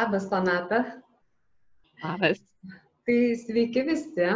Labas, 0.00 0.28
Sonata. 0.28 1.02
Labas. 2.02 2.38
Tai 3.04 3.16
sveiki 3.36 3.82
visi, 3.84 4.28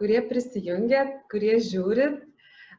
kurie 0.00 0.18
prisijungėt, 0.26 1.12
kurie 1.30 1.60
žiūrit. 1.62 2.16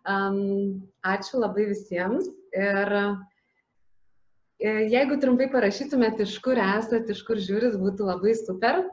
Um, 0.04 0.82
ačiū 1.08 1.40
labai 1.40 1.70
visiems. 1.70 2.28
Ir 2.52 2.92
e, 3.00 4.74
jeigu 4.92 5.22
trumpai 5.24 5.48
parašytumėt, 5.56 6.20
iš 6.26 6.36
kur 6.44 6.60
esat, 6.60 7.08
iš 7.16 7.24
kur 7.24 7.40
žiūrit, 7.40 7.80
būtų 7.80 8.12
labai 8.12 8.36
super. 8.36 8.84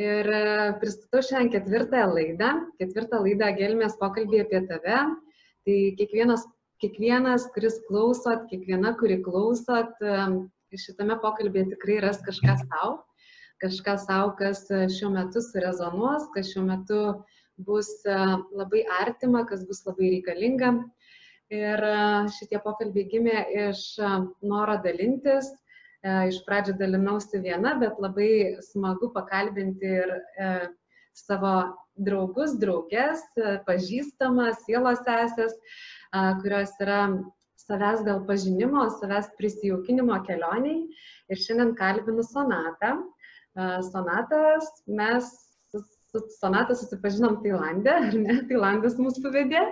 Ir 0.00 0.32
e, 0.32 0.42
pristatau 0.80 1.20
šiandien 1.20 1.52
ketvirtąją 1.58 2.08
laidą. 2.16 2.54
Ketvirtą 2.80 3.20
laidą 3.26 3.52
Gelmės 3.60 4.00
pokalbį 4.00 4.46
apie 4.46 4.64
tave. 4.72 5.04
Tai 5.68 5.78
kiekvienas, 6.00 6.48
kiekvienas, 6.80 7.50
kuris 7.52 7.76
klausot, 7.90 8.48
kiekviena, 8.48 8.96
kuri 8.96 9.20
klausot, 9.20 9.92
šitame 10.74 11.18
pokalbėje 11.22 11.72
tikrai 11.74 12.00
ras 12.02 12.18
kažką 12.26 12.56
savo, 12.64 12.96
kažką 13.62 13.96
savo, 14.02 14.32
kas 14.38 14.64
šiuo 14.96 15.12
metu 15.14 15.42
surezonuos, 15.44 16.26
kas 16.34 16.50
šiuo 16.52 16.64
metu 16.66 17.00
bus 17.56 17.88
labai 18.06 18.82
artima, 19.00 19.46
kas 19.48 19.64
bus 19.68 19.84
labai 19.86 20.16
reikalinga. 20.16 20.72
Ir 21.54 21.84
šitie 22.34 22.58
pokalbiai 22.64 23.06
gimė 23.12 23.44
iš 23.68 23.84
noro 24.42 24.80
dalintis. 24.82 25.52
Iš 26.06 26.42
pradžio 26.46 26.74
dalinausi 26.78 27.40
viena, 27.42 27.72
bet 27.80 27.96
labai 28.02 28.58
smagu 28.62 29.08
pakalbinti 29.14 29.88
ir 30.02 30.12
savo 31.16 31.54
draugus, 31.96 32.54
draugės, 32.60 33.22
pažįstamas, 33.66 34.60
sielos 34.66 35.00
sesės, 35.06 35.56
kurios 36.42 36.74
yra 36.84 37.00
savęs 37.66 38.04
gal 38.06 38.22
pažinimo, 38.28 38.86
savęs 39.00 39.28
prisijaukinimo 39.38 40.18
kelioniai. 40.28 40.86
Ir 41.30 41.42
šiandien 41.42 41.74
kalbinu 41.78 42.24
Sonatą. 42.26 42.94
Sonatas, 43.90 44.68
mes 44.86 45.28
su 45.72 46.22
Sonata 46.38 46.76
susipažinom 46.76 47.40
Tailandė, 47.42 47.92
ar 47.92 48.16
ne? 48.20 48.40
Tailandas 48.50 48.98
mūsų 49.00 49.32
vedė. 49.34 49.62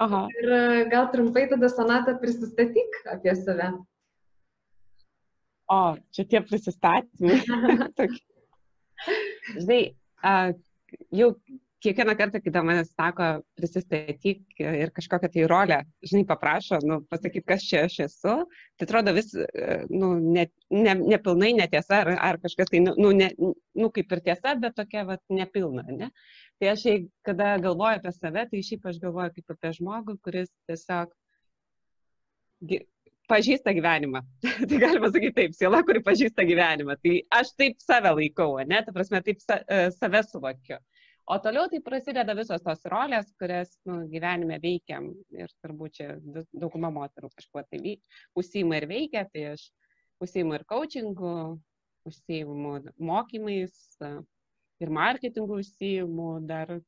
Aha. 0.00 0.24
Ir 0.40 0.52
gal 0.92 1.08
trumpai 1.12 1.46
tada 1.50 1.68
Sonata 1.72 2.16
prisistatyk 2.20 3.00
apie 3.14 3.34
save. 3.40 3.72
O, 5.70 5.80
čia 6.14 6.26
tie 6.26 6.40
prisistatymai. 6.42 7.40
Žinai, 9.60 9.82
jau 11.14 11.28
kiekvieną 11.80 12.14
kartą, 12.16 12.40
kai 12.44 12.62
manęs 12.64 12.90
sako, 12.92 13.28
prisistatyk 13.56 14.60
ir 14.60 14.92
kažkokią 14.96 15.30
tai 15.32 15.46
rolę, 15.48 15.78
žinai, 16.04 16.26
paprašo, 16.28 16.80
nu, 16.84 17.00
pasakyti, 17.10 17.46
kas 17.46 17.64
čia 17.64 17.84
aš 17.88 17.98
esu, 18.06 18.34
tai 18.76 18.88
atrodo 18.88 19.14
vis, 19.16 19.32
nu, 19.88 20.12
ne, 20.20 20.46
ne, 20.70 20.94
nepilnai 21.14 21.54
netiesa, 21.56 22.02
ar, 22.02 22.12
ar 22.28 22.40
kažkas 22.44 22.72
tai, 22.72 22.82
nu, 22.84 23.12
ne, 23.16 23.30
nu, 23.38 23.90
kaip 23.96 24.12
ir 24.12 24.24
tiesa, 24.28 24.54
bet 24.60 24.76
tokia, 24.76 25.06
va, 25.08 25.18
nepilna, 25.32 25.86
ne? 25.88 26.10
Tai 26.60 26.72
aš, 26.74 26.86
kada 27.24 27.54
galvoju 27.64 28.02
apie 28.02 28.12
save, 28.12 28.46
tai 28.52 28.64
šiaip 28.66 28.88
aš 28.90 29.00
galvoju 29.00 29.36
kaip 29.38 29.56
apie 29.56 29.74
žmogų, 29.80 30.18
kuris 30.24 30.52
tiesiog 30.68 31.14
pažįsta 33.30 33.72
gyvenimą. 33.76 34.20
tai 34.68 34.78
galima 34.82 35.08
sakyti 35.08 35.36
taip, 35.36 35.56
siela, 35.56 35.80
kuri 35.86 36.02
pažįsta 36.04 36.44
gyvenimą. 36.48 36.96
Tai 37.00 37.16
aš 37.40 37.54
taip 37.56 37.80
save 37.82 38.12
laikau, 38.18 38.58
ne, 38.68 38.82
ta 38.84 38.92
prasme, 38.92 39.22
taip 39.24 39.40
sa, 39.44 39.60
save 39.96 40.24
suvokiu. 40.28 40.80
O 41.30 41.38
toliau 41.38 41.68
tai 41.70 41.78
prasideda 41.86 42.34
visos 42.34 42.62
tos 42.66 42.80
rolės, 42.90 43.28
kurias 43.38 43.76
nu, 43.86 44.00
gyvenime 44.10 44.56
veikiam 44.62 45.04
ir 45.36 45.52
turbūt 45.62 46.00
čia 46.00 46.08
dauguma 46.50 46.90
moterų 46.90 47.30
kažkuo 47.36 47.62
tai 47.70 47.92
užsima 48.40 48.80
ir 48.80 48.86
veikia, 48.90 49.22
tai 49.30 49.44
aš 49.52 49.68
užsimu 50.26 50.56
ir 50.58 50.64
coachingu, 50.72 51.34
užsimu 52.10 52.80
mokymais 53.12 53.76
ir 54.82 54.90
marketingu 54.96 55.60
užsimu, 55.62 56.32
dar 56.50 56.80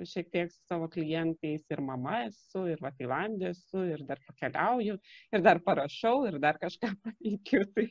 šiek 0.00 0.32
tiek 0.32 0.48
su 0.48 0.64
savo 0.70 0.88
klientais 0.88 1.68
ir 1.68 1.84
mama 1.84 2.22
esu, 2.30 2.64
ir 2.72 2.80
va 2.80 2.94
Tailandė 2.96 3.50
esu, 3.52 3.84
ir 3.92 4.06
dar 4.08 4.24
pakeliauju, 4.24 4.96
ir 5.36 5.44
dar 5.44 5.60
parašau, 5.68 6.24
ir 6.30 6.40
dar 6.40 6.56
kažką 6.62 6.94
paveikiu. 7.04 7.66
Tai, 7.76 7.86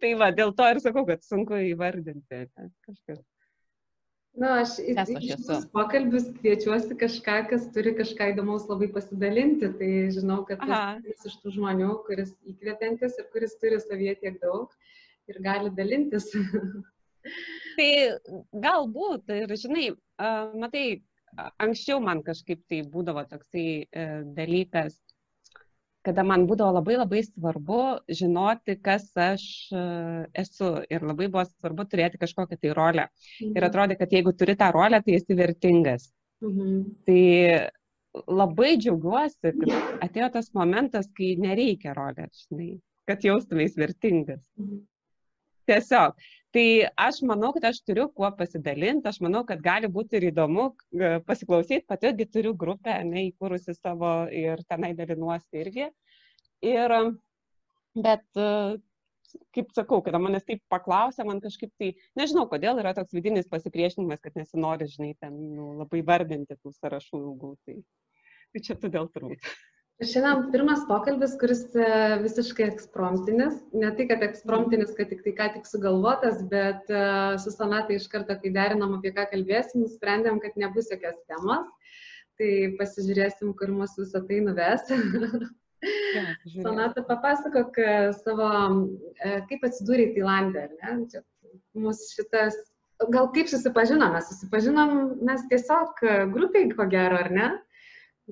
tai 0.00 0.16
va, 0.24 0.32
dėl 0.32 0.56
to 0.56 0.72
ir 0.72 0.80
sakau, 0.88 1.04
kad 1.10 1.24
sunku 1.26 1.60
įvardinti 1.68 2.46
ne, 2.48 2.70
kažkas. 2.88 3.20
Na, 4.34 4.56
aš 4.64 4.80
į 4.82 4.94
šius 5.22 5.68
pokalbius 5.70 6.26
kviečiuosi 6.40 6.96
kažką, 6.98 7.36
kas 7.52 7.68
turi 7.74 7.92
kažką 7.94 8.32
įdomaus 8.32 8.64
labai 8.66 8.88
pasidalinti. 8.94 9.68
Tai 9.78 9.90
žinau, 10.16 10.40
kad 10.48 10.64
jis 11.06 11.28
iš 11.30 11.36
tų 11.42 11.52
žmonių, 11.54 11.92
kuris 12.08 12.32
įkvepiantis 12.50 13.14
ir 13.20 13.28
kuris 13.34 13.54
turi 13.62 13.78
savyje 13.84 14.16
tiek 14.24 14.40
daug 14.42 14.74
ir 15.30 15.38
gali 15.44 15.70
dalintis. 15.76 16.32
tai 17.78 17.90
galbūt, 18.66 19.30
ir 19.38 19.54
žinai, 19.60 19.86
matai, 20.58 20.84
anksčiau 21.62 22.02
man 22.02 22.24
kažkaip 22.26 22.66
tai 22.70 22.82
būdavo 22.90 23.22
toksai 23.30 23.68
e, 23.86 24.08
dalykas, 24.34 24.98
kada 26.04 26.24
man 26.26 26.44
būdavo 26.48 26.76
labai 26.78 26.98
labai 26.98 27.22
svarbu 27.26 27.80
žinoti, 28.20 28.76
kas 28.84 29.06
aš 29.20 29.44
e, 29.72 29.84
esu 30.44 30.70
ir 30.92 31.06
labai 31.06 31.30
buvo 31.32 31.44
svarbu 31.48 31.86
turėti 31.90 32.20
kažkokią 32.20 32.60
tai 32.60 32.74
rolę. 32.76 33.06
Mhm. 33.08 33.54
Ir 33.56 33.68
atrodė, 33.68 33.98
kad 34.00 34.12
jeigu 34.12 34.34
turi 34.36 34.56
tą 34.60 34.70
rolę, 34.74 35.00
tai 35.04 35.16
esi 35.20 35.38
vertingas. 35.38 36.10
Mhm. 36.44 36.82
Tai 37.08 37.20
labai 38.30 38.74
džiaugiuosi, 38.78 39.54
kad 39.60 40.02
atėjo 40.06 40.32
tas 40.36 40.50
momentas, 40.54 41.08
kai 41.16 41.34
nereikia 41.40 41.96
rolės, 41.96 42.44
žinai, 42.46 42.74
kad 43.08 43.24
jaustumės 43.26 43.78
vertingas. 43.80 44.44
Mhm. 44.60 44.84
Tiesiog. 45.68 46.16
Tai 46.54 46.64
aš 47.02 47.18
manau, 47.26 47.50
kad 47.56 47.64
aš 47.66 47.80
turiu 47.82 48.06
kuo 48.14 48.28
pasidalinti, 48.38 49.08
aš 49.10 49.18
manau, 49.24 49.42
kad 49.48 49.62
gali 49.62 49.88
būti 49.90 50.20
ir 50.20 50.28
įdomu 50.28 50.68
pasiklausyti, 51.26 51.82
pati 51.90 52.12
turiu 52.30 52.52
grupę, 52.54 52.94
neįkūrusi 53.08 53.74
savo 53.74 54.12
ir 54.30 54.62
tenai 54.70 54.92
dalinuosi 54.94 55.64
irgi. 55.64 55.88
Ir, 56.64 56.94
bet, 57.98 58.24
kaip 59.56 59.74
sakau, 59.74 59.98
kada 60.06 60.20
manęs 60.22 60.46
taip 60.46 60.62
paklausė, 60.70 61.26
man 61.26 61.42
kažkaip 61.42 61.74
tai, 61.80 61.90
nežinau, 62.14 62.46
kodėl 62.50 62.78
yra 62.84 62.94
toks 62.94 63.16
vidinis 63.16 63.50
pasipriešinimas, 63.50 64.22
kad 64.22 64.38
nesinori, 64.38 64.86
žinai, 64.94 65.12
ten 65.18 65.34
nu, 65.56 65.72
labai 65.82 66.04
vardinti 66.06 66.54
tų 66.54 66.70
sąrašų 66.78 67.18
ilgų. 67.18 67.54
Tai, 67.66 67.80
tai 68.54 68.62
čia 68.68 68.78
todėl 68.78 69.10
turbūt. 69.10 69.50
Šiandien 70.02 70.48
pirmas 70.50 70.80
pokalbis, 70.88 71.36
kuris 71.38 71.68
e, 71.78 71.88
visiškai 72.18 72.64
ekspromptinis. 72.66 73.60
Ne 73.78 73.92
tai, 73.94 74.08
kad 74.10 74.24
ekspromptinis, 74.26 74.90
kad 74.96 75.12
tik 75.12 75.20
tai 75.22 75.32
ką 75.38 75.46
tik 75.54 75.68
sugalvotas, 75.70 76.40
bet 76.50 76.90
e, 76.90 77.02
su 77.38 77.52
Sonata 77.54 77.94
iš 77.94 78.08
karto, 78.10 78.34
kai 78.40 78.50
derinom, 78.56 78.96
apie 78.98 79.12
ką 79.14 79.28
kalbėsim, 79.30 79.84
nusprendėm, 79.84 80.40
kad 80.42 80.58
nebus 80.58 80.90
jokios 80.90 81.20
temos. 81.30 81.70
Tai 82.40 82.50
pasižiūrėsim, 82.80 83.52
kur 83.54 83.70
mus 83.70 83.94
visą 84.00 84.18
tai 84.26 84.40
nuves. 84.42 84.90
Ja, 84.90 86.24
Sonata, 86.66 87.04
papasakok 87.06 87.78
e, 87.78 87.94
savo, 88.18 88.50
kaip 89.22 89.68
atsidūrė 89.68 90.08
Tailandė, 90.16 90.66
ar 90.66 90.74
ne? 90.80 90.96
Čia 91.12 91.22
mūsų 91.78 92.08
šitas, 92.16 92.58
gal 93.14 93.30
kaip 93.36 93.46
susipažinome? 93.52 94.26
Susipažinom 94.26 94.96
mes 95.22 95.46
tiesiog 95.54 96.02
grupiai, 96.34 96.66
ko 96.74 96.88
gero, 96.90 97.22
ar 97.22 97.30
ne? 97.30 97.52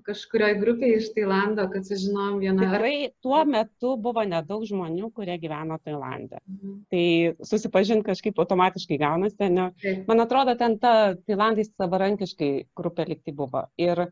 Kažkurioje 0.01 0.57
grupėje 0.61 0.99
iš 1.01 1.09
Tailando, 1.13 1.65
kad 1.73 1.85
sužinojom 1.85 2.39
vieną. 2.41 2.65
Tikrai 2.65 2.97
tuo 3.25 3.43
metu 3.49 3.95
buvo 4.01 4.25
nedaug 4.29 4.65
žmonių, 4.69 5.11
kurie 5.17 5.37
gyveno 5.43 5.77
Tailande. 5.85 6.41
Mhm. 6.49 6.77
Tai 6.93 7.05
susipažinti 7.51 8.09
kažkaip 8.09 8.39
automatiškai 8.41 8.99
gaunasi. 9.03 9.51
Ne? 9.53 9.69
Man 10.09 10.25
atrodo, 10.25 10.57
ten 10.59 10.79
ta 10.81 11.15
Tailandai 11.27 11.67
savarankiškai 11.69 12.53
grupė 12.79 13.09
likti 13.11 13.37
buvo. 13.37 13.67
Ir 13.81 14.07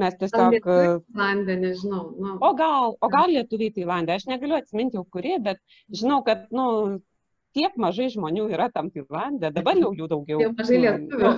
mes 0.00 0.20
tiesiog... 0.20 0.60
Tailandė, 0.62 1.58
nežinau. 1.66 2.04
Nu. 2.14 2.36
O, 2.38 2.52
gal, 2.58 2.94
o 2.94 3.10
gal 3.10 3.34
lietuviai 3.34 3.74
Tailandė, 3.74 4.20
aš 4.20 4.28
negaliu 4.30 4.60
atsiminti 4.60 5.00
jau 5.00 5.06
kurie, 5.10 5.36
bet 5.42 5.58
žinau, 5.90 6.22
kad, 6.26 6.46
nu, 6.54 7.00
tiek 7.54 7.76
mažai 7.80 8.08
žmonių 8.12 8.48
yra 8.52 8.68
tam 8.74 8.90
Tailandė, 8.94 9.50
dabar 9.54 9.78
jau 9.78 9.92
jų 9.96 10.08
daugiau. 10.10 10.42
Jau 10.42 10.50
mažai 10.56 10.80
lietuvių. 10.82 11.32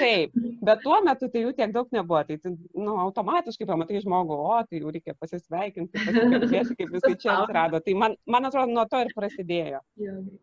Taip, 0.00 0.34
bet 0.66 0.82
tuo 0.84 0.98
metu 1.04 1.28
tai 1.32 1.42
jų 1.44 1.54
tiek 1.56 1.72
daug 1.74 1.88
nebuvo. 1.94 2.20
Tai, 2.28 2.52
nu, 2.76 2.96
automatiškai 3.06 3.68
pamatai 3.68 4.02
žmogų, 4.04 4.36
o, 4.36 4.58
tai 4.68 4.82
jau 4.82 4.92
reikia 4.92 5.16
pasisveikinti, 5.18 5.96
pasikalbėti, 5.96 6.76
kaip 6.78 6.92
visai 6.96 7.14
čia 7.22 7.32
atsirado. 7.38 7.80
Tai 7.84 7.96
man, 8.02 8.16
man 8.30 8.48
atrodo, 8.48 8.74
nuo 8.76 8.84
to 8.90 9.00
ir 9.04 9.12
prasidėjo. 9.16 9.82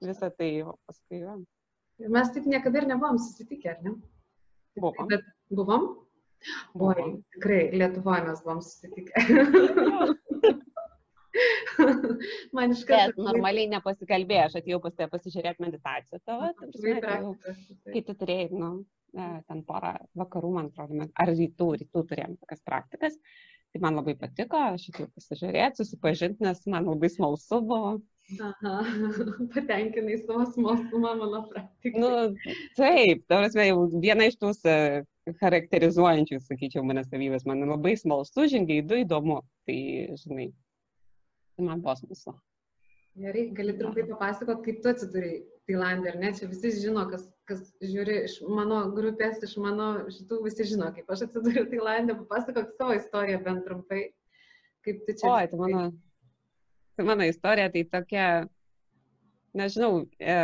Visą 0.09 0.31
tai, 0.33 0.51
o 0.65 0.75
paskui 0.89 1.21
jo. 1.21 1.37
Mes 2.13 2.33
taip 2.33 2.49
niekada 2.49 2.81
ir 2.81 2.89
nebuvom 2.91 3.21
susitikę, 3.21 3.73
ar 3.73 3.81
ne? 3.85 3.95
Buvom. 4.77 5.07
Bet 5.09 5.25
buvom? 5.53 5.89
Oi, 6.77 7.05
tikrai, 7.33 7.63
Lietuvoje 7.73 8.25
mes 8.27 8.43
buvom 8.45 8.61
susitikę. 8.61 10.17
Man 12.57 12.73
iš 12.75 12.83
karto. 12.89 13.15
Bet 13.17 13.23
normaliai 13.29 13.69
nepasikalbėjau, 13.71 14.45
aš 14.49 14.59
atėjau 14.61 14.79
pas 14.83 14.95
tave 14.97 15.11
pasižiūrėti 15.13 15.65
meditaciją 15.65 16.21
tavo, 16.25 16.51
kai 17.91 18.03
tu 18.07 18.15
turėjai, 18.17 18.47
nu, 18.53 18.71
e, 19.13 19.29
ten 19.49 19.63
porą 19.67 19.93
vakarų, 20.21 20.53
man 20.57 20.71
atrodo, 20.71 21.07
ar 21.13 21.33
rytų, 21.33 21.69
rytų 21.83 22.05
turėjom 22.11 22.35
tokias 22.41 22.65
praktikas. 22.67 23.17
Tai 23.73 23.81
man 23.83 23.97
labai 23.99 24.15
patiko, 24.19 24.59
aš 24.73 24.87
atėjau 24.91 25.09
pasižiūrėti, 25.17 25.81
susipažinti, 25.81 26.45
nes 26.45 26.63
man 26.71 26.87
labai 26.87 27.11
smalsu 27.11 27.59
buvo. 27.67 27.97
Aha, 28.43 28.71
patenkinai 29.53 30.17
savo 30.19 30.45
smalsumą 30.51 31.13
mano 31.19 31.43
praktiką. 31.51 31.99
Nu, 31.99 32.09
taip, 32.79 33.21
ta 33.27 33.41
prasme, 33.43 33.67
jau 33.69 33.85
viena 34.03 34.27
iš 34.27 34.35
tų 34.39 34.53
charakterizuojančių, 35.41 36.39
sakyčiau, 36.43 36.83
mane 36.87 37.03
savybės, 37.07 37.45
man 37.47 37.63
labai 37.67 37.95
smalsu, 37.99 38.47
žingeidų 38.51 39.03
įdomu. 39.03 39.41
Tai, 39.67 39.77
žinai, 40.23 40.49
tai 41.57 41.65
man 41.65 41.81
smalsu. 41.81 42.35
Gerai, 43.17 43.47
gali 43.57 43.73
trumpai 43.79 44.03
papasakot, 44.05 44.59
kaip 44.65 44.83
tu 44.83 44.91
atsidūrėjai 44.91 45.37
Tailandė, 45.67 46.11
ar 46.11 46.17
ne? 46.21 46.29
Čia 46.37 46.47
visi 46.51 46.69
žino, 46.77 47.01
kas, 47.09 47.23
kas 47.49 47.63
žiūri 47.81 48.19
iš 48.27 48.35
mano 48.45 48.83
grupės, 48.93 49.41
iš 49.43 49.55
mano 49.59 49.87
šitų, 50.13 50.37
visi 50.45 50.67
žino, 50.69 50.91
kaip 50.93 51.09
aš 51.11 51.25
atsidūriau 51.25 51.65
Tailandė, 51.71 52.15
papasakok 52.19 52.75
savo 52.77 52.93
istoriją 52.99 53.39
bent 53.47 53.65
trumpai, 53.65 54.03
kaip 54.85 55.01
tu 55.07 55.15
čia. 55.17 55.31
O, 55.31 55.39
tai 55.49 55.59
mano, 55.63 55.81
tai 56.93 57.07
mano 57.09 57.27
istorija 57.27 57.73
tai 57.73 57.83
tokia, 57.97 58.27
nežinau, 59.57 60.05
e, 60.21 60.37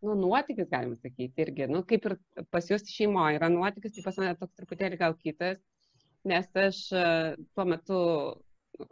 nu, 0.00 0.16
nuotykis, 0.24 0.72
galima 0.72 0.96
sakyti, 0.96 1.44
irgi, 1.44 1.68
nu, 1.76 1.84
kaip 1.92 2.08
ir 2.08 2.16
pas 2.56 2.72
jūs 2.72 2.88
šeimoje 2.88 3.36
yra 3.36 3.52
nuotykis, 3.52 3.98
tai 3.98 4.08
pas 4.08 4.18
mane 4.22 4.32
toks 4.40 4.56
truputėlį 4.56 5.02
gal 5.04 5.20
kitas, 5.20 5.60
nes 6.26 6.48
aš 6.64 6.82
e, 6.96 7.06
tuo 7.52 7.68
metu 7.68 8.02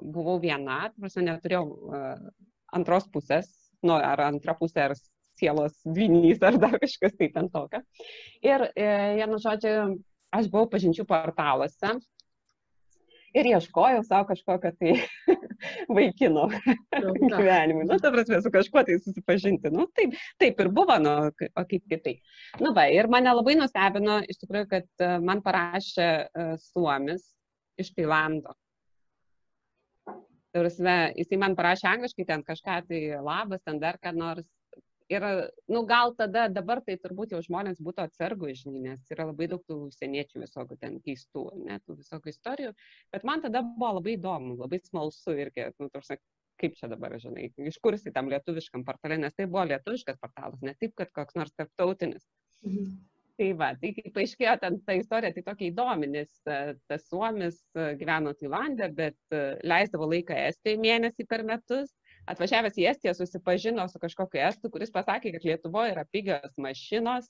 buvau 0.00 0.38
viena, 0.42 0.88
prasme, 0.98 1.26
neturėjau 1.28 1.64
e, 1.66 2.00
antros 2.76 3.08
pusės, 3.12 3.50
nu, 3.84 3.96
ar 3.96 4.22
antra 4.28 4.56
pusė, 4.58 4.88
ar 4.88 4.96
sielos 5.38 5.76
dvinys, 5.86 6.42
ar 6.46 6.58
dar 6.62 6.78
kažkas 6.82 7.16
tai 7.18 7.30
ten 7.34 7.50
tokio. 7.52 7.82
Ir, 8.44 8.68
e, 8.74 8.88
vienu 9.20 9.40
žodžiu, 9.42 9.76
aš 10.34 10.50
buvau 10.52 10.68
pažinčių 10.70 11.06
portaluose 11.08 11.94
ir 13.34 13.48
ieškojau 13.50 14.02
savo 14.06 14.28
kažkokio 14.30 14.70
tai 14.78 14.94
vaikino 15.96 16.46
gyvenimui. 17.34 17.86
Nu, 17.88 17.98
ta 18.02 18.12
prasme, 18.14 18.40
su 18.42 18.52
kažkuo 18.54 18.84
tai 18.86 18.98
susipažinti. 19.02 19.72
Nu, 19.74 19.88
taip, 19.96 20.14
taip 20.40 20.60
ir 20.62 20.70
buvo, 20.74 20.96
nu, 21.02 21.14
o 21.30 21.64
kaip 21.70 21.86
kitai. 21.90 22.16
Nu, 22.62 22.72
va, 22.76 22.86
ir 22.94 23.10
mane 23.10 23.34
labai 23.34 23.56
nustebino, 23.58 24.20
iš 24.30 24.42
tikrųjų, 24.44 24.68
kad 24.70 24.86
e, 25.02 25.14
man 25.24 25.42
parašė 25.44 26.10
uh, 26.26 26.54
Suomis 26.62 27.26
iš 27.80 27.90
Tailando. 27.96 28.54
Tarsi, 30.54 30.84
jisai 31.18 31.38
man 31.42 31.56
parašė 31.58 31.88
angliškai 31.90 32.26
ten 32.28 32.44
kažką, 32.46 32.76
tai 32.88 33.00
labas, 33.26 33.62
ten 33.66 33.80
dar 33.82 33.98
ką 34.02 34.12
nors. 34.14 34.46
Ir, 35.12 35.24
nu, 35.68 35.82
gal 35.84 36.14
tada, 36.16 36.46
dabar 36.48 36.80
tai 36.84 36.94
turbūt 36.96 37.34
jau 37.34 37.40
žmonės 37.44 37.82
būtų 37.84 38.06
atsargų, 38.06 38.54
žinai, 38.56 38.80
nes 38.86 39.10
yra 39.12 39.26
labai 39.28 39.50
daug 39.52 39.60
tų 39.68 39.76
užsieniečių 39.90 40.40
visokių 40.46 40.78
ten 40.80 40.96
keistų, 41.04 41.42
net 41.66 41.82
visokių 41.90 42.32
istorijų. 42.32 42.70
Bet 43.12 43.26
man 43.28 43.44
tada 43.44 43.60
buvo 43.66 43.98
labai 43.98 44.14
įdomu, 44.16 44.56
labai 44.62 44.80
smalsu 44.80 45.36
irgi, 45.44 45.66
nu, 45.82 45.90
tarsi, 45.92 46.16
kaip 46.62 46.78
čia 46.78 46.88
dabar, 46.88 47.18
žinai, 47.20 47.50
iš 47.68 47.76
kur 47.84 47.98
jisai 47.98 48.14
tam 48.16 48.32
lietuviškam 48.32 48.86
portale, 48.88 49.18
nes 49.20 49.36
tai 49.36 49.44
buvo 49.50 49.66
lietuviškas 49.74 50.22
portalas, 50.22 50.62
ne 50.64 50.72
taip, 50.78 50.94
kad 51.02 51.12
koks 51.12 51.36
nors 51.36 51.52
tarptautinis. 51.58 52.24
Mhm. 52.64 52.94
Tai 53.34 53.48
va, 53.58 53.72
tai 53.74 53.90
kaip 53.96 54.12
paaiškėjo, 54.14 54.52
ten 54.62 54.76
ta 54.86 54.94
istorija 54.94 55.34
tai 55.34 55.42
tokia 55.42 55.66
įdomi, 55.66 56.06
nes 56.12 56.30
e, 56.46 56.58
tas 56.86 57.02
suomis 57.10 57.56
e, 57.74 57.88
gyveno 57.98 58.30
Tailandė, 58.38 58.86
bet 58.94 59.34
e, 59.34 59.40
leisdavo 59.66 60.06
laiką 60.12 60.36
Estijoje 60.52 60.78
mėnesį 60.84 61.26
per 61.26 61.42
metus. 61.46 61.90
Atvažiavęs 62.30 62.78
į 62.78 62.86
Estiją 62.92 63.16
susipažino 63.18 63.88
su 63.90 63.98
kažkokiu 64.00 64.38
estu, 64.46 64.70
kuris 64.72 64.94
pasakė, 64.94 65.34
kad 65.34 65.48
Lietuvoje 65.48 65.96
yra 65.96 66.06
pigios 66.14 66.54
mašinos, 66.62 67.26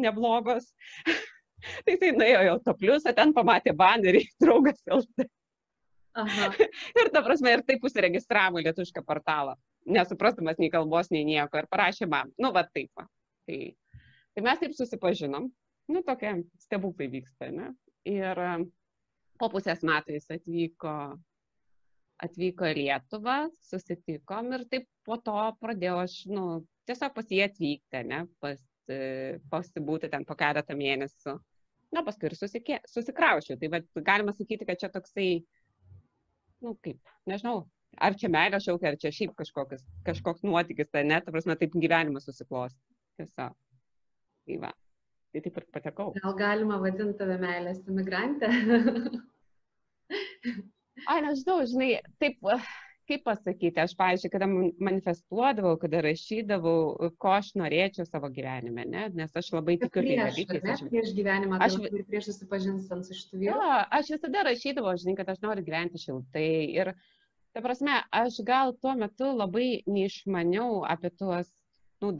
neblogos. 0.00 0.72
tai 1.84 1.94
jisai 1.94 2.14
nuėjo 2.16 2.40
į 2.46 2.52
autopliusą, 2.56 3.12
ten 3.16 3.36
pamatė 3.36 3.76
banerį, 3.76 4.24
draugas 4.42 4.80
LT. 4.88 5.28
Aha. 6.16 6.48
ir 7.02 7.12
ta 7.12 7.20
prasme, 7.20 7.52
ir 7.52 7.62
taip 7.68 7.84
užsiregistravo 7.84 8.64
lietuvišką 8.64 9.04
portalą, 9.04 9.58
nesuprastamas 9.84 10.56
nei 10.62 10.72
kalbos, 10.72 11.12
nei 11.12 11.28
nieko, 11.28 11.60
ir 11.60 11.68
parašė 11.68 12.08
man, 12.08 12.32
nu 12.40 12.56
va 12.56 12.64
taip. 12.72 12.88
Va. 12.96 13.04
Tai 13.46 13.58
Tai 14.36 14.44
mes 14.44 14.58
taip 14.60 14.74
susipažinom, 14.76 15.48
nu 15.88 16.02
tokie 16.04 16.32
stebuklai 16.60 17.08
vyksta, 17.08 17.48
ne? 17.54 17.70
Ir 18.06 18.36
e, 18.36 18.50
po 19.40 19.48
pusės 19.52 19.80
metų 19.86 20.12
jis 20.12 20.28
atvyko, 20.34 20.92
atvyko 22.26 22.68
į 22.68 22.74
Lietuvą, 22.82 23.36
susitikom 23.64 24.52
ir 24.52 24.66
taip 24.68 24.84
po 25.08 25.16
to 25.24 25.36
pradėjau 25.62 25.96
aš, 26.02 26.18
nu, 26.28 26.46
tiesiog 26.88 27.16
pas 27.16 27.32
jį 27.32 27.42
atvykti, 27.46 28.02
ne, 28.12 28.22
pas, 28.44 28.60
e, 28.92 29.00
pasibūti 29.52 30.12
ten 30.12 30.28
po 30.28 30.36
keletą 30.38 30.76
mėnesių. 30.76 31.38
Na, 31.96 32.02
paskui 32.04 32.28
ir 32.28 32.36
susikė, 32.36 32.80
susikraušiu. 32.92 33.56
Tai 33.56 33.70
bet 33.72 33.88
galima 34.04 34.34
sakyti, 34.36 34.66
kad 34.68 34.82
čia 34.82 34.90
toksai, 34.92 35.30
nu, 36.60 36.74
kaip, 36.84 37.00
nežinau, 37.30 37.62
ar 37.96 38.20
čia 38.20 38.28
meilė 38.36 38.60
šaukia, 38.60 38.92
ar 38.92 39.00
čia 39.00 39.14
šiaip 39.16 39.36
kažkoks, 39.38 39.86
kažkoks 40.04 40.44
nuotykis, 40.44 40.92
tai 40.92 41.06
net, 41.08 41.24
ta 41.24 41.32
prasme, 41.32 41.56
taip 41.56 41.78
gyvenimas 41.78 42.28
susiklos. 42.28 42.76
Tiesiog. 43.16 43.54
Tai 44.46 44.58
va, 44.62 44.72
tai 45.34 45.42
taip 45.44 45.56
ir 45.60 45.68
patekau. 45.74 46.12
Gal 46.22 46.34
galima 46.38 46.78
vadinti 46.82 47.18
tave 47.18 47.38
meilės 47.42 47.82
imigrantę? 47.90 48.50
Ai, 51.10 51.20
nežinau, 51.24 51.64
žinai, 51.68 51.88
taip, 52.22 52.38
kaip 53.10 53.24
pasakyti, 53.26 53.80
aš, 53.82 53.94
pavyzdžiui, 53.98 54.30
kada 54.32 54.46
manifestuodavau, 54.48 55.74
kada 55.82 56.00
rašydavau, 56.06 57.10
ko 57.22 57.34
aš 57.36 57.52
norėčiau 57.58 58.06
savo 58.08 58.30
gyvenime, 58.34 58.86
ne? 58.90 59.06
nes 59.18 59.36
aš 59.38 59.52
labai 59.54 59.76
tikiu 59.82 60.02
tai 60.06 60.16
dalykais. 60.22 60.64
Aš 60.76 60.84
prieš 60.90 61.12
gyvenimą, 61.18 61.60
aš 61.66 61.78
ir 61.82 62.06
prieš 62.08 62.30
susipažinstant 62.30 63.06
su 63.06 63.18
šitų 63.18 63.42
vyrų. 63.42 63.52
Ja, 63.52 63.82
aš 63.98 64.14
visada 64.16 64.46
rašydavau, 64.48 64.96
žinai, 65.02 65.18
kad 65.20 65.30
aš 65.34 65.42
noriu 65.44 65.66
gyventi 65.66 66.02
šiltai. 66.02 66.48
Ir, 66.78 66.92
ta 67.54 67.62
prasme, 67.64 68.00
aš 68.22 68.40
gal 68.46 68.74
tuo 68.80 68.96
metu 68.98 69.30
labai 69.36 69.68
neišmaniau 69.90 70.82
apie 70.88 71.12
tuos, 71.14 71.50
nu, 72.02 72.14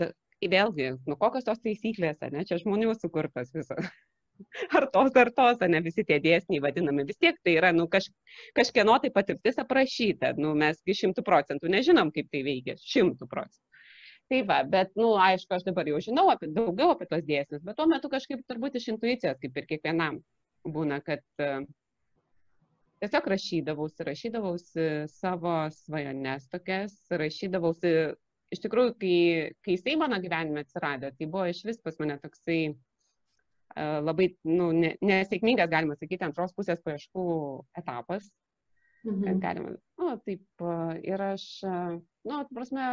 vėlgi, 0.53 0.91
nu 1.07 1.17
kokios 1.21 1.47
tos 1.47 1.63
taisyklės, 1.65 2.21
ne, 2.33 2.45
čia 2.49 2.61
žmonių 2.63 2.95
sukurtas 2.99 3.53
visas. 3.55 3.91
Ar 4.77 4.85
tos, 4.93 5.15
ar 5.17 5.31
tos, 5.33 5.63
ne 5.73 5.79
visi 5.81 6.03
tie 6.05 6.19
dėsniai 6.21 6.61
vadinami, 6.61 7.07
vis 7.09 7.17
tiek 7.17 7.39
tai 7.41 7.55
yra, 7.57 7.71
nu, 7.73 7.87
kaž, 7.89 8.11
kažkieno 8.59 8.99
tai 9.01 9.09
patirtis 9.15 9.57
aprašyta, 9.63 10.35
nu, 10.37 10.51
mesgi 10.61 10.93
šimtų 10.99 11.25
procentų 11.25 11.71
nežinom, 11.73 12.11
kaip 12.13 12.29
tai 12.29 12.43
veikia, 12.45 12.75
šimtų 12.77 13.31
procentų. 13.31 13.65
Tai 14.29 14.43
va, 14.51 14.59
bet, 14.69 14.93
nu, 14.99 15.15
aišku, 15.23 15.57
aš 15.57 15.65
dabar 15.71 15.89
jau 15.89 16.03
žinau 16.05 16.27
apie, 16.33 16.51
daugiau 16.53 16.93
apie 16.93 17.09
tos 17.09 17.25
dėsnius, 17.25 17.65
bet 17.65 17.79
tuo 17.79 17.87
metu 17.89 18.13
kažkaip 18.13 18.45
turbūt 18.51 18.77
iš 18.77 18.91
intuicijos, 18.93 19.41
kaip 19.41 19.57
ir 19.57 19.69
kiekvienam 19.71 20.21
būna, 20.77 20.99
kad 21.07 21.25
uh, 21.41 21.63
tiesiog 23.01 23.29
rašydavausi, 23.33 24.07
rašydavausi 24.09 24.87
savo 25.13 25.55
svajones 25.71 26.49
tokias, 26.53 26.97
rašydavausi 27.23 27.93
iš 28.55 28.63
tikrųjų, 28.65 28.95
kai, 29.01 29.17
kai 29.65 29.77
jisai 29.77 29.97
mano 30.01 30.19
gyvenime 30.23 30.63
atsirado, 30.65 31.11
tai 31.17 31.29
buvo 31.31 31.47
iš 31.51 31.63
vis 31.67 31.81
pas 31.83 31.99
mane 32.03 32.19
toksai 32.23 32.61
uh, 32.73 32.77
labai 33.77 34.31
nu, 34.49 34.71
nesėkmingas, 35.05 35.71
galima 35.73 35.97
sakyti, 35.99 36.27
antros 36.27 36.55
pusės 36.57 36.83
paieškų 36.85 37.27
etapas. 37.83 38.29
Mhm. 39.07 39.39
Galima, 39.39 39.71
nu, 40.01 40.09
taip, 40.27 40.43
ir 41.07 41.23
aš, 41.23 41.45
nu, 42.27 42.39
prasme, 42.51 42.87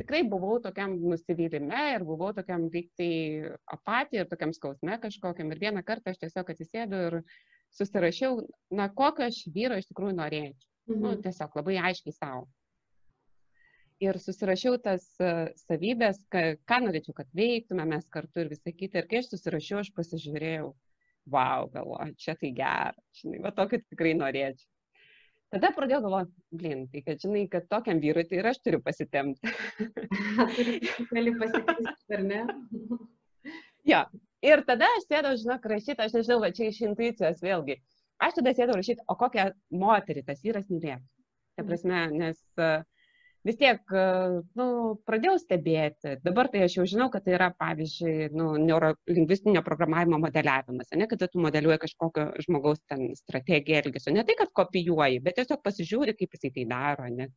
tikrai 0.00 0.24
buvau 0.26 0.56
tokiam 0.62 0.96
nusivylime 0.98 1.84
ir 1.92 2.02
buvau 2.08 2.32
tokiam 2.34 2.64
lygtai 2.72 3.52
apatija 3.70 4.24
ir 4.24 4.30
tokiam 4.32 4.54
skausme 4.56 4.98
kažkokiam. 5.02 5.52
Ir 5.54 5.62
vieną 5.62 5.84
kartą 5.86 6.10
aš 6.10 6.18
tiesiog 6.24 6.50
atsisėdu 6.50 7.04
ir 7.06 7.18
susirašiau, 7.78 8.40
na, 8.74 8.88
kokio 8.90 9.28
aš 9.30 9.44
vyro 9.54 9.78
iš 9.78 9.86
tikrųjų 9.92 10.16
norėčiau. 10.18 10.66
Nu, 10.90 10.96
mhm. 10.96 11.04
Nu, 11.04 11.14
tiesiog 11.22 11.54
labai 11.60 11.78
aiškiai 11.90 12.16
savo 12.16 12.48
ir 14.00 14.18
susirašiau 14.20 14.78
tas 14.82 15.04
savybės, 15.66 16.22
ką, 16.32 16.44
ką 16.68 16.80
norėčiau, 16.86 17.14
kad 17.16 17.28
veiktume 17.36 17.84
mes 17.88 18.06
kartu 18.12 18.44
ir 18.44 18.50
visą 18.52 18.72
kitą. 18.72 19.02
Ir 19.02 19.08
kai 19.10 19.20
aš 19.20 19.30
susirašiau, 19.34 19.82
aš 19.82 19.92
pasižiūrėjau, 19.96 20.70
wow, 21.30 21.68
galvoju, 21.74 22.16
čia 22.20 22.36
tai 22.40 22.52
gerai, 22.56 23.08
žinai, 23.20 23.42
va 23.44 23.52
tokį 23.56 23.82
tikrai 23.86 24.14
norėčiau. 24.18 24.68
Tada 25.50 25.72
pradėjau 25.74 26.04
galvoti, 26.04 26.30
blin, 26.54 26.84
tai 26.92 27.00
kad 27.02 27.22
žinai, 27.24 27.48
kad 27.50 27.64
tokiam 27.72 27.98
vyrui 28.02 28.22
tai 28.30 28.38
ir 28.38 28.48
aš 28.52 28.60
turiu 28.62 28.78
pasitemti. 28.86 29.50
Gali 31.10 31.32
pasikeisti, 31.40 32.14
ar 32.14 32.22
ne? 32.22 32.44
jo, 33.90 34.04
ir 34.46 34.62
tada 34.68 34.86
aš 34.98 35.08
sėdau, 35.08 35.34
žinok, 35.40 35.66
rašyti, 35.72 35.98
aš 36.04 36.14
nežinau, 36.20 36.38
va 36.44 36.52
čia 36.54 36.68
iš 36.70 36.78
intuicijos 36.86 37.42
vėlgi. 37.42 37.80
Aš 38.22 38.38
tada 38.38 38.54
sėdau 38.54 38.78
rašyti, 38.78 39.02
o 39.10 39.16
kokią 39.18 39.48
moterį 39.74 40.22
tas 40.28 40.44
vyras 40.44 40.70
mylėtų. 40.70 41.02
Ta 41.58 41.66
prasme, 41.66 42.04
nes 42.14 42.38
uh, 42.62 42.86
vis 43.46 43.56
tiek, 43.60 43.92
nu, 44.58 44.66
pradėjau 45.08 45.36
stebėti. 45.40 46.16
Dabar 46.24 46.50
tai 46.52 46.64
aš 46.66 46.76
jau 46.78 46.86
žinau, 46.88 47.08
kad 47.12 47.24
tai 47.24 47.34
yra, 47.38 47.48
pavyzdžiui, 47.60 48.30
nu, 48.36 48.50
neurolingvistinio 48.60 49.62
programavimo 49.66 50.20
modeliavimas, 50.22 50.92
ne 51.00 51.08
kad 51.10 51.24
tu 51.24 51.42
modeliuoji 51.42 51.80
kažkokio 51.86 52.26
žmogaus 52.46 52.82
ten 52.90 53.10
strategiją 53.18 53.82
elgesio. 53.84 54.14
Ne 54.16 54.24
tai, 54.28 54.36
kad 54.40 54.52
kopijuoji, 54.60 55.22
bet 55.24 55.40
tiesiog 55.40 55.62
pasižiūri, 55.64 56.16
kaip 56.18 56.36
jisai 56.36 56.52
tai 56.56 56.66
daro, 56.70 57.08
ne, 57.16 57.30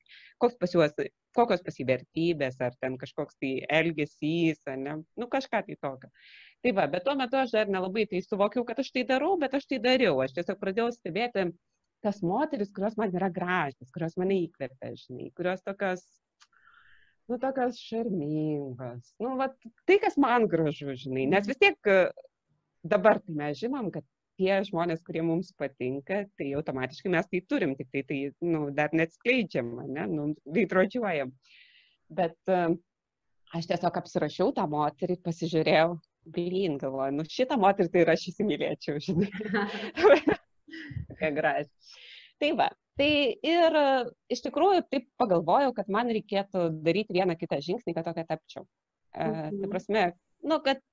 koks 0.43 0.59
pas 0.61 0.75
juos, 0.75 0.95
kokios 1.37 1.63
pasivertybės, 1.65 2.59
ar 2.63 2.75
ten 2.81 2.97
kažkoks 3.01 3.39
tai 3.41 3.55
elgesys, 3.81 4.63
ne, 4.79 4.99
nu, 5.19 5.29
kažką 5.31 5.63
tai 5.69 5.79
tokio. 5.79 6.11
Tai 6.63 6.71
va, 6.77 6.87
bet 6.87 7.03
tuo 7.07 7.15
metu 7.19 7.39
aš 7.39 7.51
dar 7.55 7.71
nelabai 7.71 8.05
tai 8.11 8.21
suvokiau, 8.23 8.63
kad 8.67 8.79
aš 8.79 8.93
tai 8.95 9.03
darau, 9.07 9.33
bet 9.39 9.55
aš 9.57 9.65
tai 9.71 9.79
dariau. 9.83 10.21
Aš 10.23 10.35
tiesiog 10.37 10.59
pradėjau 10.61 10.93
stebėti 10.95 11.49
tas 12.03 12.21
moteris, 12.25 12.71
kurios 12.75 12.97
man 12.99 13.13
yra 13.15 13.29
gražios, 13.33 13.91
kurios 13.95 14.17
mane 14.19 14.41
įkvepia, 14.43 14.93
žinai, 14.99 15.29
kurios 15.37 15.63
tokios, 15.65 16.03
nu, 17.31 17.39
tokios 17.41 17.79
šarmingos. 17.79 19.13
Nu, 19.23 19.35
va, 19.39 19.49
tai, 19.87 19.99
kas 20.03 20.19
man 20.21 20.47
gražu, 20.51 20.95
žinai, 20.99 21.27
nes 21.31 21.47
vis 21.49 21.61
tiek 21.61 21.91
e, 21.91 21.99
dabar 22.83 23.21
tai 23.23 23.37
mes 23.39 23.59
žinom, 23.61 23.89
kad 23.93 24.05
tie 24.39 24.59
žmonės, 24.67 25.03
kurie 25.05 25.23
mums 25.25 25.53
patinka, 25.57 26.23
tai 26.39 26.51
automatiškai 26.57 27.11
mes 27.13 27.29
tai 27.29 27.43
turim, 27.47 27.75
tik 27.79 27.91
tai 27.93 28.03
tai 28.09 28.19
nu, 28.45 28.65
dar 28.75 28.93
neatskleidžiam, 28.97 29.69
ne, 29.93 30.07
nu, 30.09 30.29
veidrodžiuojam. 30.55 31.31
Bet 32.13 32.35
uh, 32.51 32.73
aš 33.53 33.69
tiesiog 33.69 33.99
apsirašiau 34.01 34.53
tą 34.57 34.65
moterį, 34.69 35.19
pasižiūrėjau, 35.25 35.97
blin, 36.33 36.79
galvoju, 36.81 37.17
nu 37.19 37.27
šitą 37.29 37.59
moterį 37.61 37.93
tai 37.93 38.03
ir 38.05 38.13
aš 38.15 38.29
įsimylėčiau, 38.33 39.03
žinai. 39.05 39.29
Ką 41.23 41.31
graži. 41.35 41.69
Tai 42.41 42.51
va, 42.59 42.69
tai 42.99 43.11
ir 43.47 43.79
iš 44.33 44.43
tikrųjų 44.45 44.83
taip 44.91 45.07
pagalvojau, 45.21 45.71
kad 45.77 45.91
man 45.93 46.11
reikėtų 46.11 46.67
daryti 46.83 47.15
vieną 47.15 47.37
kitą 47.39 47.61
žingsnį, 47.63 47.95
kad 47.95 48.09
tokia 48.09 48.27
tapčiau. 48.27 48.67
E, 49.13 49.23
mhm. 49.23 49.61
Tai 49.61 49.71
prasme, 49.71 50.07
nu, 50.43 50.59
kad, 50.65 50.83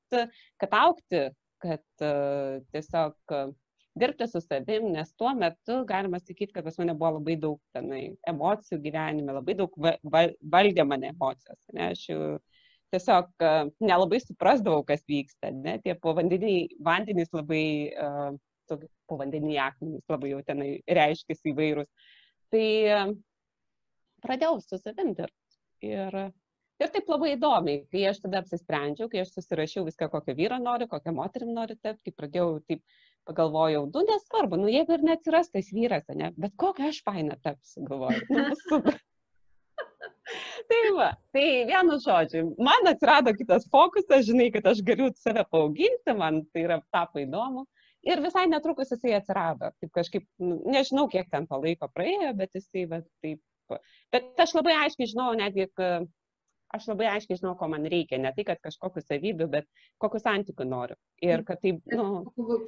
kad 0.60 0.76
aukti, 0.78 1.25
kad 1.60 1.84
uh, 2.04 2.60
tiesiog 2.72 3.16
dirbti 4.00 4.26
su 4.30 4.40
savim, 4.40 4.92
nes 4.94 5.12
tuo 5.18 5.32
metu 5.34 5.84
galima 5.88 6.20
sakyti, 6.20 6.52
kad 6.52 6.64
pas 6.64 6.78
mane 6.78 6.94
buvo 6.94 7.18
labai 7.18 7.37
daug 7.40 7.58
tenai 7.75 8.02
emocijų 8.30 8.78
gyvenime, 8.84 9.34
labai 9.34 9.56
daug 9.58 9.75
va, 9.76 9.96
va, 10.14 10.25
valdė 10.54 10.87
mane 10.87 11.10
emocijos. 11.10 11.58
Ne? 11.75 11.90
Aš 11.94 12.04
jau 12.08 12.20
tiesiog 12.94 13.32
uh, 13.44 13.64
nelabai 13.82 14.20
suprasdavau, 14.22 14.84
kas 14.87 15.02
vyksta. 15.10 15.52
Ne? 15.54 15.78
Tie 15.84 15.94
povandeniniai 16.06 16.68
vandenys 16.87 17.32
labai, 17.34 17.64
uh, 17.94 18.30
povandeniniai 19.11 19.62
akmenys 19.71 20.05
labai 20.12 20.35
jau 20.35 20.43
tenai 20.47 20.71
reiškėsi 21.00 21.55
įvairūs. 21.55 22.11
Tai 22.50 22.67
uh, 22.97 23.17
pradėjau 24.25 24.61
su 24.65 24.79
savim 24.83 25.15
dirbti. 25.19 25.61
Ir 25.91 26.23
Ir 26.81 26.89
taip 26.89 27.11
labai 27.12 27.35
įdomiai, 27.35 27.83
kai 27.93 28.07
aš 28.09 28.23
tada 28.23 28.41
apsisprendžiau, 28.41 29.11
kai 29.12 29.21
aš 29.21 29.35
susirašiau 29.35 29.85
viską, 29.85 30.07
kokio 30.15 30.33
vyro 30.39 30.57
noriu, 30.62 30.87
kokią 30.89 31.12
moterim 31.12 31.50
noriu 31.53 31.77
tapti, 31.77 32.09
kai 32.09 32.15
pradėjau 32.17 32.55
taip 32.71 32.81
pagalvojau, 33.29 33.83
nu 33.93 34.05
nesvarbu, 34.09 34.57
nu 34.62 34.71
jeigu 34.73 34.97
ir 34.97 35.05
neatsiras 35.05 35.53
tas 35.53 35.69
vyras, 35.77 36.07
ne, 36.17 36.31
bet 36.41 36.55
kokią 36.62 36.89
aš 36.89 37.03
fainą 37.05 37.37
tapsiu, 37.45 37.85
galvoju. 37.85 38.23
Nu, 38.33 38.47
super. 38.65 38.97
tai 40.73 40.81
va, 40.97 41.11
tai 41.37 41.45
vienu 41.69 42.00
žodžiu, 42.00 42.47
man 42.71 42.89
atsirado 42.89 43.37
kitas 43.37 43.69
fokusas, 43.69 44.25
žinai, 44.31 44.49
kad 44.57 44.73
aš 44.73 44.81
galiu 44.87 45.12
save 45.21 45.45
paauginti, 45.53 46.17
man 46.17 46.47
tai 46.49 46.65
yra 46.65 46.81
tapo 46.97 47.21
įdomu. 47.21 47.67
Ir 48.09 48.23
visai 48.25 48.47
netrukus 48.49 48.92
jisai 48.95 49.12
atsirado. 49.19 49.73
Taip 49.80 49.92
kažkaip, 49.97 50.25
nu, 50.40 50.61
nežinau, 50.73 51.04
kiek 51.12 51.28
ten 51.33 51.47
to 51.50 51.59
laiko 51.61 51.90
praėjo, 51.92 52.33
bet 52.38 52.57
jisai, 52.57 52.87
va, 52.88 53.02
taip. 53.25 53.42
Bet 54.11 54.40
aš 54.40 54.57
labai 54.57 54.73
aiškiai 54.87 55.11
žinau, 55.12 55.28
netgi, 55.38 55.69
aš 56.75 56.88
labai 56.90 57.11
aiškiai 57.12 57.38
žinau, 57.38 57.52
ko 57.59 57.69
man 57.71 57.87
reikia, 57.92 58.19
ne 58.23 58.33
tai, 58.35 58.47
kad 58.49 58.61
kažkokių 58.64 59.04
savybių, 59.04 59.47
bet 59.52 59.69
kokius 60.02 60.25
santykių 60.26 60.66
noriu. 60.71 60.99
Ir 61.23 61.45
kad 61.47 61.61
tai, 61.62 61.76
nu... 61.92 62.09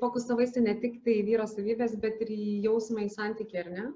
Fokusavaisi 0.03 0.63
ne 0.63 0.77
tik 0.83 1.01
tai 1.07 1.21
vyro 1.27 1.49
savybės, 1.51 1.97
bet 2.03 2.23
ir 2.23 2.33
į 2.37 2.49
jausmą, 2.69 3.07
į 3.07 3.15
santykį, 3.17 3.61
ar 3.65 3.71
ne? 3.73 3.87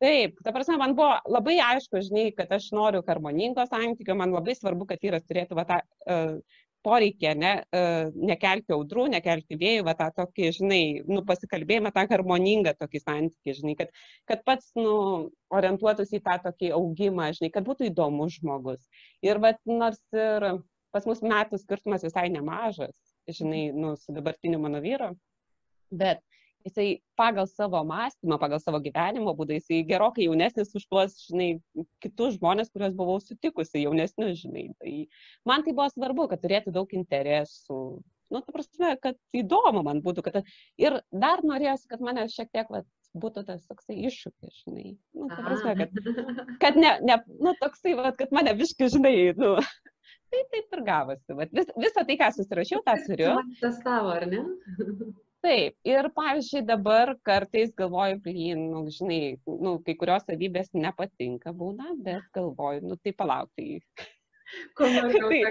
Taip, 0.00 0.38
ta 0.40 0.52
prasme, 0.56 0.78
man 0.80 0.94
buvo 0.96 1.12
labai 1.28 1.58
aišku, 1.60 2.00
žinai, 2.06 2.30
kad 2.32 2.52
aš 2.56 2.70
noriu 2.72 3.02
harmoningo 3.04 3.66
santykio, 3.68 4.16
man 4.16 4.32
labai 4.32 4.54
svarbu, 4.56 4.86
kad 4.88 5.02
vyras 5.04 5.26
turėtų 5.28 5.58
va, 5.58 5.66
tą 5.68 5.80
uh, 6.08 6.60
poreikį, 6.86 7.30
ne, 7.40 7.52
e, 7.76 7.82
nekelti 8.30 8.74
audrų, 8.76 9.06
nekelti 9.14 9.58
vėjų, 9.60 9.84
va 9.88 9.94
tą 9.98 10.08
tokį, 10.16 10.50
žinai, 10.56 10.80
nu, 11.08 11.22
pasikalbėjimą, 11.28 11.92
tą 11.96 12.06
harmoningą 12.10 12.74
tokį 12.78 13.02
santykį, 13.02 13.56
žinai, 13.60 13.76
kad, 13.78 13.92
kad 14.30 14.44
pats, 14.48 14.72
nu, 14.78 14.94
orientuotųsi 15.56 16.18
į 16.20 16.24
tą 16.26 16.38
tokį 16.48 16.72
augimą, 16.78 17.30
žinai, 17.36 17.52
kad 17.54 17.66
būtų 17.68 17.90
įdomus 17.90 18.38
žmogus. 18.38 18.82
Ir, 19.26 19.42
va, 19.44 19.54
nors 19.68 20.00
ir 20.16 20.50
pas 20.94 21.06
mus 21.06 21.22
metų 21.22 21.60
skirtumas 21.60 22.04
visai 22.06 22.28
nemažas, 22.32 22.96
žinai, 23.30 23.68
nu, 23.76 23.94
su 24.00 24.16
dabartiniu 24.16 24.60
mano 24.62 24.80
vyru, 24.82 25.12
bet 25.90 26.24
jisai 26.66 27.00
pagal 27.18 27.48
savo 27.48 27.82
mąstymą, 27.88 28.38
pagal 28.40 28.60
savo 28.60 28.80
gyvenimo 28.84 29.34
būdą, 29.36 29.56
jisai 29.58 29.80
gerokai 29.88 30.26
jaunesnis 30.26 30.74
už 30.76 30.86
tuos, 30.90 31.16
žinai, 31.28 31.50
kitus 32.04 32.36
žmonės, 32.38 32.70
kuriuos 32.74 32.96
buvau 32.98 33.18
sutikusi, 33.22 33.84
jaunesnius, 33.84 34.40
žinai. 34.44 34.68
Tai 34.80 34.94
man 35.48 35.66
tai 35.66 35.74
buvo 35.76 35.88
svarbu, 35.92 36.28
kad 36.30 36.42
turėtų 36.44 36.74
daug 36.76 36.96
interesų. 36.96 37.80
Nu, 38.30 38.40
ta 38.46 38.54
prasme, 38.54 38.94
kad 39.02 39.18
įdomu 39.34 39.82
man 39.86 40.02
būtų, 40.04 40.22
kad 40.22 40.42
ir 40.78 41.00
dar 41.10 41.42
norėjosi, 41.42 41.88
kad 41.90 42.02
mane 42.04 42.28
šiek 42.30 42.52
tiek, 42.54 42.68
va, 42.70 42.84
būtų 43.18 43.42
tas 43.48 43.64
toksai 43.66 43.96
iššūkis, 44.06 44.60
žinai. 44.66 44.92
Nu, 45.18 45.26
ta 45.32 45.42
prasme, 45.42 45.74
kad, 45.80 46.52
kad 46.62 46.78
ne, 46.78 46.92
ne, 47.02 47.16
nu, 47.40 47.56
toksai, 47.58 47.96
va, 47.98 48.12
kad 48.14 48.30
mane 48.36 48.54
viškai, 48.60 48.86
žinai, 48.94 49.14
nu, 49.40 49.56
tai 50.30 50.44
taip 50.52 50.78
ir 50.78 50.84
gavosi. 50.86 51.34
Vat, 51.40 51.50
vis, 51.58 51.74
visą 51.74 52.06
tai, 52.06 52.18
ką 52.20 52.30
susirašiau, 52.36 52.84
tą 52.86 52.94
turiu. 53.08 53.34
Tas 53.58 53.82
tavo, 53.82 54.14
ar 54.14 54.28
ne? 54.30 54.44
Taip 55.44 55.90
ir 55.92 56.10
pavyzdžiui 56.16 56.64
dabar 56.68 57.14
kartais 57.30 57.74
galvoju 57.82 58.20
blyn 58.24 58.64
nu 58.72 58.84
žinai 58.98 59.20
nu 59.66 59.76
kai 59.86 59.96
kurios 60.02 60.26
savybės 60.28 60.72
nepatinka 60.86 61.54
būna 61.64 61.94
bet 62.08 62.26
galvoju 62.36 62.86
nu 62.88 63.00
tai 63.04 63.16
palauk 63.22 63.52
tai 63.56 63.68
tai, 64.78 65.42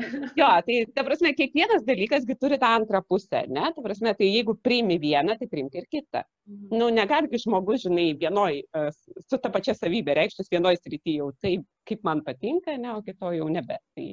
jo, 0.40 0.48
tai 0.66 0.76
ta 0.94 1.04
prasme, 1.04 1.32
kiekvienas 1.36 1.84
dalykas 1.86 2.26
turi 2.40 2.58
tą 2.60 2.70
antrą 2.78 3.02
pusę, 3.08 3.44
ne? 3.48 3.68
Ta 3.74 3.84
prasme, 3.84 4.14
tai 4.18 4.28
jeigu 4.30 4.54
priimi 4.56 4.98
vieną, 5.02 5.36
tai 5.38 5.48
priimti 5.50 5.82
ir 5.82 5.88
kitą. 5.90 6.22
Mhm. 6.48 6.78
Nu, 6.78 6.88
negali 6.94 7.42
žmogus, 7.44 7.84
žinai, 7.86 8.12
vienoj, 8.18 8.62
e, 8.62 8.84
su 9.28 9.38
ta 9.38 9.52
pačia 9.52 9.76
savybė 9.78 10.16
reikštis 10.18 10.50
vienoj 10.52 10.78
srity 10.80 11.18
jau 11.20 11.30
taip, 11.44 11.66
kaip 11.88 12.04
man 12.04 12.22
patinka, 12.26 12.76
ne, 12.78 12.94
o 12.96 13.02
kito 13.06 13.32
jau 13.36 13.48
nebe. 13.52 13.78
Tai, 13.96 14.08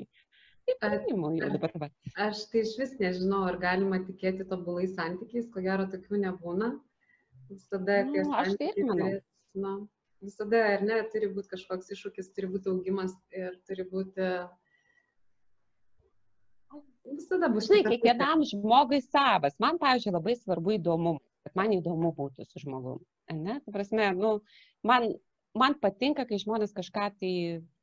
Įpratimo 0.73 1.31
jau 1.37 1.49
dabar 1.53 1.73
va. 1.81 1.89
Aš 2.27 2.43
tai 2.51 2.63
iš 2.65 2.75
vis 2.79 2.93
nežinau, 3.01 3.45
ar 3.49 3.57
galima 3.61 4.01
tikėti 4.05 4.47
tobulais 4.49 4.93
santykiais, 4.97 5.49
ko 5.53 5.63
gero 5.65 5.87
tokių 5.91 6.21
nebūna. 6.25 6.73
Visada, 7.49 8.03
kai 8.11 8.23
nu, 8.25 8.33
aš 8.37 8.55
tai 8.59 8.69
irgi 8.71 8.85
manau. 8.85 9.11
Nu, 9.57 9.73
visada, 10.21 10.61
ar 10.75 10.83
ne, 10.85 10.99
turi 11.13 11.31
būti 11.33 11.53
kažkoks 11.55 11.93
iššūkis, 11.95 12.33
turi 12.35 12.49
būti 12.53 12.71
augimas 12.73 13.15
ir 13.33 13.55
turi 13.67 13.85
būti... 13.89 14.31
Visada 17.09 17.49
bus. 17.49 17.65
Žinai, 17.65 17.81
kiekvienam 17.87 18.43
žmogui 18.45 18.99
savas. 19.01 19.55
Man, 19.63 19.79
pavyzdžiui, 19.81 20.13
labai 20.13 20.35
svarbu 20.37 20.75
įdomumas, 20.75 21.25
kad 21.47 21.55
man 21.57 21.73
įdomu 21.73 22.11
būtų 22.17 22.45
su 22.45 22.61
žmogumi. 22.61 23.01
Ne, 23.33 23.57
ta 23.65 23.73
prasme, 23.73 24.11
nu, 24.17 24.35
man, 24.85 25.07
man 25.57 25.77
patinka, 25.81 26.27
kai 26.29 26.37
žmonės 26.41 26.75
kažką 26.77 27.09
tai, 27.17 27.33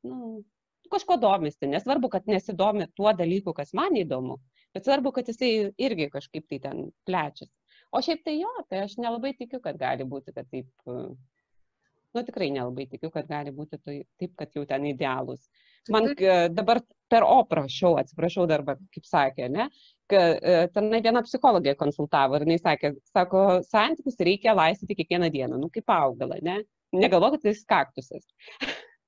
nu, 0.07 0.45
kažko 0.91 1.17
domisi. 1.21 1.69
Nesvarbu, 1.69 2.09
kad 2.13 2.27
nesidomi 2.29 2.89
tuo 2.97 3.13
dalyku, 3.15 3.53
kas 3.57 3.73
man 3.77 3.95
įdomu, 3.99 4.39
bet 4.75 4.87
svarbu, 4.87 5.13
kad 5.15 5.29
jisai 5.31 5.71
irgi 5.77 6.09
kažkaip 6.13 6.47
tai 6.49 6.61
ten 6.63 6.83
plečiasi. 7.07 7.51
O 7.95 8.01
šiaip 8.03 8.23
tai 8.25 8.35
jo, 8.41 8.51
tai 8.69 8.83
aš 8.83 8.97
nelabai 8.99 9.33
tikiu, 9.37 9.61
kad 9.63 9.77
gali 9.79 10.03
būti, 10.07 10.33
kad 10.35 10.47
taip, 10.51 10.67
nu 10.87 12.23
tikrai 12.27 12.49
nelabai 12.51 12.87
tikiu, 12.91 13.11
kad 13.13 13.29
gali 13.29 13.53
būti 13.55 13.79
tai, 13.79 14.01
taip, 14.19 14.33
kad 14.39 14.55
jau 14.55 14.65
ten 14.67 14.85
idealus. 14.89 15.47
Man 15.93 16.09
dabar 16.51 16.81
per 17.07 17.23
oprą 17.23 17.63
šau, 17.71 17.93
atsiprašau 18.01 18.43
dar, 18.51 18.63
kaip 18.67 19.07
sakė, 19.07 19.47
ne, 19.53 19.69
kad 20.11 20.41
e, 20.43 20.57
tenai 20.75 20.99
viena 21.05 21.23
psichologė 21.23 21.77
konsultavo 21.79 22.35
ir 22.35 22.43
jinai 22.43 22.57
sakė, 22.59 22.91
sako, 23.13 23.43
santykius 23.67 24.19
reikia 24.27 24.55
laistyti 24.57 24.97
kiekvieną 24.99 25.31
dieną, 25.31 25.59
nu 25.61 25.71
kaip 25.71 25.87
augalą, 25.95 26.41
ne, 26.43 26.59
negalvok, 26.95 27.37
kad 27.37 27.47
tai 27.47 27.55
kaktusas. 27.71 28.27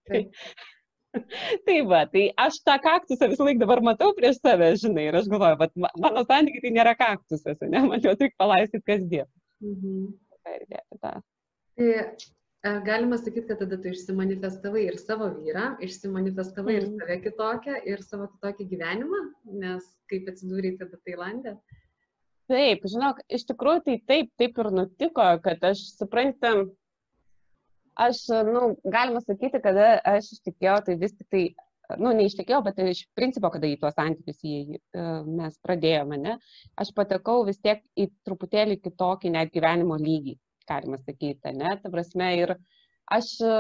tai, 0.08 0.24
tai 1.66 1.78
va, 1.90 2.04
tai 2.10 2.26
aš 2.38 2.60
tą 2.66 2.76
kaktusą 2.84 3.30
visą 3.32 3.48
laiką 3.48 3.64
dabar 3.64 3.82
matau 3.86 4.12
prieš 4.18 4.40
save, 4.42 4.72
žinai, 4.82 5.08
ir 5.10 5.18
aš 5.20 5.30
galvoju, 5.32 5.60
bet 5.62 5.78
mano 6.06 6.26
santykiai 6.28 6.66
tai 6.66 6.74
nėra 6.76 6.96
kaktusas, 7.00 7.62
ne, 7.66 7.84
man 7.88 8.04
jo 8.04 8.14
tik 8.20 8.36
palaistyti 8.42 8.86
kasdien. 8.92 9.30
Mhm. 9.66 10.12
Tai 11.80 11.90
e, 11.90 12.72
galima 12.86 13.18
sakyti, 13.20 13.48
kad 13.50 13.62
tada 13.62 13.78
tu 13.82 13.92
išsimanifestavai 13.92 14.86
ir 14.88 14.98
savo 15.02 15.30
vyrą, 15.36 15.76
išsimanifestavai 15.86 16.78
mhm. 16.78 16.82
ir 16.82 17.04
save 17.04 17.20
kitokią, 17.26 17.78
ir 17.94 18.06
savo 18.06 18.30
kitokį 18.34 18.70
gyvenimą, 18.74 19.22
nes 19.66 19.86
kaip 20.12 20.30
atsidūrėjai 20.32 20.82
tada 20.84 21.00
Tailandė. 21.06 21.56
Taip, 22.50 22.86
žinok, 22.90 23.22
iš 23.30 23.46
tikrųjų 23.52 23.86
tai 23.86 23.96
taip, 24.10 24.30
taip 24.42 24.58
ir 24.58 24.72
nutiko, 24.74 25.26
kad 25.46 25.66
aš 25.70 25.84
suprantam, 26.00 26.72
aš, 28.00 28.22
nu, 28.48 28.74
galima 28.88 29.22
sakyti, 29.24 29.62
kada 29.64 29.98
aš 30.08 30.34
ištikėjau, 30.38 30.78
tai 30.88 30.96
vis 31.02 31.16
tik 31.18 31.28
tai, 31.34 31.44
nu, 31.98 32.14
neištikėjau, 32.16 32.62
bet 32.66 32.82
iš 32.86 33.04
principo, 33.18 33.52
kada 33.54 33.70
į 33.70 33.78
tuos 33.82 33.96
santykius 33.98 34.42
į, 34.46 34.58
e, 34.78 35.06
mes 35.28 35.56
pradėjome, 35.66 36.20
ne, 36.22 36.36
aš 36.80 36.94
patekau 36.98 37.42
vis 37.48 37.62
tiek 37.64 37.82
į 37.98 38.10
truputėlį 38.28 38.80
kitokį 38.84 39.34
net 39.36 39.54
gyvenimo 39.56 39.98
lygį, 40.00 40.38
galima 40.70 41.00
sakyti, 41.02 41.56
ne, 41.58 41.74
ta 41.82 41.92
prasme, 41.94 42.30
ir 42.44 42.56
aš 43.10 43.32
e, 43.42 43.54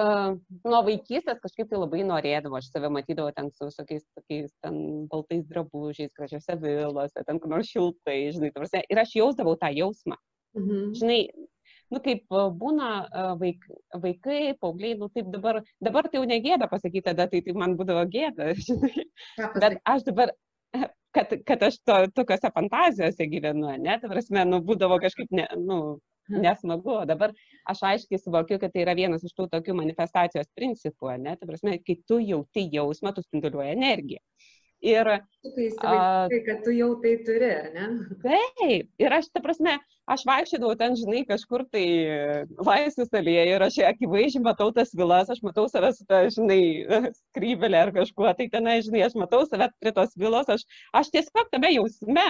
nuo 0.69 0.81
vaikystės 0.87 1.41
kažkaip 1.41 1.71
tai 1.71 1.81
labai 1.81 2.05
norėdavau, 2.07 2.59
aš 2.61 2.69
save 2.69 2.91
matydavau 2.93 3.33
ten 3.35 3.49
su 3.55 3.71
visokiais 3.71 4.05
tokiais 4.17 4.51
ten 4.63 5.07
baltais 5.11 5.45
drabužiais, 5.49 6.13
gražiose 6.15 6.59
vilose, 6.61 7.25
ten 7.25 7.41
kur 7.41 7.55
nors 7.55 7.71
šiltai, 7.71 8.19
žinai, 8.35 8.53
prasme, 8.55 8.85
ir 8.85 9.01
aš 9.01 9.17
jausdavau 9.17 9.57
tą 9.59 9.73
jausmą. 9.73 10.19
Mhm. 10.57 10.93
Žinai, 10.97 11.21
nu 11.93 12.01
kaip 12.05 12.25
būna 12.61 12.89
vaik, 13.41 13.65
vaikai, 14.03 14.41
paaugliai, 14.61 14.97
nu 14.99 15.09
taip 15.13 15.31
dabar, 15.33 15.61
dabar 15.83 16.09
tai 16.09 16.21
jau 16.21 16.27
negėda 16.29 16.69
pasakyti, 16.71 17.07
tada 17.09 17.27
tai, 17.31 17.41
tai 17.45 17.55
man 17.57 17.75
būdavo 17.79 18.05
gėda, 18.13 18.53
žinai. 18.67 19.07
Bet 19.57 19.79
aš 19.93 20.05
dabar, 20.09 20.33
kad, 21.15 21.33
kad 21.47 21.65
aš 21.69 21.79
to, 21.81 21.97
tokiuose 22.19 22.53
fantazijose 22.55 23.29
gyvenu, 23.31 23.73
ne, 23.81 23.97
tai 24.01 24.11
prasme, 24.11 24.45
nu, 24.49 24.61
būdavo 24.65 24.99
kažkaip, 25.01 25.33
ne, 25.35 25.47
nu, 25.57 25.79
nesmagu, 26.29 26.91
o 27.01 27.05
dabar 27.09 27.33
aš 27.69 27.81
aiškiai 27.91 28.21
suvokiu, 28.21 28.59
kad 28.61 28.73
tai 28.73 28.83
yra 28.83 28.93
vienas 28.97 29.23
iš 29.25 29.33
tų 29.37 29.47
tokių 29.53 29.75
manifestacijos 29.79 30.49
principų, 30.57 31.15
ne, 31.23 31.35
tai 31.39 31.49
prasme, 31.49 31.77
kai 31.85 31.97
tu 32.07 32.19
jauti 32.21 32.67
jausmą, 32.73 33.13
tu 33.15 33.25
spinduliuoji 33.25 33.73
energiją. 33.73 34.21
Ir, 34.79 35.07
kai 35.43 35.65
įsivaizduoji, 35.67 36.37
kad 36.45 36.59
tu 36.63 36.71
jau 36.71 36.93
tai 37.03 37.11
turi, 37.27 37.47
ar 37.51 37.65
ne? 37.73 37.87
Taip, 38.23 38.87
ir 39.03 39.15
aš, 39.17 39.25
ta 39.33 39.41
prasme, 39.43 39.73
aš 40.07 40.23
vaikščiodavau 40.29 40.77
ten, 40.79 40.95
žinai, 40.95 41.25
kažkur 41.27 41.65
tai 41.73 41.83
laisvės 42.55 43.11
alėje 43.19 43.43
ir 43.51 43.65
aš 43.65 43.79
akivaizdžiai 43.89 44.45
matau 44.45 44.69
tas 44.75 44.93
vilas, 44.95 45.31
aš 45.33 45.41
matau 45.43 45.65
save 45.67 45.91
su 45.97 46.07
ta, 46.07 46.21
žinai, 46.31 46.61
skrybelė 47.19 47.81
ar 47.81 47.91
kažkuo, 47.97 48.29
tai 48.37 48.47
tenai, 48.53 48.77
žinai, 48.85 49.03
aš 49.09 49.17
matau 49.19 49.41
save 49.49 49.67
prie 49.83 49.93
tos 49.99 50.15
vilos, 50.15 50.47
aš, 50.55 50.63
aš 50.95 51.11
tiesiog 51.17 51.51
tame 51.51 51.73
jausme, 51.75 52.29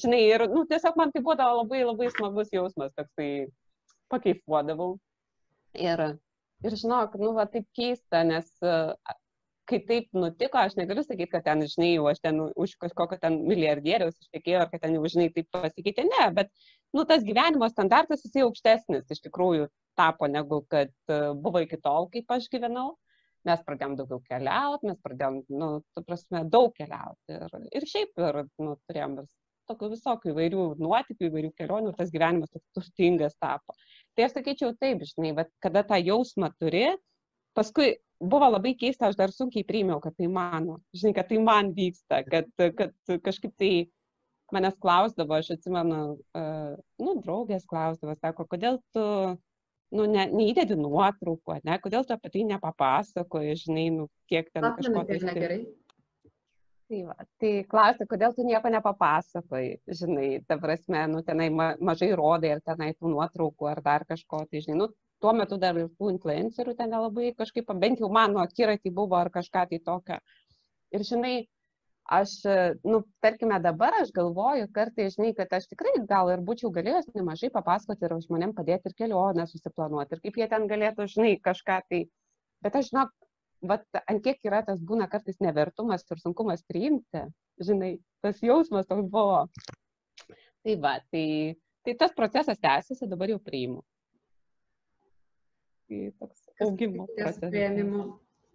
žinai, 0.00 0.22
ir, 0.32 0.46
nu, 0.54 0.64
tiesiog 0.72 0.96
man 0.96 1.12
tai 1.12 1.20
buvo 1.28 1.36
labai 1.60 1.84
labai 1.84 2.08
smagus 2.16 2.56
jausmas, 2.56 2.94
toksai 2.96 3.50
pakeifuodavau. 4.08 4.94
Ir, 5.76 6.06
ir 6.64 6.80
žinok, 6.80 7.20
nu, 7.20 7.36
va, 7.36 7.44
taip 7.52 7.68
keista, 7.76 8.24
nes 8.24 8.48
kai 9.68 9.80
taip 9.88 10.08
nutiko, 10.16 10.60
aš 10.60 10.76
negaliu 10.78 11.04
sakyti, 11.04 11.30
kad 11.32 11.44
ten, 11.46 11.64
žinai, 11.70 11.92
jau 11.96 12.06
aš 12.10 12.20
ten 12.24 12.40
už 12.48 12.76
kažkokio 12.82 13.18
ten 13.22 13.40
milijardieriaus 13.48 14.18
ištekėjau, 14.22 14.62
ar 14.64 14.70
kad 14.72 14.84
ten 14.84 14.96
jau, 14.96 15.06
žinai, 15.12 15.28
taip 15.34 15.48
pasikeitė, 15.54 16.06
ne, 16.08 16.28
bet, 16.36 16.52
nu, 16.96 17.04
tas 17.08 17.24
gyvenimo 17.26 17.68
standartas 17.72 18.24
jisai 18.26 18.44
aukštesnis 18.46 19.10
iš 19.12 19.24
tikrųjų 19.26 19.68
tapo, 19.98 20.28
negu 20.30 20.62
kad 20.70 20.92
uh, 21.10 21.32
buvo 21.34 21.64
iki 21.64 21.80
tol, 21.82 22.10
kaip 22.12 22.30
aš 22.36 22.50
gyvenau. 22.52 22.94
Mes 23.46 23.60
pradėjom 23.62 23.92
daugiau 23.94 24.18
keliauti, 24.26 24.88
mes 24.90 24.96
pradėjom, 25.06 25.36
nu, 25.54 25.66
tu 25.94 26.02
prasme, 26.02 26.40
daug 26.50 26.72
keliauti. 26.74 27.36
Ir, 27.36 27.52
ir 27.78 27.84
šiaip, 27.86 28.16
ir, 28.18 28.40
nu, 28.58 28.72
turėjom 28.90 29.20
ir 29.22 29.28
tokių 29.70 29.90
visokių 29.92 30.32
įvairių 30.32 30.64
nuotykių, 30.82 31.28
įvairių 31.28 31.52
kelionių, 31.58 31.92
tas 31.98 32.10
gyvenimas 32.14 32.50
toks 32.54 32.66
turtingas 32.74 33.36
tapo. 33.42 33.76
Tai 34.16 34.26
aš 34.26 34.34
sakyčiau 34.34 34.74
taip, 34.80 35.04
žinai, 35.06 35.32
bet 35.38 35.52
kada 35.62 35.84
tą 35.86 35.98
jausmą 36.00 36.50
turi, 36.58 36.88
paskui 37.56 37.94
buvo 38.20 38.48
labai 38.50 38.74
keista, 38.78 39.10
aš 39.10 39.18
dar 39.18 39.32
sunkiai 39.34 39.66
priėmiau, 39.66 40.00
kad 40.02 40.16
tai 40.16 40.28
mano, 40.32 40.80
žinai, 40.96 41.14
kad 41.16 41.28
tai 41.30 41.40
man 41.42 41.72
vyksta, 41.76 42.22
kad, 42.28 42.48
kad 42.78 42.94
kažkaip 43.24 43.54
tai 43.60 43.72
manęs 44.54 44.76
klausdavo, 44.82 45.36
aš 45.36 45.56
atsimenu, 45.56 46.02
uh, 46.38 46.76
nu, 47.02 47.16
draugės 47.24 47.66
klausdavo, 47.68 48.14
sako, 48.20 48.46
kodėl 48.50 48.78
tu, 48.94 49.06
nu, 49.96 50.06
ne, 50.10 50.28
neįdedi 50.32 50.78
nuotraukų, 50.78 51.58
ne, 51.66 51.80
kodėl 51.82 52.06
tu 52.06 52.14
apie 52.14 52.32
tai 52.34 52.44
nepapasakoji, 52.52 53.56
žinai, 53.66 53.88
nu, 53.96 54.06
kiek 54.30 54.52
ten 54.54 54.70
kažko 54.78 55.02
tai. 55.08 55.18
Negerai. 55.26 55.60
Tai, 56.86 57.00
va, 57.08 57.24
tai 57.42 57.50
klausia, 57.66 58.06
kodėl 58.06 58.34
tu 58.36 58.44
nieko 58.46 58.70
nepapasakoji, 58.70 59.72
žinai, 59.90 60.28
ta 60.46 60.54
prasme, 60.62 61.00
nu, 61.10 61.24
tenai 61.26 61.48
ma 61.50 61.72
mažai 61.82 62.12
rodai, 62.14 62.52
ar 62.54 62.62
tenai 62.62 62.92
tų 62.94 63.10
nuotraukų, 63.10 63.66
ar 63.66 63.82
dar 63.82 64.06
kažko, 64.06 64.44
tai, 64.46 64.62
žinai, 64.62 64.84
nu, 64.84 64.86
tuo 65.20 65.32
metu 65.32 65.58
dar 65.60 65.76
ir 65.80 65.90
tų 65.98 66.10
influencerių 66.14 66.74
ten 66.78 66.90
nelabai 66.92 67.32
kažkaip, 67.36 67.70
bent 67.80 68.00
jau 68.02 68.10
mano 68.12 68.42
akiratį 68.42 68.92
buvo 68.94 69.18
ar 69.18 69.30
kažką 69.32 69.66
tai 69.70 69.78
tokio. 69.84 70.18
Ir 70.94 71.04
žinai, 71.08 71.34
aš, 72.18 72.34
nu, 72.86 73.02
tarkime, 73.24 73.58
dabar 73.62 73.96
aš 74.02 74.12
galvoju 74.16 74.68
kartai, 74.74 75.08
žinai, 75.14 75.32
kad 75.38 75.52
aš 75.58 75.68
tikrai 75.72 75.96
gal 76.08 76.30
ir 76.32 76.44
būčiau 76.46 76.70
galėjęs 76.74 77.10
nemažai 77.16 77.50
papasakoti 77.54 78.06
ir 78.06 78.16
žmonėm 78.26 78.54
padėti 78.56 78.90
ir 78.90 78.98
kelionę 79.00 79.48
susiplanuoti, 79.50 80.16
ir 80.16 80.24
kaip 80.26 80.38
jie 80.42 80.50
ten 80.52 80.68
galėtų, 80.70 81.08
žinai, 81.16 81.34
kažką 81.48 81.80
tai. 81.90 82.04
Bet 82.64 82.78
aš, 82.78 82.92
žinok, 82.92 83.12
vat, 83.72 83.88
ant 84.04 84.22
kiek 84.22 84.38
yra 84.46 84.62
tas 84.68 84.80
būna 84.84 85.08
kartais 85.10 85.40
nevertumas 85.42 86.06
ir 86.10 86.22
sunkumas 86.22 86.64
priimti, 86.68 87.26
žinai, 87.62 87.96
tas 88.24 88.40
jausmas 88.44 88.88
toks 88.88 89.10
buvo. 89.10 89.46
Tai 90.66 90.80
va, 90.82 90.96
tai, 91.10 91.26
tai 91.86 91.94
tas 91.98 92.14
procesas 92.14 92.58
tęsiasi, 92.62 93.08
dabar 93.10 93.30
jau 93.30 93.42
priimu 93.42 93.82
tai 95.88 96.12
toks 96.20 96.46
augimo 96.66 97.06
procesas. 97.16 97.52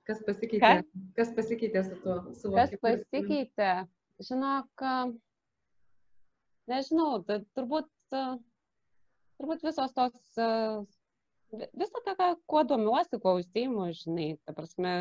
Kas 0.09 0.21
pasikeitė? 0.25 0.61
Ka? 0.61 1.01
Kas 1.17 1.33
pasikeitė 1.37 1.83
su 1.85 1.97
tuo 2.03 2.15
suvokimu? 2.33 2.57
Kas 2.57 2.71
pasikeitė? 2.83 3.71
Žinok, 4.21 4.83
nežinau, 6.69 7.21
turbūt, 7.57 7.89
turbūt 8.11 9.65
visos 9.65 9.95
tos, 9.97 10.17
visą 11.53 12.03
tą, 12.05 12.31
kuo 12.49 12.63
domiuosi, 12.67 13.21
kuo 13.21 13.37
užsiimu, 13.39 13.87
žinai, 13.97 14.27
ta 14.45 14.53
prasme, 14.57 14.93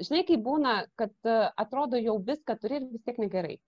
žinai, 0.00 0.24
kai 0.28 0.40
būna, 0.48 0.74
kad 1.00 1.32
atrodo 1.56 2.00
jau 2.00 2.18
viską 2.20 2.58
turi 2.60 2.80
ir 2.80 2.88
vis 2.92 3.04
tiek 3.06 3.20
negerai. 3.22 3.58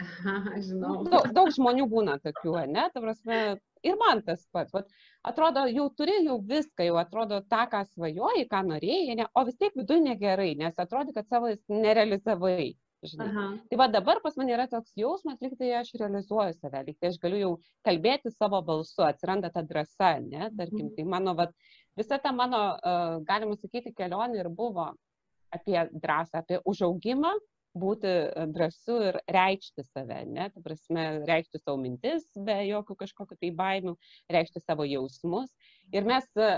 Aha, 0.00 0.60
žinau. 0.64 1.02
Daug, 1.06 1.28
daug 1.36 1.50
žmonių 1.54 1.86
būna 1.90 2.16
tokių, 2.22 2.54
ne? 2.70 2.86
Ta 2.94 3.02
prasme, 3.04 3.38
ir 3.86 3.98
man 4.00 4.22
tas 4.26 4.44
pats. 4.54 4.72
Vat, 4.74 4.88
atrodo, 5.28 5.66
jau 5.70 5.88
turi 5.96 6.16
jau 6.24 6.38
viską, 6.48 6.86
jau 6.88 6.96
atrodo 7.00 7.42
tą, 7.50 7.64
ką 7.72 7.82
svajojai, 7.92 8.46
ką 8.50 8.62
norėjai, 8.70 9.18
ne, 9.20 9.28
o 9.34 9.44
vis 9.48 9.58
tiek 9.60 9.76
viduje 9.78 10.04
negerai, 10.06 10.54
nes 10.58 10.78
atrodo, 10.82 11.14
kad 11.16 11.28
savo 11.28 11.52
nerealizavai. 11.68 12.72
Tai 13.02 13.76
va 13.80 13.88
dabar 13.90 14.20
pas 14.22 14.36
mane 14.38 14.52
yra 14.54 14.68
toks 14.70 14.92
jausmas, 14.94 15.40
lyg 15.42 15.56
tai 15.58 15.72
aš 15.80 15.88
realizuoju 15.98 16.54
save, 16.54 16.84
lyg 16.86 16.98
tai 17.02 17.10
aš 17.10 17.16
galiu 17.22 17.40
jau 17.40 17.52
kalbėti 17.86 18.30
savo 18.30 18.60
balsu, 18.62 19.02
atsiranda 19.02 19.50
ta 19.50 19.64
drąsa, 19.66 20.12
ne, 20.22 20.50
tarkim, 20.54 20.86
mhm. 20.86 20.92
tai 20.94 21.06
mano, 21.10 21.34
va, 21.38 21.48
visa 21.98 22.20
ta 22.22 22.30
mano, 22.32 22.60
galima 23.26 23.58
sakyti, 23.58 23.94
kelionė 23.98 24.44
ir 24.44 24.50
buvo 24.54 24.92
apie 25.52 25.80
drąsą, 25.90 26.44
apie 26.44 26.60
užaugimą, 26.62 27.34
būti 27.78 28.08
e, 28.08 28.46
drąsu 28.52 28.98
ir 29.08 29.18
reikšti 29.32 29.84
save, 29.86 30.22
ne, 30.28 30.48
ta 30.52 30.62
prasme, 30.64 31.06
reikšti 31.28 31.60
savo 31.62 31.78
mintis 31.80 32.26
be 32.36 32.58
jokių 32.68 32.96
kažkokių 33.04 33.38
tai 33.40 33.50
baimių, 33.58 33.94
reikšti 34.36 34.62
savo 34.62 34.86
jausmus. 34.88 35.52
Ir 35.94 36.06
mes, 36.08 36.28
e, 36.36 36.50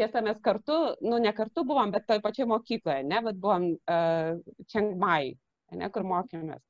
tiesa, 0.00 0.22
mes 0.24 0.40
kartu, 0.44 0.78
nu 1.04 1.20
ne 1.22 1.32
kartu 1.36 1.66
buvom, 1.68 1.92
bet 1.94 2.08
toj 2.08 2.22
pačioj 2.24 2.48
mokykloje, 2.50 3.04
ne, 3.06 3.20
bet 3.28 3.38
buvom 3.40 3.68
uh, 3.76 4.40
Chiang 4.66 4.96
Mai, 4.98 5.36
ne, 5.70 5.90
kur 5.94 6.02
mokėmės. 6.08 6.64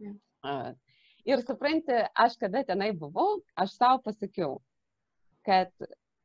Uh, 0.00 0.70
ir 1.28 1.42
supranti, 1.44 1.98
aš 2.16 2.38
kada 2.40 2.62
tenai 2.64 2.94
buvau, 2.96 3.42
aš 3.60 3.74
savo 3.76 4.00
pasakiau, 4.06 4.56
kad 5.44 5.68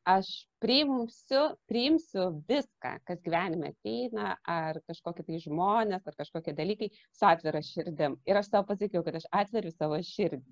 aš 0.06 0.30
priimsiu, 0.62 1.42
priimsiu 1.70 2.28
viską, 2.50 2.96
kas 3.08 3.22
gyvenime 3.26 3.72
ateina, 3.74 4.36
ar 4.48 4.80
kažkokie 4.90 5.26
tai 5.26 5.42
žmonės, 5.44 6.06
ar 6.06 6.18
kažkokie 6.20 6.54
dalykai 6.58 6.92
su 7.14 7.28
atvira 7.28 7.62
širdim. 7.66 8.20
Ir 8.30 8.40
aš 8.40 8.52
savo 8.52 8.70
pasakiau, 8.70 9.04
kad 9.06 9.18
aš 9.20 9.28
atveriu 9.34 9.74
savo 9.74 10.00
širdį. 10.00 10.46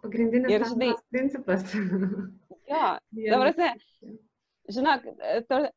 Pagrindinis 0.00 0.52
ir, 0.52 0.64
žinai, 0.70 0.90
principas. 1.12 1.64
jo, 2.72 2.84
dabar, 3.16 3.50
žinok, 4.70 5.08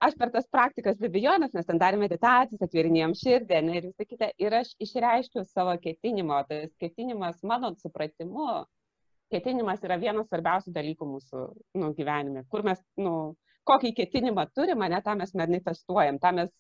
aš 0.04 0.16
per 0.20 0.32
tas 0.36 0.48
praktikas 0.52 1.00
be 1.02 1.10
abejonės, 1.12 1.56
mes 1.56 1.68
ten 1.68 1.82
darėme 1.82 2.08
meditacijas, 2.08 2.62
atvirinėjom 2.64 3.16
širdį 3.20 3.64
ne, 3.66 3.80
ir 3.80 3.90
visą 3.90 4.08
kitą. 4.08 4.30
Ir 4.44 4.56
aš 4.62 4.76
išreiškiau 4.84 5.44
savo 5.50 5.76
ketinimą, 5.84 6.44
tas 6.52 6.72
ketinimas 6.80 7.42
mano 7.44 7.74
supratimu 7.82 8.64
ketinimas 9.34 9.84
yra 9.86 9.98
vienas 10.02 10.30
svarbiausių 10.30 10.74
dalykų 10.76 11.08
mūsų 11.10 11.44
nu, 11.82 11.92
gyvenime, 11.98 12.46
kur 12.54 12.66
mes, 12.68 12.82
nu, 13.02 13.14
kokį 13.70 13.94
ketinimą 14.00 14.48
turim, 14.56 14.84
ne 14.94 15.00
tą 15.04 15.16
mes 15.20 15.34
manifestuojam, 15.38 16.20
tą 16.24 16.34
mes 16.40 16.52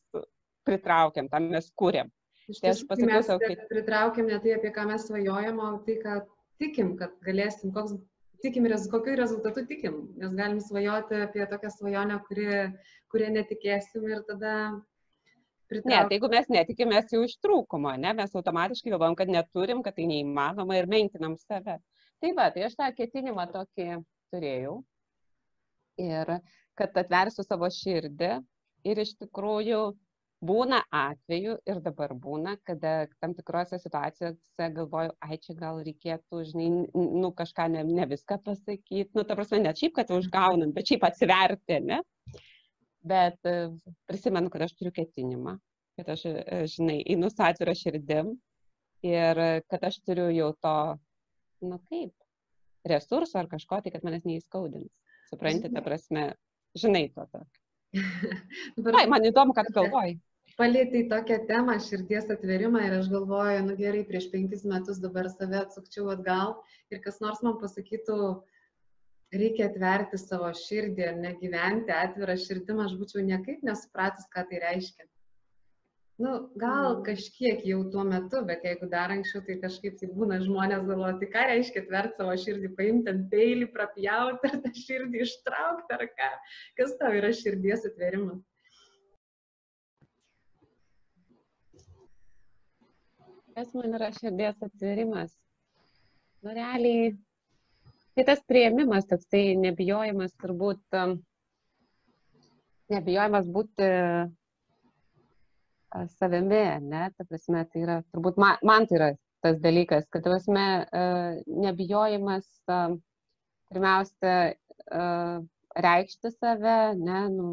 pritraukiam, 0.67 1.29
tą 1.31 1.41
mes 1.43 1.69
kūrėm. 1.79 2.11
Tai 2.59 2.71
mes 3.07 3.27
savo, 3.27 3.39
kad... 3.39 3.67
pritraukiam 3.69 4.27
ne 4.27 4.39
tai, 4.43 4.57
apie 4.57 4.71
ką 4.75 4.87
mes 4.89 5.05
svajojam, 5.07 5.61
o 5.63 5.69
tai, 5.85 5.99
ką 6.01 6.17
tikim, 6.59 6.95
kad 6.99 7.13
galėsim, 7.23 7.71
koks, 7.75 7.95
tikim, 8.43 8.67
kokiu 8.91 9.15
rezultatu 9.19 9.63
tikim, 9.69 10.01
nes 10.19 10.33
galim 10.35 10.59
svajoti 10.63 11.21
apie 11.27 11.45
tokią 11.51 11.71
svajonę, 11.77 12.19
kuri, 12.27 12.49
kurie 13.13 13.29
netikėsim 13.37 14.09
ir 14.11 14.25
tada 14.27 14.57
Pritrauk. 15.73 15.89
Ne, 15.89 15.99
tai 16.05 16.17
jeigu 16.17 16.29
mes 16.29 16.49
netikim, 16.51 16.89
mes 16.91 17.13
jau 17.13 17.21
iš 17.23 17.37
trūkumo, 17.41 17.93
ne, 17.97 18.11
mes 18.17 18.35
automatiškai 18.35 18.91
galvom, 18.93 19.15
kad 19.17 19.31
neturim, 19.31 19.81
kad 19.85 19.95
tai 19.97 20.05
neįmanoma 20.09 20.75
ir 20.77 20.89
menkinam 20.91 21.37
save. 21.39 21.79
Tai 22.23 22.31
va, 22.37 22.47
tai 22.55 22.61
aš 22.63 22.77
tą 22.79 22.87
ketinimą 22.95 23.43
tokį 23.51 23.97
turėjau. 24.31 24.77
Ir 25.99 26.29
kad 26.79 26.95
atversiu 27.01 27.43
savo 27.43 27.67
širdį. 27.67 28.37
Ir 28.87 28.99
iš 29.03 29.11
tikrųjų 29.19 29.81
būna 30.43 30.79
atveju 30.91 31.57
ir 31.67 31.81
dabar 31.83 32.13
būna, 32.19 32.55
kada 32.67 32.93
tam 33.23 33.35
tikrose 33.35 33.79
situacijose 33.79 34.69
galvoju, 34.77 35.13
ai 35.23 35.37
čia 35.43 35.55
gal 35.59 35.79
reikėtų, 35.85 36.41
žinai, 36.49 36.67
nu 36.95 37.31
kažką 37.35 37.69
ne, 37.75 37.83
ne 37.87 38.07
viską 38.11 38.39
pasakyti, 38.43 39.11
nu 39.15 39.23
ta 39.27 39.37
prasme, 39.39 39.61
ne 39.63 39.71
šiaip, 39.75 39.95
kad 39.99 40.11
užgaunant, 40.11 40.75
bet 40.75 40.91
šiaip 40.91 41.05
atsiverti, 41.07 41.79
ne? 41.87 42.01
Bet 43.07 43.39
e, 43.47 43.55
prisimenu, 44.07 44.51
kad 44.51 44.65
aš 44.67 44.75
turiu 44.79 44.91
ketinimą, 44.95 45.55
kad 45.99 46.11
aš, 46.15 46.25
e, 46.31 46.65
žinai, 46.75 46.99
einu 47.15 47.31
su 47.31 47.43
atvira 47.43 47.75
širdim 47.75 48.35
ir 49.07 49.43
kad 49.71 49.87
aš 49.91 49.99
turiu 50.03 50.27
jau 50.31 50.51
to 50.63 50.77
nu 51.65 51.79
kaip, 51.89 52.13
resursų 52.89 53.39
ar 53.41 53.49
kažko, 53.51 53.79
tai 53.83 53.93
kad 53.93 54.05
manęs 54.05 54.27
neįskaudins. 54.27 54.91
Suprantate, 55.31 55.73
ta 55.73 55.83
prasme, 55.85 56.27
žinai 56.77 57.07
to 57.15 57.25
tokio. 57.31 57.59
Ai, 58.99 59.07
man 59.09 59.25
įdomu, 59.29 59.55
kad 59.55 59.69
galvoji. 59.73 60.17
Palėtai 60.59 61.07
tokią 61.09 61.39
temą 61.49 61.79
širdies 61.81 62.27
atverimą 62.33 62.81
ir 62.85 62.99
aš 62.99 63.07
galvoju, 63.09 63.61
nu 63.65 63.77
gerai, 63.77 64.03
prieš 64.05 64.27
penkis 64.33 64.65
metus 64.69 64.99
dabar 65.01 65.29
save 65.33 65.57
atsukčiau 65.63 66.11
atgal 66.13 66.59
ir 66.93 67.01
kas 67.05 67.17
nors 67.23 67.41
man 67.45 67.55
pasakytų, 67.61 68.17
reikia 69.33 69.69
atverti 69.71 70.19
savo 70.21 70.51
širdį 70.59 71.07
ir 71.07 71.17
negyventi 71.23 71.95
atvirą 71.95 72.35
širdim, 72.37 72.83
aš 72.85 72.93
būčiau 72.99 73.25
niekaip 73.25 73.65
nesupratus, 73.65 74.29
ką 74.35 74.45
tai 74.51 74.61
reiškia. 74.67 75.07
Nu, 76.21 76.31
gal 76.61 76.99
kažkiek 77.01 77.63
jau 77.65 77.79
tuo 77.89 78.03
metu, 78.05 78.43
bet 78.45 78.61
jeigu 78.67 78.85
dar 78.89 79.09
anksčiau, 79.09 79.41
tai 79.47 79.55
kažkaip 79.63 79.95
tai 79.97 80.11
būna 80.13 80.37
žmonės 80.43 80.83
galvoja, 80.85 81.15
tai 81.17 81.29
ką 81.33 81.45
reiškia 81.49 81.81
atverti 81.81 82.19
savo 82.19 82.35
širdį, 82.43 82.69
paimti 82.77 83.09
ant 83.09 83.23
peilį, 83.31 83.67
prapjauti 83.73 84.51
ar 84.51 84.59
tą 84.61 84.71
širdį 84.77 85.23
ištraukti 85.25 85.95
ar 85.97 86.03
ką. 86.19 86.27
Kas 86.77 86.93
tau 86.99 87.09
yra 87.17 87.31
širdies 87.33 87.87
atverimas? 87.89 88.43
Kas 93.57 93.73
man 93.73 93.97
yra 93.97 94.11
širdies 94.13 94.61
atverimas? 94.69 95.33
Nu, 96.45 96.53
realiai, 96.53 97.09
tai 98.13 98.27
tas 98.29 98.45
prieimimas, 98.45 99.09
toks 99.09 99.25
tai 99.33 99.43
nebijojimas 99.65 100.37
turbūt, 100.37 101.01
nebijojimas 102.93 103.49
būti 103.57 103.91
savimi, 106.17 106.63
ne, 106.81 107.07
ta 107.17 107.25
prasme, 107.29 107.63
tai 107.71 107.83
yra, 107.85 107.99
turbūt 108.13 108.39
man, 108.41 108.59
man 108.65 108.87
tai 108.89 108.99
yra 108.99 109.09
tas 109.43 109.59
dalykas, 109.63 110.07
kad, 110.11 110.23
ta 110.23 110.31
prasme, 110.31 110.65
nebijojimas 111.65 112.47
pirmiausia 113.69 114.35
reikšti 115.87 116.31
save, 116.37 116.77
ne, 116.99 117.19
nu, 117.33 117.51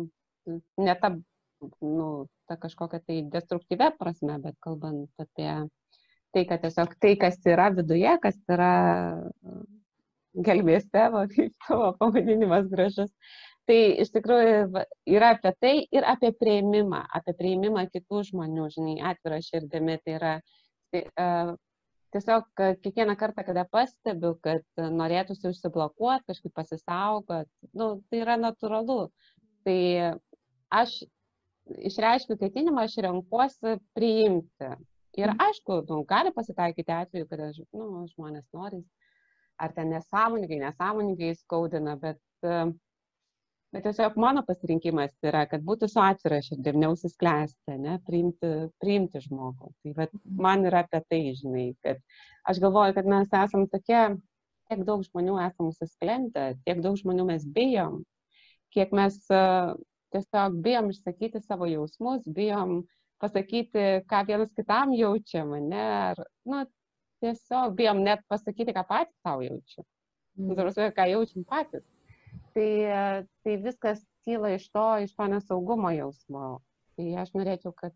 ne 0.79 0.95
ta, 1.01 1.13
nu, 1.83 2.09
ta 2.49 2.57
kažkokia 2.61 3.03
tai 3.07 3.21
destruktyvė 3.33 3.91
prasme, 3.99 4.39
bet 4.45 4.57
kalbant 4.65 5.23
apie 5.23 5.51
tai, 6.35 6.47
kad 6.47 6.63
tiesiog 6.63 6.95
tai, 7.03 7.15
kas 7.21 7.41
yra 7.49 7.71
viduje, 7.75 8.13
kas 8.23 8.39
yra 8.51 8.73
gelmėse, 10.47 11.07
va, 11.15 11.25
kaip 11.31 11.55
tavo 11.67 11.91
pavadinimas 11.99 12.69
gražus, 12.71 13.11
Tai 13.69 13.79
iš 14.03 14.11
tikrųjų 14.15 14.85
yra 15.13 15.35
apie 15.37 15.51
tai 15.63 15.75
ir 15.95 16.07
apie 16.09 16.33
prieimimą, 16.35 17.05
apie 17.15 17.35
prieimimą 17.39 17.85
kitų 17.93 18.23
žmonių, 18.31 18.69
žinai, 18.75 18.97
atvirą 19.13 19.39
širdimi. 19.47 19.99
Tai 20.05 20.15
yra 20.17 20.33
tai, 20.91 21.05
uh, 21.11 21.53
tiesiog 22.15 22.49
kiekvieną 22.83 23.17
kartą, 23.17 23.45
kada 23.47 23.65
pastebiu, 23.71 24.35
kad 24.43 24.65
norėtųsi 24.81 25.51
užsiblokuoti, 25.53 26.27
kažkaip 26.33 26.55
pasisaugot, 26.57 27.49
nu, 27.77 27.93
tai 28.11 28.23
yra 28.25 28.37
natūralu. 28.41 29.01
Tai 29.67 29.79
aš 30.81 30.97
išreiškiu 31.91 32.39
ketinimą, 32.41 32.87
aš 32.89 32.99
renkuosi 33.07 33.77
priimti. 33.95 34.73
Ir 35.19 35.33
mhm. 35.33 35.43
aišku, 35.47 35.83
nu, 35.91 36.03
gali 36.09 36.33
pasitaikyti 36.35 36.95
atveju, 36.95 37.29
kad 37.31 37.47
aš, 37.51 37.63
nu, 37.75 38.07
žmonės 38.15 38.47
nori, 38.57 38.83
ar 39.61 39.75
ten 39.77 39.91
nesąmoningai, 39.93 40.61
nesąmoningai 40.63 41.35
skaudina, 41.39 41.97
bet 42.01 42.21
uh, 42.47 42.71
bet 43.75 43.85
tiesiog 43.87 44.17
mano 44.19 44.43
pasirinkimas 44.47 45.13
yra, 45.27 45.45
kad 45.51 45.63
būtų 45.67 45.89
su 45.91 46.01
atvira 46.03 46.41
širdim, 46.43 46.81
neusiskleisti, 46.83 47.77
ne, 47.79 47.99
priimti, 48.07 48.51
priimti 48.83 49.23
žmogų. 49.23 49.71
Tai 49.83 49.93
vat, 49.99 50.17
man 50.47 50.67
yra 50.67 50.83
apie 50.85 51.03
tai, 51.07 51.21
žinai, 51.39 51.67
kad 51.85 52.01
aš 52.51 52.63
galvoju, 52.63 52.97
kad 52.97 53.11
mes 53.11 53.31
esam 53.43 53.69
tokie, 53.71 54.01
tiek 54.71 54.83
daug 54.87 55.05
žmonių 55.07 55.37
esam 55.47 55.71
susisklendę, 55.71 56.49
tiek 56.67 56.83
daug 56.83 56.99
žmonių 56.99 57.29
mes 57.31 57.47
bijom, 57.59 58.03
kiek 58.75 58.91
mes 58.95 59.21
uh, 59.35 59.77
tiesiog 60.15 60.59
bijom 60.65 60.91
išsakyti 60.91 61.43
savo 61.45 61.71
jausmus, 61.71 62.27
bijom 62.27 62.83
pasakyti, 63.23 64.03
ką 64.11 64.25
vienas 64.27 64.51
kitam 64.57 64.97
jaučiam, 64.97 65.55
ne, 65.71 65.87
ar, 66.11 66.23
nu, 66.49 66.65
tiesiog 67.23 67.79
bijom 67.79 68.03
net 68.03 68.27
pasakyti, 68.31 68.75
ką 68.75 68.87
patys 68.89 69.15
savo 69.23 69.47
jaučiam. 69.47 69.87
Mm. 70.39 70.55
Tarsi, 70.59 70.87
ką 70.97 71.11
jaučiam 71.11 71.47
patys 71.47 71.87
tai, 72.55 72.71
tai 73.45 73.57
viskas 73.65 74.03
kyla 74.25 74.55
iš 74.57 74.69
to, 74.75 74.87
iš 75.05 75.15
to 75.17 75.29
nesaugumo 75.33 75.93
jausmo. 75.95 76.61
Tai 76.97 77.07
aš 77.23 77.33
norėčiau, 77.37 77.73
kad, 77.77 77.95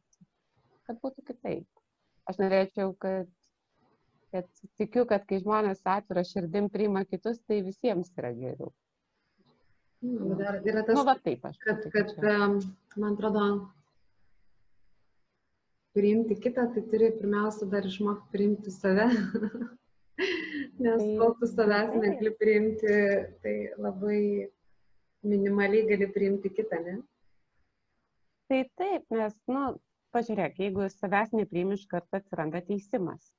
kad 0.88 1.00
būtų 1.02 1.26
kitaip. 1.30 1.66
Aš 2.30 2.40
norėčiau, 2.40 2.94
kad, 3.00 3.28
kad 4.32 4.48
tikiu, 4.80 5.04
kad 5.10 5.26
kai 5.28 5.42
žmonės 5.42 5.84
atvira 5.84 6.24
širdim 6.24 6.70
priima 6.72 7.04
kitus, 7.04 7.42
tai 7.48 7.60
visiems 7.66 8.12
yra 8.16 8.32
geriau. 8.36 8.72
Nu, 10.04 10.34
dar 10.36 10.60
yra 10.60 10.82
tas, 10.84 10.98
nu, 10.98 11.04
va, 11.08 11.14
taip, 11.24 11.44
aš, 11.48 11.56
kad, 11.64 11.84
kad, 11.92 12.10
um, 12.20 12.58
man 13.00 13.14
atrodo, 13.14 13.44
priimti 15.96 16.36
kitą, 16.36 16.66
tai 16.74 16.82
turi 16.90 17.12
pirmiausia 17.20 17.68
dar 17.72 17.86
išmokti 17.88 18.32
priimti 18.34 18.74
save. 18.74 19.06
Nes 20.78 20.98
tai, 20.98 21.16
kol 21.18 21.34
tu 21.38 21.46
savęs 21.46 21.94
negali 22.02 22.30
priimti, 22.38 22.94
tai 23.42 23.56
labai 23.78 24.20
minimaliai 25.24 25.86
gali 25.86 26.08
priimti 26.10 26.50
kitą, 26.50 26.80
ne? 26.82 26.94
Tai 28.50 28.60
taip, 28.80 29.04
nes, 29.14 29.36
nu, 29.48 29.62
pažiūrėk, 30.14 30.58
jeigu 30.64 30.88
savęs 30.92 31.34
nepriimi, 31.38 31.78
iš 31.78 31.86
karto 31.90 32.18
atsiranda 32.18 32.60
teisimas. 32.66 33.30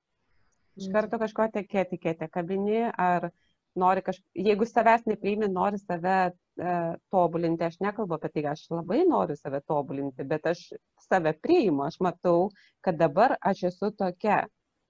Iš 0.79 0.87
mm. 0.87 0.93
karto 0.95 1.19
kažko 1.19 1.49
etiketę 1.51 2.29
kabini, 2.31 2.85
ar 2.87 3.29
nori 3.75 4.03
kažkaip, 4.05 4.27
jeigu 4.47 4.67
savęs 4.69 5.03
nepriimi, 5.11 5.49
nori 5.51 5.79
save 5.81 6.15
e, 6.23 6.75
tobulinti, 7.11 7.67
aš 7.67 7.81
nekalbu 7.83 8.15
apie 8.15 8.31
tai, 8.31 8.45
aš 8.53 8.63
labai 8.71 9.01
noriu 9.09 9.35
save 9.35 9.59
tobulinti, 9.67 10.23
bet 10.23 10.47
aš 10.53 10.69
save 11.03 11.35
priimu, 11.43 11.83
aš 11.83 11.99
matau, 12.03 12.47
kad 12.79 12.95
dabar 12.99 13.35
aš 13.43 13.67
esu 13.73 13.91
tokia. 13.91 14.45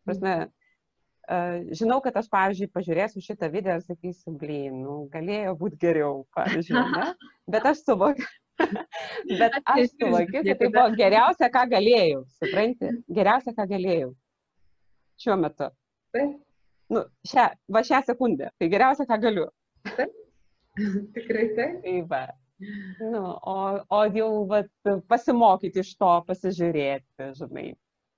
Prasme, 0.06 0.36
mm 0.46 0.65
žinau, 1.80 2.00
kad 2.06 2.18
aš, 2.20 2.28
pavyzdžiui, 2.34 2.72
pažiūrėsiu 2.74 3.24
šitą 3.24 3.50
video 3.54 3.78
ir 3.80 3.86
sakysiu, 3.86 4.34
blin, 4.40 4.82
nu, 4.84 4.98
galėjo 5.14 5.56
būti 5.62 5.80
geriau, 5.82 6.26
pavyzdžiui, 6.38 6.84
ne? 6.96 7.08
bet 7.52 7.66
aš 7.72 7.86
suvokiu. 7.86 8.28
bet 9.42 9.58
aš 9.66 9.96
suvokiu, 9.96 10.44
kad 10.46 10.60
tai 10.62 10.70
buvo 10.70 10.86
geriausia, 10.96 11.50
ką 11.52 11.66
galėjau, 11.74 12.22
supranti? 12.38 12.94
Geriausia, 13.18 13.56
ką 13.58 13.66
galėjau 13.74 14.14
šiuo 15.22 15.38
metu. 15.40 15.70
Nu, 16.92 17.02
šią, 17.28 17.46
va 17.74 17.82
šią 17.86 18.02
sekundę. 18.06 18.52
Tai 18.60 18.70
geriausia, 18.72 19.08
ką 19.10 19.18
galiu. 19.24 19.48
Tikrai 21.16 21.48
taip. 21.58 21.80
Tai 21.86 21.96
va. 22.12 22.24
Nu, 23.02 23.24
o, 23.52 23.56
o 23.92 24.02
jau 24.16 24.30
vat, 24.48 24.72
pasimokyti 25.12 25.82
iš 25.84 25.92
to, 26.00 26.12
pasižiūrėti, 26.30 27.32
žinai, 27.40 27.66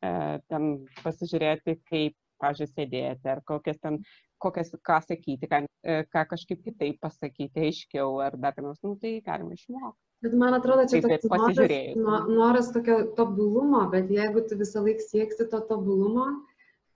e, 0.06 0.12
ten 0.52 0.68
pasižiūrėti, 1.02 1.80
kaip 1.90 2.14
pavyzdžiui, 2.42 2.72
sėdėti, 2.74 3.32
ar 3.34 3.44
kokias 3.48 3.80
ten, 3.84 4.02
kokias, 4.42 4.74
ką 4.86 5.00
sakyti, 5.06 5.50
ką, 5.50 5.64
e, 5.84 6.02
ką 6.14 6.26
kažkaip 6.34 6.62
kitaip 6.66 7.00
pasakyti, 7.04 7.70
aiškiau, 7.70 8.20
ar 8.26 8.38
dar 8.42 8.58
nors, 8.62 8.82
nu, 8.86 8.96
tai 9.02 9.18
galima 9.26 9.58
išmokti. 9.58 10.00
Bet 10.26 10.34
man 10.34 10.58
atrodo, 10.58 10.88
čia 10.90 11.02
toks 11.04 11.28
noras, 11.30 12.30
noras 12.30 12.70
tokio 12.74 13.02
tobulumo, 13.18 13.84
bet 13.92 14.10
jeigu 14.10 14.42
tu 14.50 14.58
visą 14.58 14.82
laiką 14.86 15.06
sieksi 15.06 15.46
to 15.52 15.60
tobulumo, 15.70 16.32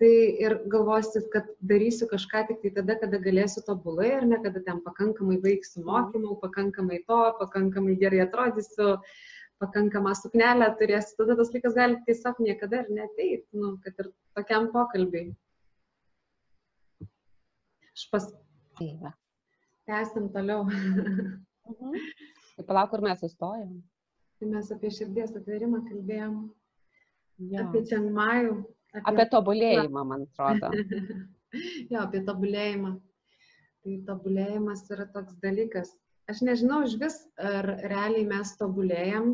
tai 0.02 0.14
ir 0.42 0.56
galvosi, 0.74 1.22
kad 1.34 1.50
darysiu 1.62 2.08
kažką 2.10 2.48
tik 2.48 2.64
tai 2.64 2.72
tada, 2.80 2.96
kada 3.04 3.20
galėsiu 3.22 3.62
tobulai, 3.68 4.10
ar 4.18 4.26
ne, 4.26 4.40
kada 4.42 4.64
ten 4.66 4.82
pakankamai 4.82 5.38
baigsiu 5.44 5.86
mokymų, 5.86 6.40
pakankamai 6.42 7.04
to, 7.06 7.20
pakankamai 7.44 7.94
gerai 8.02 8.24
atrodysiu, 8.26 8.96
pakankamą 9.62 10.14
suknelę 10.18 10.68
turėsi, 10.80 11.16
tada 11.20 11.38
tas 11.40 11.54
laikas 11.54 11.78
gali 11.78 12.00
tiesiog 12.08 12.42
niekada 12.44 12.82
ir 12.84 12.92
neteiti, 12.98 13.48
nu, 13.58 13.76
kad 13.86 14.04
ir 14.04 14.12
tokiam 14.38 14.70
pokalbiai. 14.74 15.32
Aš 17.92 18.08
pas. 18.12 18.28
Taip. 18.80 19.10
Tęsim 19.90 20.30
toliau. 20.34 20.66
Mhm. 20.66 21.96
Tai 22.58 22.66
palauk, 22.68 22.90
kur 22.92 23.04
mes 23.06 23.20
sustojom. 23.22 23.78
Tai 24.40 24.48
mes 24.50 24.72
apie 24.74 24.90
širdies 24.94 25.36
atverimą 25.38 25.84
kalbėjom. 25.90 26.38
Jo. 27.52 27.66
Apie 27.66 27.82
Čiangmajų. 27.90 28.56
Apie... 28.92 29.04
apie 29.12 29.26
tobulėjimą, 29.32 30.04
man 30.08 30.26
atrodo. 30.28 30.72
jo, 31.92 32.02
apie 32.02 32.22
tobulėjimą. 32.28 32.96
Tai 33.82 33.98
tobulėjimas 34.08 34.84
yra 34.94 35.08
toks 35.14 35.38
dalykas, 35.44 35.94
aš 36.32 36.44
nežinau 36.48 36.82
iš 36.88 36.96
vis, 37.02 37.18
ar 37.38 37.68
realiai 37.92 38.24
mes 38.28 38.54
tobulėjam, 38.60 39.34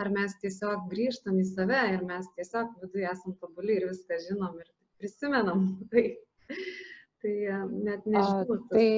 ar 0.00 0.10
mes 0.14 0.34
tiesiog 0.42 0.88
grįžtam 0.90 1.38
į 1.42 1.44
save 1.52 1.82
ir 1.94 2.02
mes 2.06 2.26
tiesiog 2.38 2.72
viduje 2.82 3.10
esam 3.10 3.36
tobuli 3.42 3.78
ir 3.78 3.88
viską 3.92 4.18
žinom 4.28 4.58
ir 4.62 4.72
prisimenam. 4.98 5.68
Tai, 5.92 6.04
tai 7.24 7.34
e, 7.48 7.60
net 7.86 8.02
nežinau. 8.04 8.56
A, 8.56 8.58
tai 8.68 8.88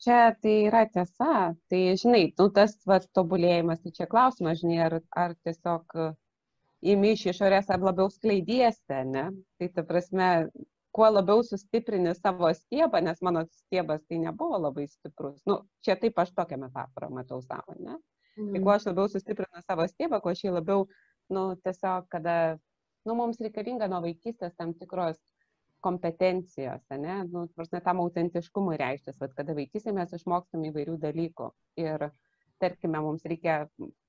čia 0.00 0.20
tai 0.40 0.54
yra 0.68 0.86
tiesa. 0.92 1.32
Tai 1.68 1.80
žinai, 2.00 2.22
nu, 2.38 2.46
tas 2.54 2.76
va, 2.88 3.00
tobulėjimas, 3.18 3.82
tai 3.82 3.92
čia 3.98 4.06
klausimas, 4.08 4.62
žinai, 4.62 4.78
ar, 4.86 4.96
ar 5.24 5.34
tiesiog 5.44 5.98
įmi 6.86 7.12
iš 7.16 7.26
išorės 7.34 7.68
ar 7.72 7.84
labiau 7.84 8.08
skleidiesi, 8.12 9.02
ne? 9.10 9.28
Tai 9.58 9.68
ta 9.74 9.84
prasme, 9.86 10.30
kuo 10.96 11.08
labiau 11.12 11.42
sustiprini 11.44 12.14
savo 12.16 12.48
stiebą, 12.56 13.02
nes 13.04 13.20
mano 13.22 13.44
stiebas 13.52 14.04
tai 14.08 14.20
nebuvo 14.22 14.58
labai 14.64 14.86
stiprus. 14.88 15.42
Nu, 15.48 15.58
čia 15.84 15.98
taip 16.00 16.18
aš 16.22 16.32
tokią 16.38 16.56
metaforą 16.62 17.10
matau 17.12 17.42
savo, 17.44 17.76
ne? 17.76 17.98
Mm. 18.36 18.52
Tai 18.54 18.62
kuo 18.64 18.72
aš 18.72 18.86
labiau 18.88 19.10
sustiprinu 19.12 19.60
savo 19.66 19.84
tėvą, 20.00 20.22
kuo 20.24 20.32
aš 20.32 20.44
jį 20.46 20.54
labiau, 20.56 20.86
nu, 21.36 21.42
tiesiog, 21.64 22.08
kada, 22.12 22.36
nu, 23.08 23.16
mums 23.18 23.40
reikalinga 23.44 23.90
nuo 23.92 24.00
vaikystės 24.06 24.56
tam 24.56 24.72
tikros 24.80 25.20
kompetencijos, 25.84 26.86
ne, 27.04 27.18
nu, 27.30 27.44
prasme, 27.56 27.82
tam 27.84 28.00
autentiškumui 28.02 28.78
reikštis, 28.80 29.18
kad 29.20 29.36
kada 29.36 29.54
vaikystėje 29.58 29.94
mes 29.94 30.16
išmokstam 30.16 30.64
įvairių 30.70 30.96
dalykų 31.04 31.50
ir, 31.82 32.08
tarkime, 32.62 33.02
mums 33.04 33.28
reikia 33.28 33.66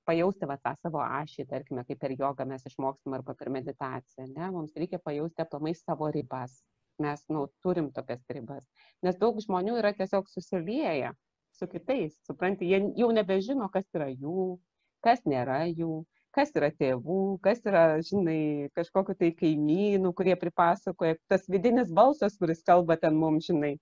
pajausti 0.07 0.47
va, 0.47 0.55
tą 0.63 0.73
savo 0.79 1.03
ašį, 1.03 1.45
tarkime, 1.51 1.83
kaip 1.87 1.99
per 2.01 2.15
jogą 2.15 2.47
mes 2.47 2.63
išmokstam 2.69 3.17
arba 3.19 3.35
per 3.35 3.51
meditaciją, 3.53 4.29
ne, 4.31 4.49
mums 4.55 4.75
reikia 4.79 5.03
pajausti 5.03 5.43
aplamai 5.43 5.75
savo 5.75 6.09
ribas, 6.15 6.55
mes, 7.03 7.23
nu, 7.33 7.45
turim 7.63 7.91
tokias 7.95 8.23
ribas, 8.33 8.65
nes 9.05 9.17
daug 9.21 9.39
žmonių 9.43 9.77
yra 9.81 9.93
tiesiog 9.97 10.29
susilieję 10.31 11.13
su 11.57 11.67
kitais, 11.71 12.17
supranti, 12.27 12.69
jie 12.69 12.81
jau 12.99 13.09
nebežino, 13.15 13.69
kas 13.73 13.87
yra 13.97 14.11
jų, 14.11 14.57
kas 15.05 15.23
nėra 15.25 15.63
jų, 15.69 16.03
kas 16.37 16.53
yra 16.57 16.69
tėvų, 16.73 17.19
kas 17.45 17.63
yra, 17.65 17.83
žinai, 18.05 18.69
kažkokiu 18.77 19.15
tai 19.17 19.31
kaimynų, 19.37 20.13
kurie 20.17 20.35
pripasakoja, 20.37 21.17
tas 21.31 21.47
vidinis 21.49 21.89
balsas, 21.93 22.37
kuris 22.37 22.61
kalba 22.67 22.97
ten 23.01 23.17
mums, 23.17 23.47
žinai. 23.49 23.77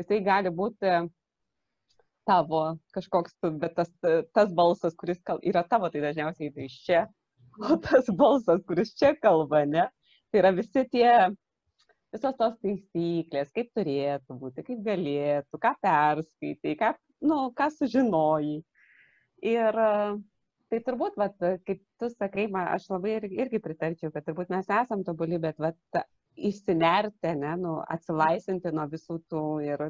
Jisai 0.00 0.18
gali 0.26 0.50
būti 0.50 0.96
tavo 2.26 2.62
kažkoks, 2.96 3.36
bet 3.62 3.76
tas, 3.78 3.90
tas 4.34 4.54
balsas, 4.54 4.96
kuris 4.98 5.20
kal, 5.26 5.38
yra 5.46 5.62
tavo, 5.68 5.90
tai 5.92 6.02
dažniausiai 6.04 6.52
tai 6.54 6.66
iš 6.66 6.78
čia, 6.86 7.04
o 7.62 7.78
tas 7.86 8.10
balsas, 8.18 8.62
kuris 8.66 8.94
čia 8.98 9.14
kalba, 9.22 9.64
ne, 9.68 9.86
tai 10.32 10.42
yra 10.42 10.52
visi 10.56 10.86
tie, 10.90 11.08
visos 12.12 12.36
tos 12.38 12.58
taisyklės, 12.62 13.52
kaip 13.56 13.72
turėtų 13.76 14.36
būti, 14.40 14.64
kaip 14.66 14.84
galėtų, 14.86 15.60
ką 15.62 15.72
perskaitai, 15.82 16.76
ką, 16.80 16.92
nu, 17.24 17.40
ką 17.56 17.68
sužinojai. 17.76 18.60
Ir 19.52 19.78
tai 20.72 20.80
turbūt, 20.86 21.16
vat, 21.20 21.36
kaip 21.66 21.80
tu 22.00 22.10
sakai, 22.12 22.46
man, 22.52 22.68
aš 22.76 22.88
labai 22.92 23.16
ir, 23.18 23.28
irgi 23.44 23.60
pritarčiau, 23.62 24.12
kad 24.14 24.26
turbūt 24.28 24.52
mes 24.52 24.68
esam 24.70 25.02
tobuli, 25.06 25.40
bet 25.42 25.58
vat, 25.60 26.04
išsinerti, 26.36 27.34
ne, 27.36 27.56
nu, 27.60 27.74
atsilaisvinti 27.92 28.72
nuo 28.72 28.86
visų 28.92 29.18
tų 29.28 29.42
ir 29.66 29.88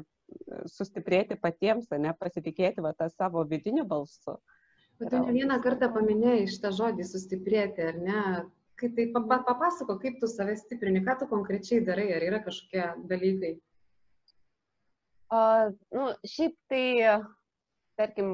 sustiprėti 0.71 1.37
patiems, 1.39 1.87
ne, 1.99 2.11
pasitikėti 2.19 2.83
va, 2.83 2.93
tą 2.97 3.07
savo 3.13 3.45
vidiniu 3.47 3.85
balsu. 3.87 4.39
Bet 4.99 5.09
tu 5.13 5.21
ne 5.23 5.33
vieną 5.35 5.59
kartą 5.63 5.89
paminėjai 5.93 6.49
šitą 6.51 6.73
žodį 6.75 7.07
sustiprėti, 7.07 7.87
ar 7.91 8.01
ne? 8.01 8.25
Kai 8.79 8.89
tai 8.97 9.05
papasako, 9.13 9.99
kaip 10.01 10.17
tu 10.21 10.27
save 10.27 10.55
stiprini, 10.57 11.03
ką 11.05 11.19
tu 11.19 11.29
konkrečiai 11.29 11.83
darai, 11.85 12.09
ar 12.15 12.25
yra 12.25 12.41
kažkokie 12.43 12.87
dalykai? 13.11 13.53
O, 15.33 15.41
nu, 15.97 16.09
šiaip 16.29 16.57
tai, 16.69 16.85
tarkim, 17.97 18.29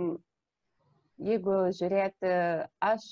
jeigu 1.19 1.57
žiūrėti, 1.75 2.31
aš 2.83 3.07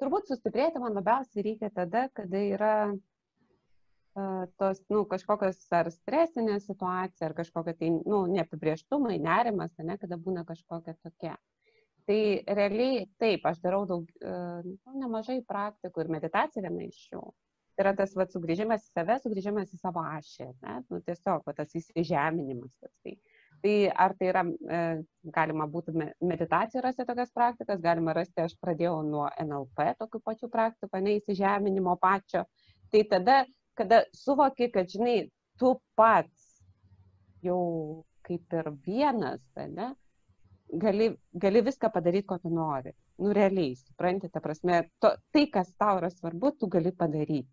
turbūt 0.00 0.30
sustiprėti 0.30 0.80
man 0.80 0.96
labiausiai 0.96 1.44
reikia 1.44 1.72
tada, 1.76 2.06
kada 2.16 2.40
yra 2.40 2.74
uh, 2.92 4.44
tos, 4.60 4.80
nu, 4.92 5.04
kažkokios 5.08 5.60
ar 5.76 5.90
stresinė 5.92 6.58
situacija, 6.64 7.28
ar 7.28 7.36
kažkokia 7.36 7.76
tai, 7.80 7.90
nu, 8.00 8.24
neapibrieštumai, 8.32 9.18
nerimas, 9.22 9.72
ne, 9.84 9.96
kada 10.00 10.20
būna 10.20 10.44
kažkokia 10.48 10.96
tokia. 11.00 11.36
Tai 12.10 12.22
realiai 12.58 13.04
taip, 13.22 13.44
aš 13.46 13.60
darau 13.62 13.84
daug, 13.86 14.08
uh, 14.26 14.64
nemažai 14.98 15.36
praktikų 15.46 16.02
ir 16.02 16.08
meditacija 16.10 16.64
viena 16.64 16.88
iš 16.88 17.04
jų. 17.12 17.20
Tai 17.76 17.84
yra 17.84 17.92
tas 18.00 18.16
va, 18.18 18.26
sugrįžimas 18.26 18.88
į 18.88 18.90
save, 18.90 19.18
sugrįžimas 19.22 19.70
į 19.76 19.78
savo 19.78 20.02
ašį, 20.02 20.48
ne? 20.64 20.72
nu, 20.90 20.98
tiesiog 21.06 21.46
va, 21.46 21.54
tas 21.54 21.76
įsižeminimas. 21.78 22.72
Tas, 22.82 22.90
tai. 23.06 23.14
Tai 23.60 23.74
ar 24.02 24.16
tai 24.16 24.28
yra, 24.32 24.42
e, 24.48 24.80
galima 25.36 25.68
būtų 25.70 25.94
meditacija 26.24 26.82
rasti 26.82 27.06
tokias 27.06 27.30
praktikas, 27.36 27.80
galima 27.84 28.16
rasti, 28.16 28.40
aš 28.42 28.56
pradėjau 28.58 28.98
nuo 29.06 29.26
NLP 29.44 29.90
tokių 30.00 30.20
pačių 30.26 30.50
praktikų, 30.50 31.02
neįsižeminimo 31.06 31.94
pačio. 32.00 32.46
Tai 32.90 33.02
tada, 33.14 33.38
kada 33.78 34.02
suvoki, 34.16 34.70
kad, 34.74 34.88
žinai, 34.90 35.28
tu 35.60 35.76
pats 35.94 36.64
jau 37.44 37.60
kaip 38.26 38.58
ir 38.60 38.72
vienas, 38.86 39.44
ne, 39.56 39.92
gali, 40.72 41.16
gali 41.32 41.62
viską 41.62 41.90
padaryti, 41.92 42.26
ko 42.26 42.38
tu 42.38 42.50
nori. 42.54 42.92
Nu, 43.18 43.32
realiai, 43.36 43.76
supranti, 43.76 44.30
ta 44.30 44.40
prasme, 44.40 44.82
to, 44.98 45.14
tai, 45.34 45.46
kas 45.52 45.72
tau 45.78 45.98
yra 46.00 46.10
svarbu, 46.10 46.54
tu 46.58 46.68
gali 46.68 46.92
padaryti. 46.92 47.48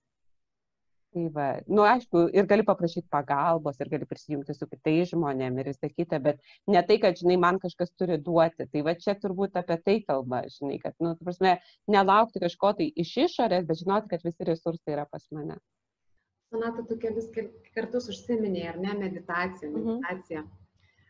Tai 1.16 1.24
va, 1.34 1.46
nu 1.72 1.86
aišku, 1.88 2.26
ir 2.36 2.46
gali 2.50 2.66
paprašyti 2.68 3.08
pagalbos, 3.10 3.80
ir 3.80 3.90
gali 3.90 4.06
prisijungti 4.06 4.54
su 4.54 4.68
kitais 4.68 5.14
žmonėmis 5.14 5.64
ir 5.64 5.70
visą 5.72 5.90
kitą, 5.90 6.20
bet 6.26 6.44
ne 6.68 6.82
tai, 6.90 6.98
kad, 7.02 7.18
žinai, 7.18 7.38
man 7.42 7.58
kažkas 7.64 7.94
turi 7.98 8.20
duoti. 8.22 8.68
Tai 8.74 8.84
va 8.86 8.94
čia 9.00 9.16
turbūt 9.22 9.56
apie 9.62 9.80
tai 9.86 9.96
kalba, 10.04 10.44
žinai, 10.58 10.78
kad, 10.84 10.98
nu, 11.02 11.16
prasme, 11.24 11.56
nelaukti 11.88 12.44
kažko 12.44 12.76
tai 12.82 12.92
iš 13.06 13.16
išorės, 13.24 13.66
bet 13.70 13.82
žinoti, 13.82 14.12
kad 14.14 14.28
visi 14.28 14.52
resursai 14.52 14.98
yra 14.98 15.08
pas 15.10 15.26
mane. 15.32 15.58
Sonata, 16.52 16.84
tu 16.88 17.00
kelis 17.00 17.32
kartus 17.76 18.12
užsiminėjai, 18.12 18.76
ar 18.76 18.80
ne, 18.84 18.94
meditacija, 19.00 19.72
mhm. 19.72 19.98
meditacija. 19.98 20.44
Mhm. 20.44 20.67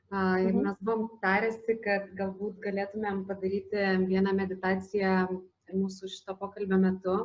Ir 0.07 0.53
mes 0.55 0.77
buvom 0.79 1.09
tarėsi, 1.23 1.75
kad 1.83 2.13
galbūt 2.15 2.61
galėtumėm 2.63 3.25
padaryti 3.27 3.89
vieną 4.07 4.31
meditaciją 4.37 5.15
mūsų 5.73 6.07
šito 6.13 6.37
pokalbio 6.39 6.79
metu 6.79 7.17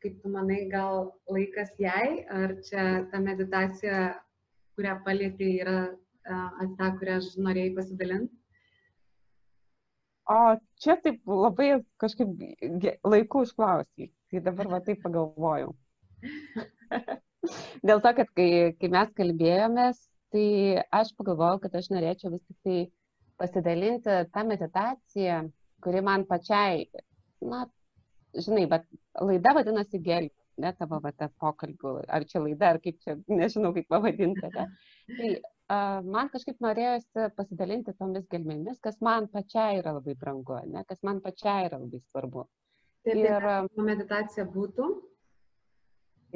kaip 0.00 0.22
tu 0.22 0.32
manai, 0.32 0.64
gal 0.72 1.10
laikas 1.28 1.72
jai, 1.78 2.24
ar 2.32 2.56
čia 2.64 2.84
ta 3.12 3.20
meditacija, 3.20 3.96
kurią 4.76 4.96
palėtė, 5.04 5.48
yra 5.60 5.78
ta, 6.78 6.90
kurią 7.00 7.18
aš 7.20 7.32
norėjai 7.44 7.74
pasidalinti? 7.76 8.32
O 10.30 10.38
čia 10.80 10.96
taip 11.04 11.20
labai 11.26 11.72
kažkaip 12.00 12.28
laiku 13.04 13.44
užklausai, 13.44 14.10
tai 14.30 14.42
dabar 14.46 14.70
va 14.76 14.80
taip 14.86 15.02
pagalvojau. 15.04 15.74
Dėl 17.88 18.02
to, 18.04 18.12
kad 18.20 18.28
kai, 18.36 18.48
kai 18.80 18.90
mes 18.94 19.12
kalbėjomės, 19.16 20.00
tai 20.34 20.46
aš 21.00 21.12
pagalvojau, 21.18 21.60
kad 21.64 21.76
aš 21.80 21.90
norėčiau 21.92 22.32
vis 22.34 22.42
tik 22.46 22.58
tai 22.66 22.78
pasidalinti 23.40 24.16
tą 24.34 24.44
meditaciją, 24.48 25.38
kuri 25.84 26.02
man 26.04 26.26
pačiai, 26.28 26.84
na, 27.52 27.64
žinai, 28.36 28.66
bet 28.70 28.86
laida 29.20 29.54
vadinasi 29.56 30.02
gelbė, 30.04 30.36
ne 30.60 30.72
tavo 30.76 31.00
va, 31.02 31.12
ta 31.16 31.30
pokalbių, 31.40 31.94
ar 32.16 32.26
čia 32.28 32.42
laida, 32.44 32.74
ar 32.74 32.80
kaip 32.84 33.00
čia, 33.04 33.16
nežinau 33.32 33.72
kaip 33.76 33.88
pavadinti. 33.90 34.50
Ne? 34.56 34.66
Tai 35.08 35.30
uh, 35.32 36.00
man 36.04 36.30
kažkaip 36.32 36.60
norėjosi 36.64 37.30
pasidalinti 37.38 37.96
tomis 37.98 38.26
gelmėmis, 38.32 38.80
kas 38.84 39.00
man 39.00 39.30
pačiai 39.32 39.80
yra 39.80 39.96
labai 39.96 40.16
brangu, 40.20 40.60
ne? 40.68 40.84
kas 40.88 41.00
man 41.06 41.22
pačiai 41.24 41.70
yra 41.70 41.80
labai 41.80 42.02
svarbu. 42.10 42.44
Tai 43.08 43.16
ir 43.16 43.46
meditacija 43.80 44.44
būtų? 44.44 44.90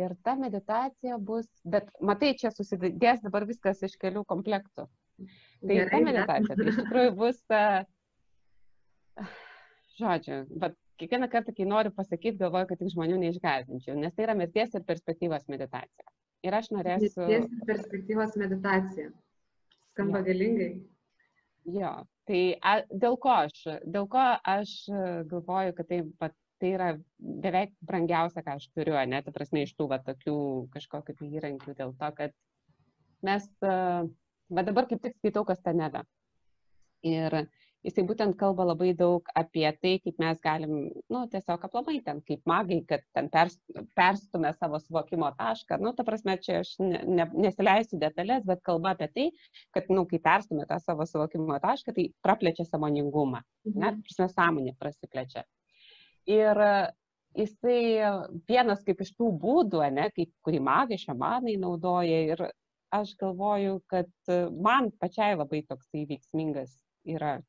Ir 0.01 0.15
ta 0.27 0.35
meditacija 0.39 1.19
bus, 1.23 1.47
bet 1.65 1.91
matai, 2.03 2.33
čia 2.39 2.51
susidės 2.55 3.23
dabar 3.23 3.47
viskas 3.47 3.83
iš 3.87 3.95
kelių 4.01 4.25
komplektų. 4.31 4.89
Tai 5.65 5.75
Gerai, 5.79 5.91
ta 5.93 6.01
meditacija, 6.03 6.57
tai 6.59 6.67
iš 6.73 6.79
tikrųjų 6.81 7.13
bus, 7.21 7.39
uh, 7.55 9.27
žodžiu, 10.01 10.41
bet 10.63 10.75
kiekvieną 10.99 11.29
kartą, 11.31 11.55
kai 11.57 11.67
noriu 11.71 11.93
pasakyti, 11.95 12.41
galvoju, 12.41 12.69
kad 12.71 12.81
tik 12.83 12.91
žmonių 12.95 13.21
neišgazdinčiau, 13.23 13.95
nes 13.99 14.15
tai 14.15 14.27
yra 14.27 14.35
mirties 14.39 14.75
ir 14.75 14.87
perspektyvos 14.89 15.47
meditacija. 15.53 16.11
Ir 16.45 16.59
aš 16.59 16.73
norėsiu. 16.75 17.23
Mirties 17.23 17.47
ir 17.47 17.69
perspektyvos 17.71 18.35
meditacija. 18.41 19.13
Skamba 19.95 20.21
ja. 20.21 20.29
galingai. 20.29 20.73
Jo, 21.79 21.93
tai 22.29 22.41
a, 22.61 22.81
dėl, 22.91 23.17
ko 23.23 23.33
aš, 23.47 23.63
dėl 23.89 24.09
ko 24.13 24.25
aš 24.53 24.75
galvoju, 25.31 25.77
kad 25.79 25.89
tai, 25.89 26.03
pat, 26.21 26.35
tai 26.63 26.73
yra 26.77 26.89
beveik 27.19 27.75
brangiausia, 27.85 28.45
ką 28.47 28.57
aš 28.59 28.69
turiu, 28.73 28.97
ne, 29.11 29.21
ta 29.25 29.35
prasme, 29.35 29.65
iš 29.65 29.75
tų 29.79 29.89
va, 29.93 30.01
tokių 30.05 30.37
kažkokių 30.75 31.17
tai 31.19 31.31
įrankių, 31.39 31.77
dėl 31.81 31.95
to, 32.01 32.11
kad 32.19 32.35
mes, 33.27 33.49
va 33.61 34.67
dabar 34.67 34.89
kaip 34.91 35.03
tik 35.05 35.17
skaitau 35.19 35.45
Kastaneda. 35.49 36.05
Ir 37.05 37.45
jisai 37.85 38.05
būtent 38.09 38.37
kalba 38.41 38.65
labai 38.71 38.93
daug 38.97 39.27
apie 39.37 39.67
tai, 39.83 39.95
kaip 40.05 40.21
mes 40.23 40.39
galim, 40.45 40.77
nu, 41.13 41.25
tiesiog 41.33 41.67
aplamai 41.67 41.99
ten, 42.07 42.23
kaip 42.29 42.41
magai, 42.49 42.81
kad 42.89 43.05
ten 43.17 43.29
pers, 43.33 43.59
perstume 43.99 44.53
savo 44.57 44.81
suvokimo 44.81 45.29
tašką. 45.39 45.79
Nu, 45.85 45.93
ta 45.97 46.07
prasme, 46.07 46.39
čia 46.45 46.63
aš 46.63 46.75
ne, 46.81 47.03
ne, 47.19 47.29
nesileisiu 47.47 48.01
detalės, 48.01 48.47
bet 48.49 48.65
kalba 48.65 48.95
apie 48.95 49.11
tai, 49.17 49.27
kad, 49.77 49.91
nu, 49.93 50.07
kai 50.09 50.23
perstume 50.31 50.65
tą 50.71 50.81
savo 50.81 51.05
suvokimo 51.09 51.61
tašką, 51.61 51.97
tai 51.99 52.09
praplečia 52.25 52.65
samoningumą. 52.69 53.45
Mhm. 53.69 53.85
Net, 53.85 54.01
prasme, 54.09 54.31
sąmonė 54.33 54.77
prasiplečia. 54.81 55.45
Ir 56.31 56.61
jisai 57.37 57.81
vienas 58.49 58.85
kaip 58.87 59.01
iš 59.05 59.15
tų 59.19 59.31
būdų, 59.43 59.83
ne, 59.93 60.09
kaip, 60.17 60.31
kurį 60.47 60.61
magai, 60.65 61.01
šamanai 61.01 61.57
naudoja 61.61 62.21
ir 62.35 62.47
aš 62.95 63.17
galvoju, 63.21 63.81
kad 63.91 64.11
man 64.55 64.93
pačiai 65.03 65.35
labai 65.37 65.65
toksai 65.69 66.07
veiksmingas 66.09 66.79
yra 67.05 67.41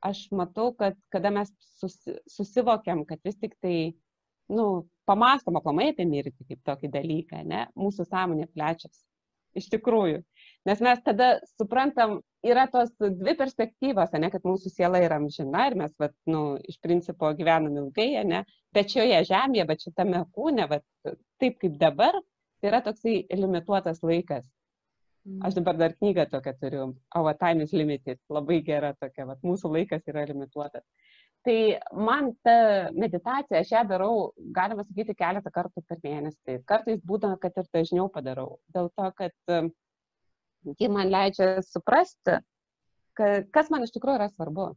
aš 0.00 0.26
matau, 0.30 0.72
kad 0.74 0.96
kada 1.08 1.30
mes 1.30 1.52
susi, 1.80 2.16
susivokiam, 2.30 3.04
kad 3.08 3.18
vis 3.24 3.38
tik 3.40 3.56
tai, 3.62 3.94
nu, 4.48 4.86
pamastom 5.08 5.58
aplamai 5.58 5.90
apie 5.92 6.06
mirtį 6.08 6.46
kaip 6.50 6.62
tokį 6.68 6.90
dalyką, 6.94 7.42
ne, 7.48 7.66
mūsų 7.78 8.06
sąmonė 8.10 8.48
plečiasi. 8.52 9.02
Iš 9.56 9.70
tikrųjų. 9.72 10.20
Nes 10.66 10.80
mes 10.82 11.02
tada 11.06 11.28
suprantam 11.54 12.16
yra 12.46 12.66
tos 12.70 12.90
dvi 12.98 13.36
perspektyvos, 13.38 14.14
ne, 14.18 14.30
kad 14.32 14.46
mūsų 14.46 14.72
siela 14.74 14.98
yra 15.04 15.20
amžina 15.20 15.68
ir 15.70 15.76
mes, 15.78 15.92
vat, 16.02 16.14
nu, 16.30 16.56
iš 16.66 16.80
principo 16.82 17.30
gyvenam 17.38 17.76
ilgai, 17.84 18.08
ne, 18.26 18.42
bet 18.74 18.90
šioje 18.94 19.22
žemėje, 19.30 19.66
bet 19.68 19.86
šitame 19.86 20.24
kūne, 20.34 20.66
vat, 20.70 20.84
taip 21.42 21.60
kaip 21.62 21.78
dabar, 21.78 22.18
tai 22.60 22.72
yra 22.72 22.82
toksai 22.82 23.20
limituotas 23.38 24.02
laikas. 24.02 24.46
Aš 25.42 25.56
dabar 25.58 25.74
dar 25.74 25.94
knygą 25.94 26.28
tokią 26.30 26.52
turiu, 26.60 26.82
Our 27.18 27.34
Time 27.38 27.64
is 27.64 27.72
Limited, 27.74 28.18
labai 28.30 28.60
gera 28.66 28.92
tokia, 28.94 29.26
vat, 29.26 29.40
mūsų 29.42 29.72
laikas 29.74 30.06
yra 30.06 30.22
limituotas. 30.28 30.84
Tai 31.46 31.56
man 31.94 32.32
ta 32.46 32.54
meditacija, 32.94 33.62
aš 33.62 33.72
ją 33.74 33.82
darau, 33.86 34.12
galima 34.54 34.82
sakyti, 34.86 35.14
keletą 35.18 35.50
kartų 35.54 35.82
per 35.86 35.98
mėnesį. 36.02 36.60
Kartais 36.66 37.02
būna, 37.06 37.36
kad 37.42 37.58
ir 37.58 37.66
dažniau 37.74 38.06
padarau. 38.10 38.56
Dėl 38.74 38.90
to, 38.98 39.10
kad 39.18 39.34
ji 40.78 40.88
man 40.92 41.10
leidžia 41.12 41.62
suprasti, 41.66 42.40
kas 43.16 43.70
man 43.72 43.86
iš 43.86 43.94
tikrųjų 43.96 44.20
yra 44.20 44.28
svarbu. 44.32 44.70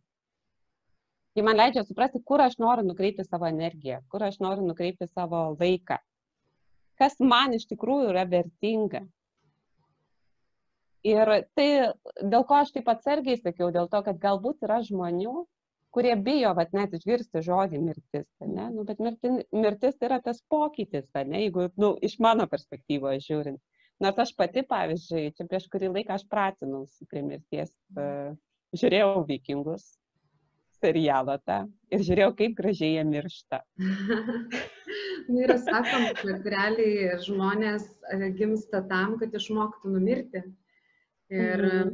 Ji 1.37 1.45
man 1.45 1.59
leidžia 1.59 1.85
suprasti, 1.85 2.21
kur 2.25 2.41
aš 2.41 2.57
noriu 2.61 2.87
nukreipti 2.87 3.23
savo 3.25 3.47
energiją, 3.47 4.01
kur 4.11 4.25
aš 4.25 4.39
noriu 4.43 4.65
nukreipti 4.67 5.07
savo 5.07 5.43
laiką. 5.59 5.99
Kas 6.99 7.15
man 7.23 7.55
iš 7.55 7.67
tikrųjų 7.69 8.09
yra 8.11 8.25
vertinga. 8.27 9.05
Ir 11.07 11.29
tai, 11.55 11.67
dėl 12.19 12.43
ko 12.47 12.57
aš 12.59 12.73
taip 12.75 12.89
atsargiai 12.91 13.39
sakiau, 13.39 13.69
dėl 13.71 13.87
to, 13.91 14.01
kad 14.03 14.19
galbūt 14.19 14.65
yra 14.67 14.81
žmonių, 14.83 15.45
kurie 15.95 16.15
bijo, 16.19 16.51
vat, 16.57 16.73
net 16.75 16.93
išgirsti 16.97 17.41
žodį 17.45 17.79
mirtis, 17.81 18.27
ne? 18.43 18.67
Nu, 18.73 18.83
bet 18.85 18.99
mirti, 19.01 19.31
mirtis 19.55 19.95
tai 19.97 20.09
yra 20.09 20.19
tas 20.25 20.41
pokytis, 20.51 21.07
ne? 21.15 21.45
jeigu, 21.45 21.69
nu, 21.81 21.93
iš 22.03 22.19
mano 22.19 22.49
perspektyvos 22.51 23.23
žiūrint. 23.25 23.61
Nors 23.99 24.19
aš 24.23 24.33
pati, 24.37 24.63
pavyzdžiui, 24.67 25.33
čia 25.35 25.45
prieš 25.47 25.65
kurį 25.71 25.89
laiką 25.97 26.15
aš 26.15 26.23
pratinausi 26.31 27.07
prie 27.11 27.23
mirties, 27.25 27.73
uh, 27.97 28.31
žiūrėjau 28.79 29.25
vikingus 29.27 29.89
serialą 30.79 31.35
tą 31.43 31.59
ir 31.91 32.03
žiūrėjau, 32.07 32.29
kaip 32.39 32.55
gražiai 32.57 32.93
jie 32.95 33.03
miršta. 33.07 33.59
nu, 35.29 35.41
yra 35.43 35.57
sakoma, 35.61 36.13
kad 36.21 36.47
realiai 36.53 37.17
žmonės 37.25 37.89
e, 38.13 38.31
gimsta 38.37 38.81
tam, 38.91 39.17
kad 39.21 39.35
išmoktų 39.35 39.93
numirti. 39.97 40.45
Ir 41.29 41.61
mhm. 41.61 41.89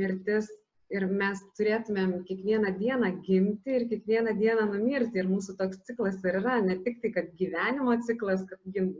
mirtis, 0.00 0.48
ir 0.90 1.06
mes 1.06 1.40
turėtumėm 1.58 2.14
kiekvieną 2.28 2.72
dieną 2.78 3.10
gimti 3.26 3.74
ir 3.78 3.86
kiekvieną 3.90 4.34
dieną 4.38 4.66
numirti. 4.72 5.20
Ir 5.22 5.28
mūsų 5.30 5.56
toks 5.60 5.82
ciklas 5.88 6.18
ir 6.24 6.40
yra 6.42 6.58
ne 6.64 6.76
tik 6.84 6.98
tai, 7.02 7.12
kad 7.16 7.28
gyvenimo 7.40 7.96
ciklas, 8.06 8.42
kad 8.50 8.62
gim, 8.74 8.92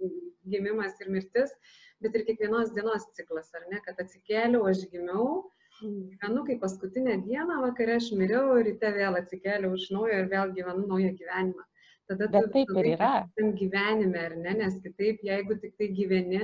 gimimas 0.53 1.01
ir 1.03 1.11
mirtis, 1.15 1.55
bet 2.03 2.15
ir 2.17 2.27
kiekvienos 2.29 2.75
dienos 2.77 3.09
ciklas, 3.19 3.51
ar 3.59 3.67
ne, 3.73 3.81
kad 3.87 3.99
atsikėliau, 4.05 4.63
aš 4.71 4.87
gimiau, 4.93 5.51
gyvenu 5.81 6.45
kaip 6.47 6.63
paskutinę 6.63 7.19
dieną, 7.27 7.61
vakare 7.67 7.99
aš 7.99 8.13
miriau, 8.21 8.55
ryte 8.65 8.95
vėl 8.97 9.19
atsikėliau 9.21 9.75
iš 9.77 9.91
naujo 9.97 10.23
ir 10.23 10.31
vėl 10.33 10.55
gyvenu 10.57 10.87
naują 10.87 11.13
gyvenimą. 11.19 11.67
Tada 12.11 12.27
bet 12.31 12.51
taip 12.55 12.73
ir 12.81 12.95
yra. 12.97 13.13
Tam 13.39 13.53
gyvenime, 13.59 14.25
ar 14.31 14.35
ne, 14.39 14.57
nes 14.63 14.81
kitaip, 14.85 15.23
jeigu 15.27 15.57
tik 15.63 15.77
tai 15.79 15.91
gyveni 15.95 16.43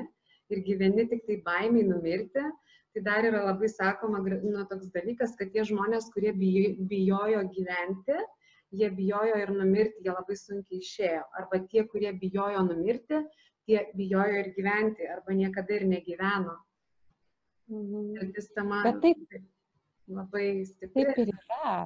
ir 0.54 0.62
gyveni 0.68 1.08
tik 1.10 1.24
tai 1.26 1.40
baimiai 1.46 1.88
numirti, 1.88 2.44
tai 2.96 3.02
dar 3.04 3.24
yra 3.28 3.44
labai 3.44 3.68
sakoma, 3.68 4.18
nu, 4.24 4.64
toks 4.70 4.88
dalykas, 4.94 5.34
kad 5.36 5.50
tie 5.52 5.64
žmonės, 5.68 6.08
kurie 6.14 6.32
bijojo 6.32 7.42
gyventi, 7.52 8.16
jie 8.72 8.88
bijojo 8.90 9.36
ir 9.42 9.52
numirti, 9.52 10.04
jie 10.06 10.14
labai 10.14 10.36
sunkiai 10.40 10.80
išėjo. 10.80 11.26
Arba 11.40 11.60
tie, 11.68 11.84
kurie 11.90 12.12
bijojo 12.16 12.62
numirti, 12.70 13.20
tie 13.68 13.84
bijojo 13.98 14.40
ir 14.40 14.48
gyventi, 14.56 15.04
arba 15.12 15.36
niekada 15.36 15.76
ir 15.76 15.84
negyveno. 15.90 16.56
Mhm. 17.68 18.16
Ir 18.16 18.32
sistema 18.32 18.80
taip, 19.02 19.38
labai 20.08 20.64
stipri. 20.64 21.04
Taip 21.04 21.18
ir 21.18 21.34
yra 21.34 21.76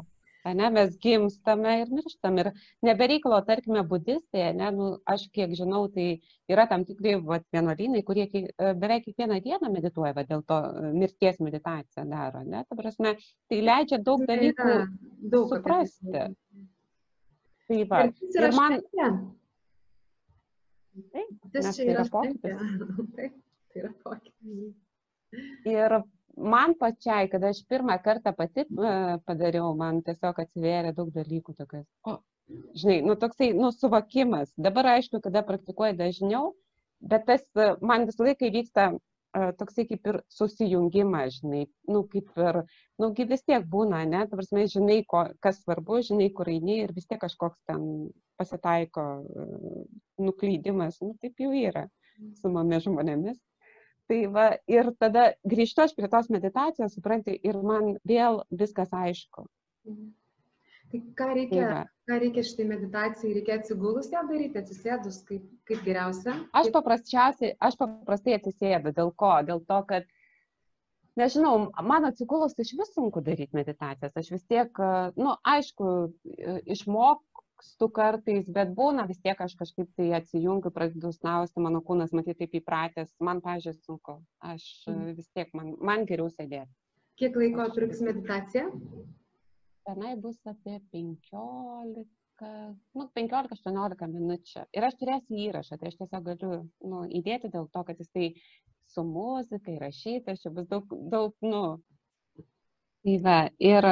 ne, 0.45 0.71
mes 0.75 0.97
gimstame 1.03 1.75
ir 1.83 1.91
mirštam. 1.93 2.39
Ir 2.43 2.51
nebereikalo, 2.87 3.41
tarkime, 3.47 3.83
budistai, 3.89 4.51
ne, 4.57 4.71
nu, 4.77 4.91
aš 5.09 5.27
kiek 5.35 5.53
žinau, 5.59 5.87
tai 5.95 6.21
yra 6.51 6.67
tam 6.71 6.85
tikri 6.89 7.17
vat, 7.27 7.45
vienuolynai, 7.55 8.03
kurie 8.07 8.27
kiek, 8.31 8.51
e, 8.51 8.73
beveik 8.81 9.07
kiekvieną 9.09 9.41
dieną 9.45 9.73
medituoja, 9.73 10.15
va, 10.17 10.25
dėl 10.29 10.45
to 10.49 10.61
e, 10.69 10.93
mirties 10.97 11.41
meditaciją 11.45 12.07
daro. 12.11 12.45
Ne, 12.47 12.65
ta 12.69 12.79
prasme, 12.79 13.17
tai 13.51 13.61
leidžia 13.65 14.01
daug 14.05 14.25
tai 14.25 14.37
dalykų 14.37 14.79
daug 15.35 15.53
suprasti. 15.55 16.25
Tai 17.71 17.83
va, 17.93 18.07
ir, 18.09 18.41
ir 18.41 18.57
man. 18.57 18.81
Taip, 21.11 21.29
tas 21.55 21.77
čia 21.77 21.93
yra 21.93 22.07
pokytis. 22.11 22.65
Taip, 23.17 23.37
tai 23.71 23.83
yra 23.85 23.93
pokytis. 24.03 24.73
Ir 25.71 26.01
man 26.37 26.75
pačiai, 26.79 27.29
kada 27.31 27.51
aš 27.51 27.63
pirmą 27.69 27.97
kartą 28.05 28.33
pati 28.37 28.65
e, 28.65 28.95
padariau, 29.27 29.75
man 29.77 30.01
tiesiog 30.07 30.41
atsivėrė 30.45 30.95
daug 30.97 31.13
dalykų 31.15 31.55
tokias. 31.59 31.87
O, 32.07 32.19
žinai, 32.79 33.01
nu 33.07 33.17
toksai, 33.21 33.53
nu 33.57 33.71
suvokimas. 33.75 34.53
Dabar 34.57 34.95
aišku, 34.97 35.21
kada 35.25 35.43
praktikuoju 35.47 35.99
dažniau, 35.99 36.55
bet 37.01 37.27
tas 37.29 37.45
e, 37.57 37.73
man 37.83 38.07
visą 38.09 38.27
laiką 38.29 38.51
vyksta 38.55 38.87
e, 38.93 39.51
toksai 39.61 39.87
kaip 39.91 40.11
ir 40.13 40.21
susijungimas, 40.33 41.41
žinai, 41.41 41.67
nu 41.91 42.05
kaip 42.13 42.33
ir, 42.39 42.63
nu 43.03 43.13
vis 43.19 43.45
tiek 43.47 43.67
būna, 43.75 44.05
ne, 44.09 44.25
ta 44.31 44.41
prasme, 44.41 44.67
žinai, 44.71 45.03
ko, 45.11 45.27
kas 45.45 45.63
svarbu, 45.65 46.03
žinai, 46.11 46.31
kur 46.37 46.51
eini 46.53 46.83
ir 46.85 46.97
vis 46.97 47.09
tiek 47.11 47.21
kažkoks 47.23 47.61
ten 47.71 48.11
pasitaiko 48.41 49.07
nuklydimas, 50.21 51.01
nu 51.05 51.15
taip 51.21 51.41
jau 51.43 51.53
yra 51.53 51.89
su 52.41 52.49
mumis 52.53 52.85
žmonėmis. 52.87 53.41
Tai 54.11 54.21
va, 54.35 54.47
ir 54.67 54.89
tada 54.99 55.29
grįžtu 55.47 55.85
aš 55.85 55.93
prie 55.95 56.09
tos 56.11 56.31
meditacijos, 56.35 56.97
supranti, 56.97 57.37
ir 57.47 57.61
man 57.63 57.93
vėl 58.03 58.41
viskas 58.51 58.91
aišku. 58.91 59.47
Mhm. 59.87 60.09
Tai 60.91 61.01
ką 61.15 61.27
reikia, 61.37 61.67
tai 61.71 62.11
ką 62.11 62.17
reikia 62.25 62.43
šitai 62.43 62.65
meditacijai, 62.67 63.35
reikia 63.37 63.59
atsigulus 63.61 64.09
ją 64.11 64.25
daryti, 64.27 64.59
atsisėdus, 64.59 65.21
kaip, 65.29 65.45
kaip 65.71 65.85
geriausia? 65.87 66.35
Aš 66.59 66.73
paprasčiausiai, 66.75 67.53
aš 67.63 67.77
paprastai 67.79 68.35
atsisėdu, 68.41 68.91
dėl 68.97 69.13
ko? 69.23 69.31
Dėl 69.47 69.63
to, 69.71 69.79
kad, 69.93 70.09
nežinau, 71.21 71.69
man 71.87 72.09
atsigulus 72.11 72.59
iš 72.59 72.75
vis 72.81 72.91
sunku 72.97 73.23
daryti 73.23 73.55
meditacijas, 73.55 74.19
aš 74.19 74.33
vis 74.35 74.43
tiek, 74.51 74.83
na, 74.83 75.13
nu, 75.15 75.37
aišku, 75.55 75.93
išmok, 76.75 77.23
vargstu 77.61 77.89
kartais, 77.93 78.49
bet 78.49 78.73
būna 78.75 79.07
vis 79.07 79.21
tiek 79.21 79.39
aš 79.41 79.55
kažkaip 79.55 79.89
tai 79.97 80.13
atsijungiu, 80.17 80.71
pradedu 80.71 81.13
snausti, 81.13 81.61
mano 81.61 81.81
kūnas 81.81 82.13
matyti 82.13 82.47
taip 82.47 82.63
įpratęs, 82.63 83.11
man, 83.21 83.41
pažiūrėjau, 83.41 83.85
sunku, 83.85 84.23
aš 84.41 84.65
mm. 84.89 85.17
vis 85.17 85.29
tiek, 85.35 85.51
man, 85.53 85.75
man 85.79 86.07
geriau 86.07 86.31
sėdėti. 86.31 86.71
Kiek 87.21 87.37
laiko 87.37 87.69
truks 87.75 88.01
meditacija? 88.01 88.71
Tenai 89.85 90.15
bus 90.17 90.39
apie 90.49 90.79
15, 90.93 92.07
nu, 92.97 93.09
15-18 93.19 94.09
minučių. 94.15 94.65
Ir 94.73 94.87
aš 94.87 94.97
turėsiu 95.01 95.37
įrašą, 95.49 95.77
tai 95.77 95.91
aš 95.91 95.99
tiesiog 96.01 96.25
galiu 96.25 96.63
nu, 96.81 97.03
įdėti 97.21 97.51
dėl 97.53 97.69
to, 97.69 97.85
kad 97.85 98.01
jisai 98.01 98.33
su 98.89 99.05
muzika 99.05 99.75
įrašytas, 99.75 100.41
čia 100.41 100.53
bus 100.55 100.69
daug, 100.71 100.89
daug, 101.13 101.37
nu. 101.45 101.77
Tai 103.05 103.19
va, 103.25 103.37
ir 103.61 103.87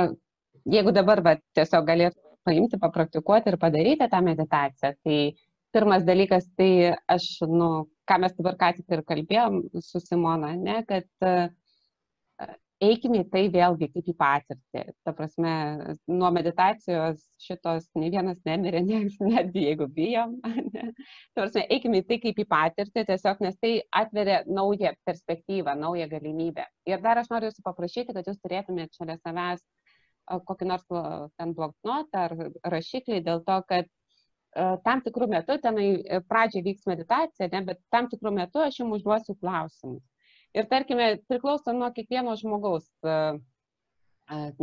jeigu 0.68 0.92
dabar 0.92 1.22
va, 1.24 1.36
tiesiog 1.56 1.84
galėtų 1.88 2.27
paimti, 2.48 2.80
papraktikuoti 2.80 3.52
ir 3.52 3.60
padaryti 3.60 4.10
tą 4.10 4.22
meditaciją. 4.24 4.94
Tai 5.04 5.20
pirmas 5.76 6.04
dalykas, 6.08 6.48
tai 6.58 6.70
aš, 7.14 7.28
nu, 7.48 7.70
ką 8.08 8.20
mes 8.24 8.36
dabar 8.40 8.58
ką 8.60 8.72
tik 8.78 8.96
ir 8.96 9.04
kalbėjom 9.12 9.62
su 9.84 10.00
Simona, 10.02 10.54
ne, 10.56 10.80
kad 10.88 11.08
uh, 11.28 11.48
eikime 12.84 13.22
į 13.22 13.26
tai 13.32 13.42
vėlgi 13.52 13.88
kaip 13.92 14.10
į 14.10 14.14
patirtį. 14.18 14.82
Ta 15.06 15.12
prasme, 15.16 15.52
nuo 16.10 16.30
meditacijos 16.34 17.20
šitos 17.42 17.88
ne 17.98 18.10
vienas 18.14 18.38
nemirė, 18.46 18.82
ne, 18.86 19.00
netgi 19.32 19.66
jeigu 19.68 19.88
bijom. 19.94 20.38
Ne. 20.68 20.90
Ta 21.32 21.44
prasme, 21.44 21.64
eikime 21.72 22.02
į 22.02 22.06
tai 22.08 22.18
kaip 22.22 22.38
į 22.42 22.44
patirtį, 22.48 23.04
tiesiog 23.08 23.40
nes 23.44 23.56
tai 23.62 23.72
atveria 24.02 24.42
naują 24.46 24.92
perspektyvą, 25.08 25.74
naują 25.80 26.08
galimybę. 26.10 26.66
Ir 26.90 27.00
dar 27.04 27.22
aš 27.22 27.30
noriu 27.32 27.48
jūsų 27.48 27.64
paprašyti, 27.64 28.14
kad 28.14 28.28
jūs 28.28 28.40
turėtumėte 28.42 28.98
šalia 28.98 29.16
savęs 29.22 29.64
kokį 30.28 30.68
nors 30.68 30.84
ten 31.38 31.54
bloknotą 31.56 32.26
ar 32.26 32.34
rašiklį 32.74 33.22
dėl 33.26 33.42
to, 33.46 33.60
kad 33.68 33.88
tam 34.84 35.02
tikrų 35.04 35.28
metų, 35.30 35.58
tenai 35.62 35.88
e, 36.00 36.20
pradžiai 36.28 36.64
vyks 36.64 36.88
meditacija, 36.88 37.50
ne, 37.52 37.62
bet 37.68 37.80
tam 37.92 38.08
tikrų 38.10 38.32
metų 38.40 38.64
aš 38.64 38.80
jums 38.80 38.98
užduosiu 38.98 39.36
klausimus. 39.38 40.02
Ir 40.56 40.66
tarkime, 40.70 41.18
priklauso 41.28 41.74
nuo 41.76 41.90
kiekvieno 41.92 42.34
žmogaus. 42.40 42.88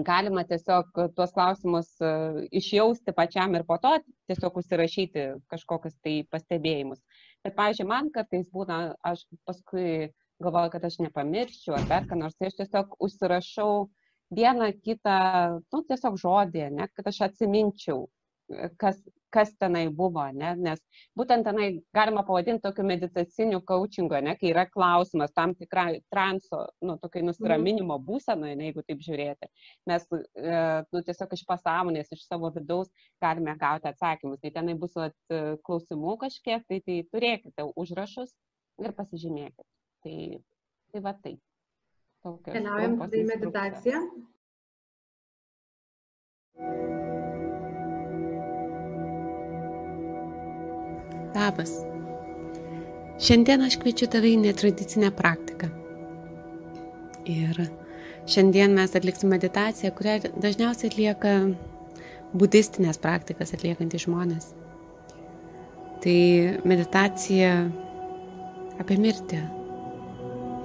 Galima 0.06 0.44
tiesiog 0.46 0.92
tuos 1.18 1.32
klausimus 1.34 1.88
išjausti 2.54 3.14
pačiam 3.18 3.56
ir 3.58 3.64
po 3.66 3.80
to 3.82 3.96
tiesiog 4.30 4.60
užsirašyti 4.62 5.24
kažkokius 5.50 5.96
tai 6.06 6.20
pastebėjimus. 6.30 7.02
Bet, 7.46 7.56
pavyzdžiui, 7.58 7.88
man 7.90 8.12
kartais 8.14 8.46
būna, 8.54 8.94
aš 9.06 9.24
paskui 9.46 10.12
galvoju, 10.42 10.74
kad 10.76 10.86
aš 10.86 11.00
nepamirščiau 11.06 11.80
ar 11.80 11.88
dar 11.90 12.06
ką 12.10 12.20
nors, 12.20 12.38
tai 12.38 12.52
aš 12.52 12.60
tiesiog 12.60 12.94
užsirašau 13.08 13.72
uh, 13.86 14.05
vieną 14.36 14.72
kitą, 14.86 15.18
nu, 15.74 15.84
tiesiog 15.90 16.20
žodį, 16.22 16.68
ne, 16.80 16.90
kad 16.96 17.12
aš 17.12 17.22
atsiminčiau, 17.30 18.06
kas, 18.78 19.00
kas 19.34 19.52
tenai 19.60 19.88
buvo, 19.92 20.24
ne? 20.38 20.52
nes 20.62 20.82
būtent 21.18 21.48
tenai 21.48 21.68
galima 21.96 22.24
pavadinti 22.28 22.64
tokiu 22.64 22.86
meditaciniu 22.88 23.62
coachingu, 23.68 24.18
ne? 24.24 24.36
kai 24.40 24.52
yra 24.54 24.66
klausimas 24.72 25.34
tam 25.36 25.56
tikrai 25.58 26.00
transo, 26.14 26.62
nu, 26.86 26.98
tokiai 27.02 27.26
nusiraminimo 27.26 27.98
būsenoje, 28.08 28.56
ne, 28.60 28.70
jeigu 28.70 28.86
taip 28.88 29.04
žiūrėti. 29.08 29.50
Mes 29.92 30.08
e, 30.16 30.22
nu, 30.92 31.04
tiesiog 31.10 31.36
iš 31.38 31.46
pasąmonės, 31.50 32.14
iš 32.16 32.28
savo 32.30 32.52
vidaus 32.56 32.92
galime 33.24 33.58
gauti 33.62 33.92
atsakymus. 33.92 34.40
Tai 34.44 34.54
tenai 34.60 34.78
bus 34.80 34.96
at, 35.02 35.18
klausimų 35.68 36.20
kažkiek, 36.28 36.64
tai, 36.70 36.80
tai 36.86 37.02
turėkite 37.12 37.68
užrašus 37.76 38.32
ir 38.84 38.96
pasižymėkite. 38.96 39.68
Tai, 40.06 40.18
tai 40.94 41.04
va 41.04 41.18
taip. 41.26 41.42
Keliaujam 42.26 42.96
tada 42.98 43.18
į 43.20 43.26
meditaciją. 43.28 44.00
Labas. 51.36 51.76
Šiandien 53.22 53.62
aš 53.68 53.78
kviečiu 53.82 54.08
tave 54.10 54.32
į 54.34 54.40
netradicinę 54.42 55.12
praktiką. 55.14 55.70
Ir 57.30 57.60
šiandien 58.26 58.74
mes 58.74 58.96
atliksim 58.98 59.30
meditaciją, 59.30 59.92
kurią 59.94 60.18
dažniausiai 60.42 60.90
atlieka 60.90 61.36
budistinės 62.34 62.98
praktikas 63.04 63.54
atliekantys 63.54 64.08
žmonės. 64.08 64.50
Tai 66.02 66.18
meditacija 66.66 67.54
apie 68.82 68.98
mirtį. 69.02 69.44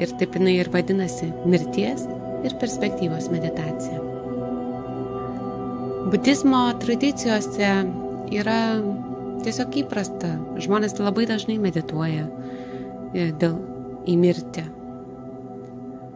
Ir 0.01 0.13
taip 0.21 0.39
jinai 0.39 0.57
ir 0.63 0.71
vadinasi 0.73 1.29
mirties 1.45 2.07
ir 2.47 2.57
perspektyvos 2.61 3.29
meditacija. 3.33 4.01
Budizmo 6.11 6.63
tradicijose 6.81 7.69
yra 8.35 8.61
tiesiog 9.45 9.77
įprasta. 9.85 10.33
Žmonės 10.61 10.97
labai 11.01 11.27
dažnai 11.29 11.59
medituoja 11.63 12.27
e, 13.13 13.31
dėl 13.41 13.59
į 14.09 14.17
mirtį. 14.21 14.65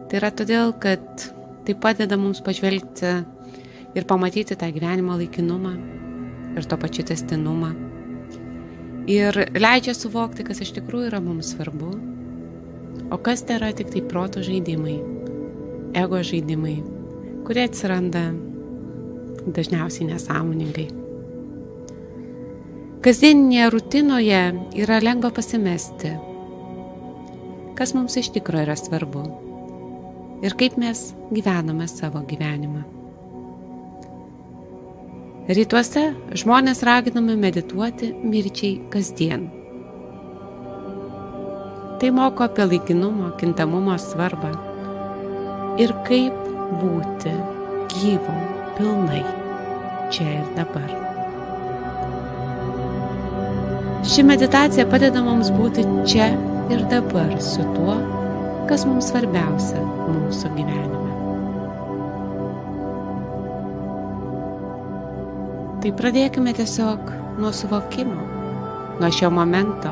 Tai 0.09 0.19
yra 0.19 0.31
todėl, 0.33 0.73
kad 0.81 1.05
tai 1.65 1.77
padeda 1.81 2.17
mums 2.19 2.41
pažvelgti 2.45 3.13
ir 3.95 4.07
pamatyti 4.09 4.57
tą 4.59 4.69
gyvenimo 4.73 5.17
laikinumą 5.17 5.73
ir 6.55 6.67
to 6.69 6.77
pačiu 6.79 7.05
testinumą. 7.07 7.73
Ir 9.09 9.37
leidžia 9.53 9.93
suvokti, 9.93 10.45
kas 10.45 10.63
iš 10.65 10.73
tikrųjų 10.79 11.11
yra 11.11 11.21
mums 11.21 11.51
svarbu, 11.53 11.91
o 13.11 13.17
kas 13.21 13.45
tai 13.45 13.59
yra 13.59 13.71
tik 13.75 13.91
tai 13.93 14.01
proto 14.09 14.43
žaidimai, 14.45 14.97
ego 15.97 16.21
žaidimai, 16.23 16.77
kurie 17.45 17.65
atsiranda 17.67 18.27
dažniausiai 19.45 20.09
nesąmoningai. 20.09 20.87
Kasdieninėje 23.05 23.69
rutinoje 23.69 24.43
yra 24.81 24.97
lengva 25.03 25.29
pasimesti, 25.35 26.15
kas 27.77 27.93
mums 27.93 28.17
iš 28.17 28.31
tikrųjų 28.33 28.65
yra 28.65 28.77
svarbu 28.79 29.25
ir 30.45 30.55
kaip 30.57 30.77
mes 30.81 31.11
gyvename 31.33 31.87
savo 31.89 32.23
gyvenimą. 32.27 32.83
Rytuose 35.45 36.07
žmonės 36.41 36.81
raginami 36.87 37.35
medituoti 37.37 38.09
mirčiai 38.25 38.79
kasdien. 38.89 39.45
Tai 41.99 42.11
moko 42.11 42.43
apie 42.43 42.65
laikinumo, 42.67 43.29
kintamumo 43.39 43.95
svarbą 44.01 44.51
ir 45.79 45.93
kaip 46.07 46.35
būti 46.81 47.31
gyvu 47.93 48.35
pilnai 48.75 49.23
čia 50.11 50.27
ir 50.41 50.49
dabar. 50.57 50.91
Ši 54.05 54.27
meditacija 54.27 54.85
padeda 54.91 55.23
mums 55.23 55.49
būti 55.55 55.87
čia 56.05 56.29
ir 56.69 56.83
dabar 56.91 57.31
su 57.41 57.63
tuo, 57.77 57.95
kas 58.69 58.83
mums 58.85 59.09
svarbiausia 59.09 59.81
mūsų 59.81 60.51
gyvenime. 60.59 61.01
Tai 65.79 65.93
pradėkime 66.01 66.53
tiesiog 66.57 67.13
nuo 67.39 67.55
suvokimo, 67.55 68.23
nuo 68.99 69.11
šio 69.13 69.31
momento, 69.31 69.91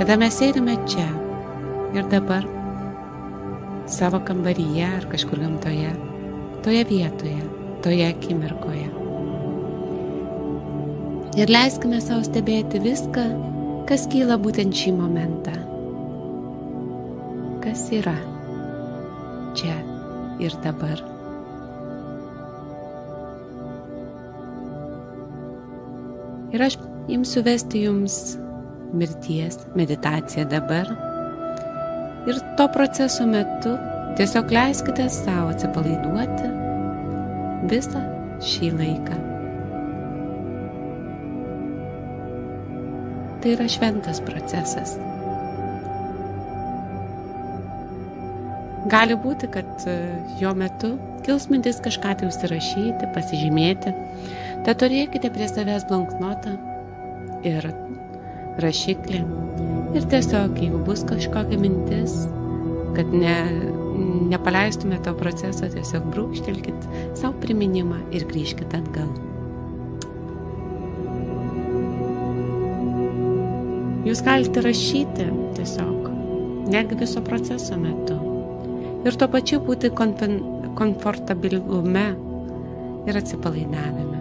kada 0.00 0.16
mes 0.20 0.32
sėdime 0.40 0.78
čia 0.88 1.06
ir 1.94 2.08
dabar, 2.08 2.46
savo 3.90 4.22
kambaryje 4.24 4.88
ar 4.88 5.10
kažkur 5.12 5.44
gamtoje, 5.44 5.92
toje 6.64 6.86
vietoje, 6.88 7.44
toje 7.84 8.08
akimirkoje 8.08 8.88
ir 11.38 11.50
leiskime 11.50 12.00
savo 12.02 12.24
stebėti 12.26 12.80
viską, 12.82 13.24
kas 13.88 14.06
kyla 14.10 14.38
būtent 14.42 14.74
šį 14.76 14.94
momentą. 14.96 15.54
Kas 17.62 17.86
yra 17.94 18.16
čia 19.58 19.76
ir 20.42 20.54
dabar. 20.64 21.02
Ir 26.50 26.64
aš 26.66 26.80
imsiu 27.14 27.44
vesti 27.46 27.84
jums 27.86 28.34
mirties 28.92 29.58
meditaciją 29.78 30.46
dabar. 30.50 30.90
Ir 32.28 32.40
to 32.58 32.68
proceso 32.72 33.26
metu 33.26 33.74
tiesiog 34.18 34.52
leiskite 34.52 35.08
savo 35.12 35.52
atsipalaiduoti 35.54 36.50
visą 37.70 38.02
šį 38.44 38.72
laiką. 38.80 39.20
Tai 43.40 43.54
yra 43.54 43.68
šventas 43.72 44.20
procesas. 44.24 44.98
Gali 48.90 49.14
būti, 49.16 49.48
kad 49.52 49.84
e, 49.88 49.94
jo 50.40 50.50
metu 50.56 50.94
kils 51.24 51.46
mintis 51.52 51.80
kažką 51.84 52.14
tai 52.20 52.28
užsirašyti, 52.30 53.10
pasižymėti. 53.14 53.92
Tad 54.66 54.80
turėkite 54.82 55.30
prie 55.32 55.48
savęs 55.48 55.86
blanknotą 55.88 56.56
ir 57.46 57.68
rašiklį. 58.58 59.22
Ir 59.98 60.06
tiesiog, 60.10 60.58
jeigu 60.58 60.78
bus 60.86 61.02
kažkokia 61.06 61.58
mintis, 61.58 62.14
kad 62.94 63.10
ne, 63.14 63.34
nepaleistume 64.30 64.98
to 65.04 65.14
proceso, 65.18 65.68
tiesiog 65.70 66.06
brūkštelkit 66.14 66.86
savo 67.18 67.34
priminimą 67.42 67.98
ir 68.14 68.26
grįžkite 68.30 68.80
atgal. 68.80 69.10
Jūs 74.06 74.22
galite 74.24 74.62
rašyti 74.64 75.28
tiesiog, 75.58 76.08
netgi 76.72 76.98
viso 77.02 77.22
proceso 77.22 77.76
metu. 77.78 78.16
Ir 79.04 79.16
tuo 79.16 79.28
pačiu 79.32 79.60
būti 79.64 79.90
komfortabilume 79.92 82.06
ir 83.08 83.20
atsipalaidavime. 83.20 84.20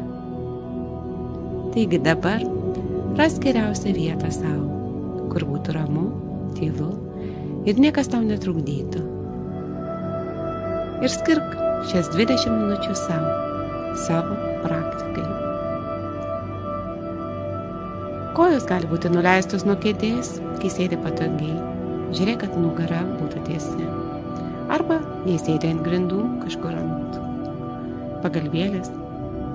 Taigi 1.73 1.99
dabar 2.03 2.43
ras 3.17 3.39
geriausią 3.41 3.93
vietą 3.95 4.29
savo, 4.31 4.67
kur 5.31 5.45
būtų 5.49 5.73
ramu, 5.75 6.05
tylu 6.57 6.91
ir 7.69 7.79
niekas 7.81 8.09
tau 8.11 8.21
netrukdytų. 8.25 9.01
Ir 10.99 11.11
skirk 11.13 11.55
šias 11.89 12.11
20 12.13 12.51
minučių 12.53 12.95
savo, 12.97 13.31
savo 14.05 14.35
praktikai. 14.65 15.25
Kojos 18.35 18.67
gali 18.67 18.87
būti 18.91 19.11
nuleistos 19.11 19.65
nuo 19.67 19.77
kėdės, 19.79 20.37
kai 20.61 20.71
sėdi 20.71 20.99
patogiai. 20.99 21.57
Žiūrėk, 22.15 22.43
kad 22.43 22.55
nugara 22.57 23.01
būtų 23.19 23.43
tiesi. 23.47 23.89
Arba, 24.73 24.99
jei 25.25 25.39
sėdi 25.41 25.71
ant 25.71 25.83
grindų, 25.85 26.21
kažkur 26.45 26.77
ant 26.77 27.19
pagalbėlės, 28.23 28.91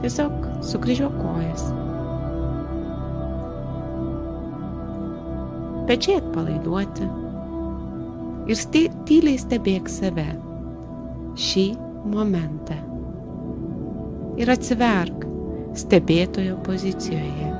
tiesiog 0.02 0.46
sukryžiuok 0.72 1.16
kojas. 1.22 1.66
Pečiai 5.88 6.20
atpalaiduoti 6.20 7.06
ir 8.48 8.60
sti 8.60 8.82
tyliai 9.08 9.40
stebėk 9.40 9.90
save 9.92 10.26
šį 11.46 11.66
momentą. 12.12 12.78
Ir 14.40 14.50
atsiverk 14.54 15.26
stebėtojo 15.78 16.56
pozicijoje 16.66 17.50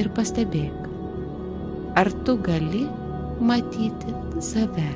ir 0.00 0.10
pastebėk, 0.16 0.88
ar 2.00 2.10
tu 2.24 2.36
gali 2.46 2.86
matyti 3.40 4.14
save 4.40 4.88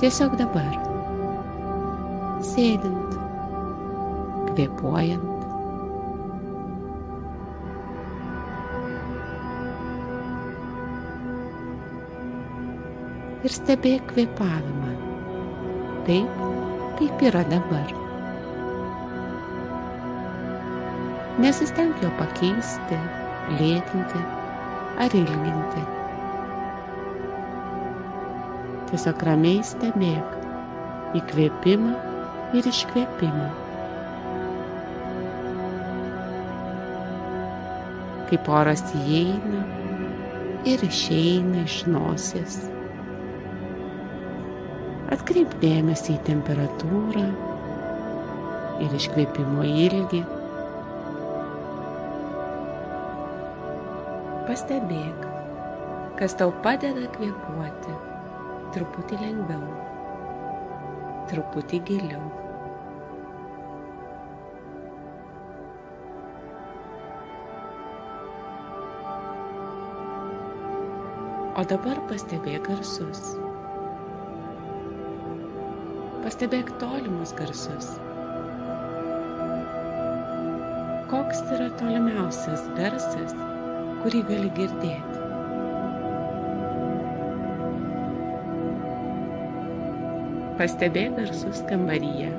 tiesiog 0.00 0.38
dabar, 0.40 0.76
sėdint, 2.52 3.18
kvepuojant. 4.52 5.29
Ir 13.40 13.52
stebėk 13.54 14.10
kvepavimą 14.10 14.90
taip, 16.04 16.40
kaip 16.98 17.22
yra 17.24 17.40
dabar. 17.48 17.92
Nesistenk 21.40 22.02
jo 22.04 22.10
pakeisti, 22.18 22.98
lėtinti 23.60 24.20
ar 25.00 25.14
ilginti. 25.16 25.84
Tiesiog 28.90 29.24
ramiai 29.28 29.62
stebėk 29.64 30.36
įkvėpimą 31.20 31.94
ir 32.58 32.68
iškvėpimą. 32.72 33.48
Kaip 38.30 38.52
oras 38.60 38.84
įeina 38.98 39.64
ir 40.68 40.84
išeina 40.90 41.64
iš 41.64 41.80
nosies. 41.90 42.60
Atkreip 45.10 45.56
dėmesį 45.62 46.12
į 46.14 46.20
temperatūrą 46.28 47.24
ir 48.84 48.94
iškvėpimo 49.00 49.64
ilgį. 49.66 50.20
Pastebėk, 54.46 55.26
kas 56.20 56.38
tau 56.38 56.54
padeda 56.62 57.10
kvėpuoti 57.16 57.98
truputį 58.74 59.18
lengviau, 59.18 59.66
truputį 61.30 61.82
giliau. 61.88 62.22
O 71.58 71.64
dabar 71.68 71.98
pastebėk 72.08 72.70
garsus. 72.70 73.49
Pastebėk 76.30 76.68
tolimus 76.78 77.32
garsus. 77.34 77.86
Koks 81.10 81.40
yra 81.56 81.66
tolimiausias 81.80 82.62
garsas, 82.76 83.34
kurį 84.04 84.20
gali 84.28 84.52
girdėti. 84.54 85.24
Pastebėk 90.62 91.18
garsus 91.18 91.66
kambaryje. 91.72 92.30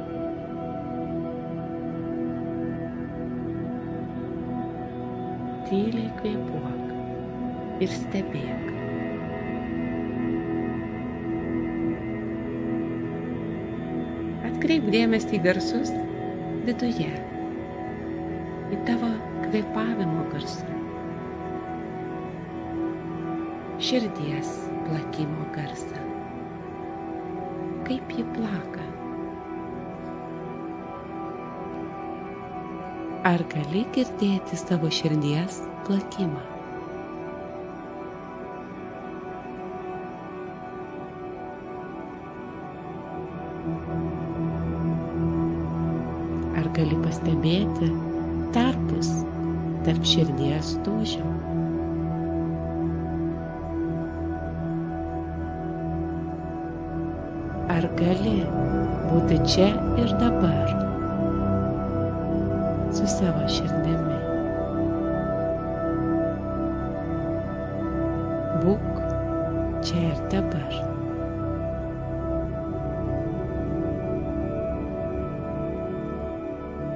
Tyliai 5.68 6.10
kvėpuok 6.24 7.84
ir 7.84 8.00
stebėk. 8.00 8.71
Atkreip 14.72 14.94
dėmesį 14.94 15.34
į 15.36 15.38
garsus 15.44 15.90
viduje, 16.64 17.10
į 18.72 18.78
tavo 18.88 19.10
kvėpavimo 19.42 20.22
garsą 20.32 20.70
širdies 23.84 24.54
plakimo 24.86 25.50
garsą. 25.58 26.06
Kaip 27.90 28.16
ji 28.16 28.24
plaka. 28.38 28.88
Ar 33.34 33.44
gali 33.58 33.84
girdėti 34.00 34.64
savo 34.64 34.96
širdies 35.02 35.60
plakimą? 35.84 36.51
Pastebėti 47.22 47.90
tarpus 48.54 49.10
tarp 49.86 50.06
širdies 50.06 50.74
dūžių? 50.86 51.26
Ar 57.72 57.88
gali 58.00 58.42
būti 59.12 59.38
čia 59.46 59.70
ir 60.02 60.16
dabar 60.18 60.74
su 62.92 63.06
savo 63.08 63.46
širdimi? 63.48 63.81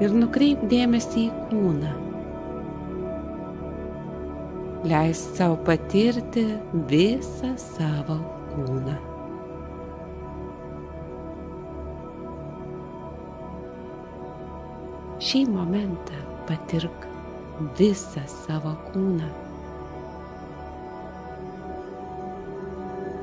Ir 0.03 0.11
nukreip 0.11 0.63
dėmesį 0.67 1.21
į 1.23 1.33
kūną. 1.49 1.91
Leisk 4.91 5.37
savo 5.37 5.55
patirti 5.63 6.43
visą 6.89 7.53
savo 7.61 8.17
kūną. 8.51 8.95
Šį 15.25 15.41
momentą 15.53 16.19
patirk 16.49 17.07
visą 17.79 18.25
savo 18.29 18.73
kūną. 18.89 19.29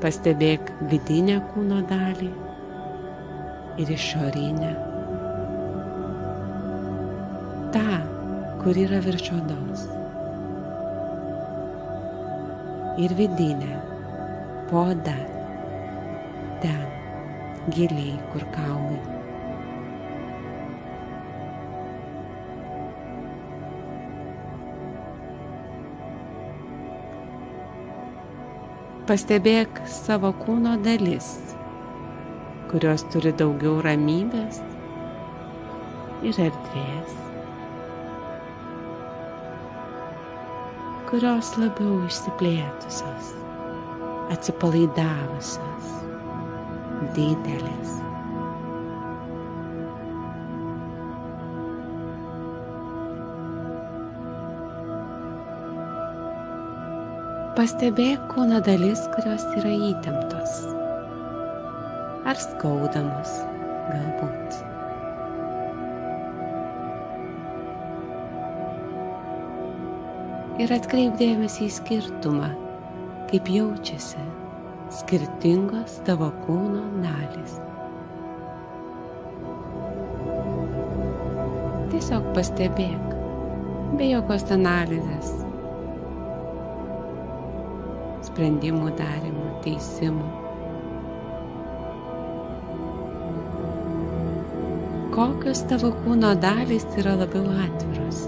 Pastebėk 0.01 0.73
vidinę 0.89 1.37
kūno 1.53 1.83
dalį 1.93 2.31
ir 3.85 3.93
išorinę. 3.99 4.92
Kur 8.63 8.77
yra 8.79 8.99
virš 9.03 9.25
odos. 9.35 9.81
Ir 13.03 13.11
vidinę, 13.17 13.73
podą, 14.69 15.15
ten, 16.61 16.85
giliai, 17.75 18.13
kur 18.31 18.45
kaulai. 18.55 19.01
Pastebėk 29.09 29.83
savo 29.91 30.31
kūno 30.45 30.77
dalis, 30.85 31.33
kurios 32.71 33.03
turi 33.11 33.35
daugiau 33.43 33.81
ramybės 33.83 34.63
ir 36.23 36.39
erdvės, 36.47 37.19
kurios 41.13 41.51
labiau 41.61 41.99
išsiplėtusios, 42.07 43.27
atsipalaidavusios, 44.33 45.91
didelės. 47.13 47.91
Pastebėk 57.53 58.25
kūno 58.33 58.65
dalis, 58.65 59.05
kurios 59.13 59.45
yra 59.61 59.77
įtemptos 59.93 60.63
ar 62.25 62.39
skaudamos 62.49 63.37
galbūt. 63.93 64.72
Ir 70.61 70.69
atkreip 70.69 71.15
dėmesį 71.17 71.65
į 71.65 71.73
skirtumą, 71.73 72.51
kaip 73.31 73.47
jaučiasi 73.49 74.21
skirtingos 74.93 75.95
tavo 76.05 76.27
kūno 76.43 76.83
dalys. 77.01 77.55
Tiesiog 81.89 82.27
pastebėk, 82.35 83.07
be 83.97 84.11
jokios 84.11 84.45
analizės, 84.53 85.33
sprendimų 88.29 88.93
darimo, 89.01 89.49
teisimų. 89.65 90.29
Kokios 95.17 95.65
tavo 95.73 95.95
kūno 96.05 96.35
dalys 96.45 96.85
yra 97.01 97.17
labiau 97.25 97.49
atviros? 97.65 98.25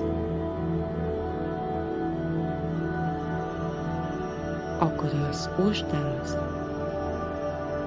Kurios 5.06 5.46
uždaros 5.62 6.34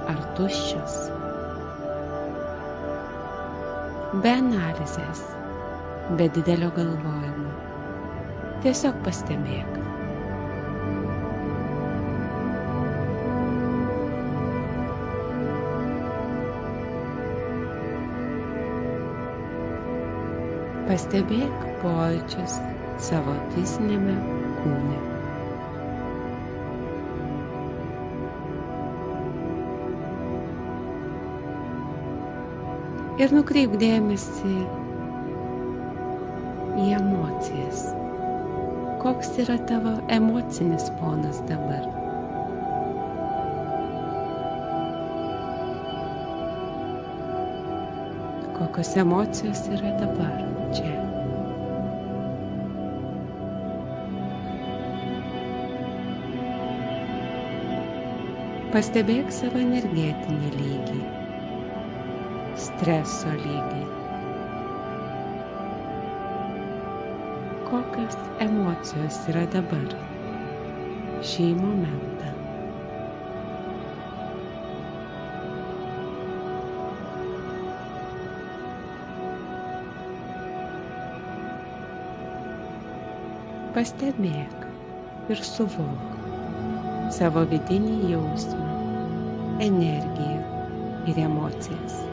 ar 0.09 0.21
tuščios? 0.39 0.99
Be 4.23 4.31
analizės, 4.37 5.25
be 6.19 6.29
didelio 6.37 6.71
galvojimo. 6.77 7.51
Tiesiog 8.63 9.03
pastebėk. 9.07 9.75
Pastebėk 20.89 21.69
pojūčius 21.83 22.59
savo 23.11 23.37
fizinėme 23.53 24.17
kūne. 24.63 25.08
Ir 33.19 33.33
nukreip 33.35 33.73
dėmesį 33.81 34.53
į 36.79 36.85
emocijas. 36.95 37.81
Koks 39.03 39.33
yra 39.43 39.57
tavo 39.67 39.97
emocinis 40.15 40.87
fonas 41.01 41.41
dabar? 41.49 41.83
Kokios 48.61 48.95
emocijos 49.03 49.65
yra 49.75 49.97
dabar 49.99 50.39
čia? 50.79 50.95
Pastebėk 58.71 59.35
savo 59.35 59.59
energetinį 59.67 60.55
lygį, 60.61 61.05
streso 62.79 63.31
lygį. 63.35 63.85
Kokios 67.67 68.15
emocijos 68.45 69.17
yra 69.33 69.43
dabar, 69.51 69.97
šį 71.27 71.49
momentą? 71.59 72.31
Pastebėk 83.75 84.69
ir 85.35 85.43
suvok 85.51 86.15
savo 87.19 87.43
vidinį 87.51 88.13
jausmą, 88.13 88.71
energiją 89.67 90.63
ir 91.11 91.27
emocijas. 91.27 92.08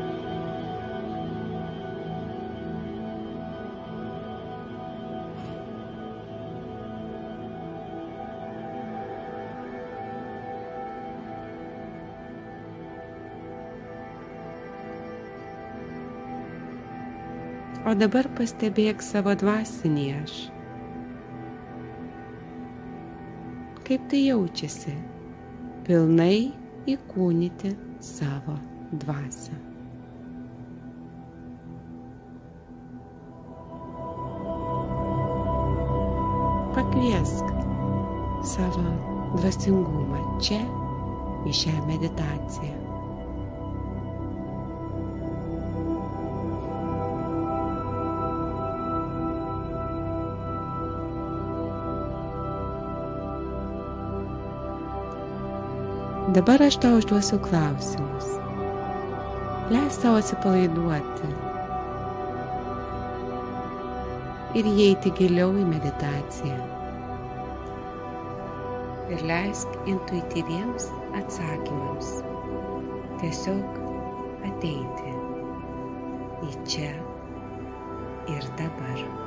O 17.96 17.98
dabar 17.98 18.28
pastebėk 18.36 19.00
savo 19.00 19.32
dvasinį 19.40 20.02
aš. 20.18 20.32
Kaip 23.88 24.10
tai 24.12 24.20
jaučiasi 24.20 24.92
pilnai 25.88 26.52
įkūnyti 26.92 27.72
savo 28.04 28.58
dvasę. 29.00 29.56
Pakviesk 36.76 37.54
savo 38.58 38.90
dvasingumą 39.38 40.26
čia 40.44 40.60
į 41.48 41.56
šią 41.64 41.78
meditaciją. 41.88 42.85
Dabar 56.36 56.60
aš 56.62 56.76
tau 56.84 56.98
užduosiu 57.00 57.38
klausimus. 57.40 58.26
Leis 59.72 59.96
savo 59.96 60.18
atsipalaiduoti 60.20 61.30
ir 64.60 64.68
įeiti 64.68 65.14
giliau 65.16 65.54
į 65.56 65.64
meditaciją. 65.70 66.58
Ir 69.16 69.24
leisk 69.32 69.78
intuityviems 69.94 70.90
atsakymams 71.22 72.10
tiesiog 73.22 73.80
ateiti 74.50 75.16
į 76.50 76.52
čia 76.68 76.92
ir 78.36 78.52
dabar. 78.60 79.25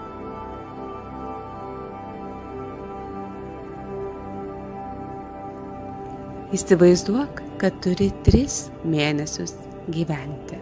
Įsivaizduok, 6.49 7.43
kad 7.61 7.75
turi 7.85 8.07
tris 8.25 8.55
mėnesius 8.81 9.51
gyventi. 9.93 10.57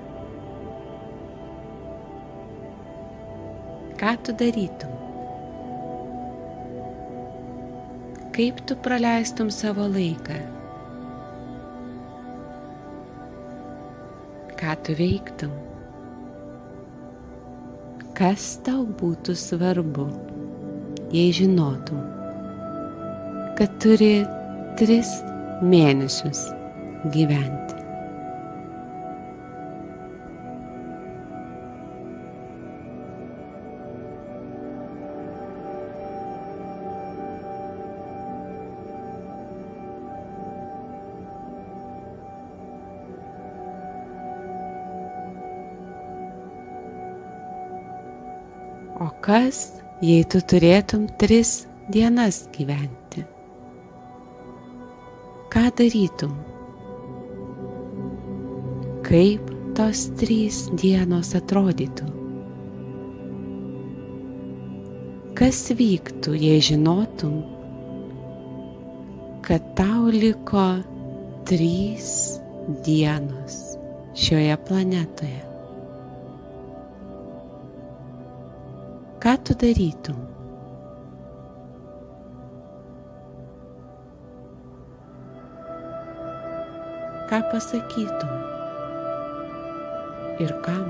Ką 4.01 4.14
tu 4.26 4.34
darytum? 4.41 4.97
Kaip 8.34 8.59
tu 8.66 8.74
praleistum 8.82 9.53
savo 9.55 9.87
laiką? 9.93 10.41
Ką 14.59 14.74
tu 14.82 14.99
veiktum? 14.99 15.55
Kas 18.18 18.49
tau 18.66 18.82
būtų 19.05 19.39
svarbu, 19.39 20.11
jei 21.14 21.30
žinotum, 21.39 22.03
kad 23.55 23.78
turi 23.78 24.12
tris 24.82 25.14
mėnesius 25.63 26.47
gyventi. 27.15 27.77
O 48.97 49.11
kas, 49.21 49.59
jei 50.01 50.25
tu 50.25 50.41
turėtum 50.41 51.05
tris 51.21 51.67
dienas 51.93 52.47
gyventi? 52.57 53.06
Ką 55.53 55.62
darytum? 55.78 56.32
Kaip 59.07 59.51
tos 59.78 60.07
trys 60.18 60.66
dienos 60.74 61.30
atrodytų? 61.38 62.07
Kas 65.36 65.61
vyktų, 65.78 66.32
jei 66.40 66.62
žinotum, 66.64 67.36
kad 69.47 69.66
tau 69.78 70.09
liko 70.11 70.68
trys 71.47 72.40
dienos 72.86 73.61
šioje 74.16 74.57
planetoje? 74.66 75.42
Ką 79.22 79.36
tu 79.44 79.55
darytum? 79.61 80.36
Ką 87.37 87.43
pasakytum 87.53 88.32
ir 90.41 90.53
kam. 90.64 90.89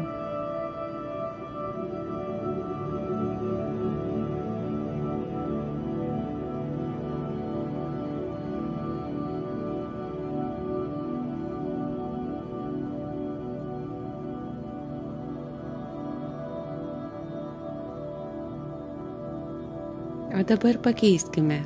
O 20.36 20.44
dabar 20.44 20.78
pakeiskime 20.78 21.58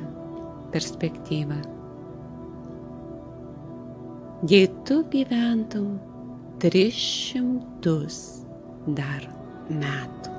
perspektyvą. 0.71 1.80
Jei 4.49 4.67
tu 4.85 5.03
gyventum 5.13 5.99
300 6.59 7.97
dar 8.97 9.27
metų. 9.69 10.31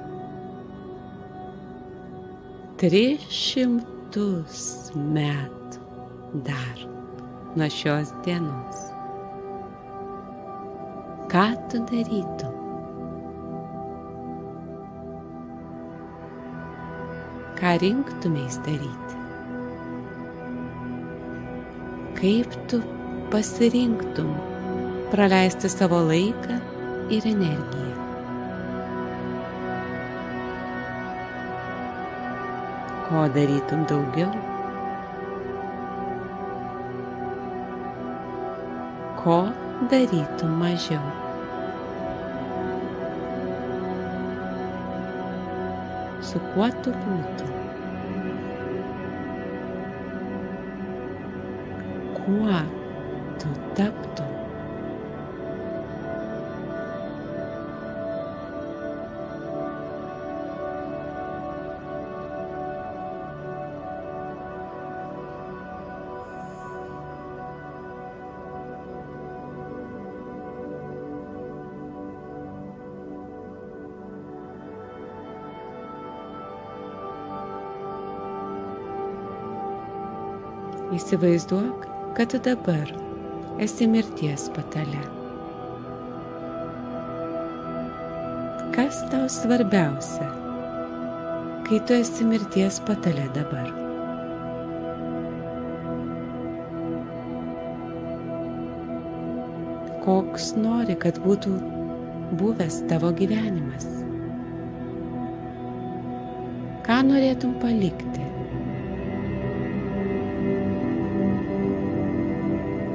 300 2.82 4.24
metų 5.18 5.84
dar 6.48 6.82
nuo 7.54 7.68
šios 7.70 8.10
dienos. 8.26 8.82
Ką 11.30 11.46
tu 11.70 11.84
darytum? 11.92 12.58
ką 17.62 17.76
rinktumės 17.78 18.56
daryti? 18.66 19.18
Kaip 22.18 22.56
tu 22.70 22.80
pasirinktum 23.32 24.30
praleisti 25.10 25.68
savo 25.72 26.02
laiką 26.10 26.58
ir 27.16 27.28
energiją? 27.32 27.96
Ko 33.08 33.24
darytum 33.38 33.88
daugiau? 33.88 34.30
Ko 39.24 39.40
darytum 39.90 40.56
mažiau? 40.62 41.22
su 46.32 46.40
kuo 46.52 46.66
tu 46.84 46.92
būtum? 47.04 47.50
Kuo 52.16 52.60
tu 53.42 53.48
taptum? 53.74 54.30
Įsivaizduok, 80.92 81.86
kad 82.16 82.30
tu 82.30 82.38
dabar 82.44 83.01
esi 83.62 83.86
mirties 83.86 84.48
patale. 84.54 85.00
Kas 88.74 88.96
tau 89.12 89.28
svarbiausia, 89.30 90.26
kai 91.68 91.78
tu 91.86 91.94
esi 91.94 92.26
mirties 92.26 92.80
patale 92.88 93.28
dabar? 93.36 93.68
Koks 100.02 100.48
nori, 100.58 100.98
kad 101.04 101.22
būtų 101.22 101.54
buvęs 102.42 102.80
tavo 102.90 103.12
gyvenimas? 103.22 103.86
Ką 106.82 106.98
norėtum 107.12 107.54
palikti? 107.62 108.26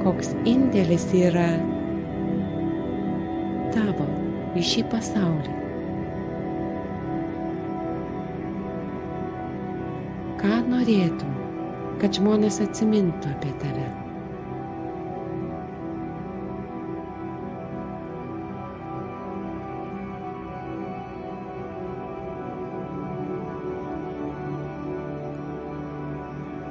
Koks 0.08 0.30
indėlis 0.48 1.02
yra 1.12 1.48
tavo 3.74 4.06
į 4.56 4.62
šį 4.64 4.84
pasaulį. 4.88 5.56
Ką 10.40 10.62
norėtum, 10.70 11.36
kad 12.00 12.16
žmonės 12.16 12.62
atsimintų 12.64 13.34
apie 13.34 13.52
tave? 13.60 13.86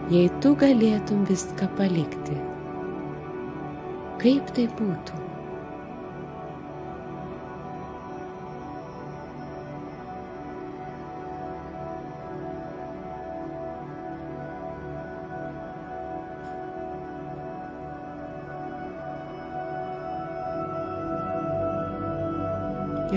Jei 0.09 0.29
tu 0.41 0.57
galėtum 0.57 1.27
viską 1.29 1.67
palikti, 1.77 2.41
kaip 4.21 4.53
tai 4.57 4.67
būtų. 4.79 5.23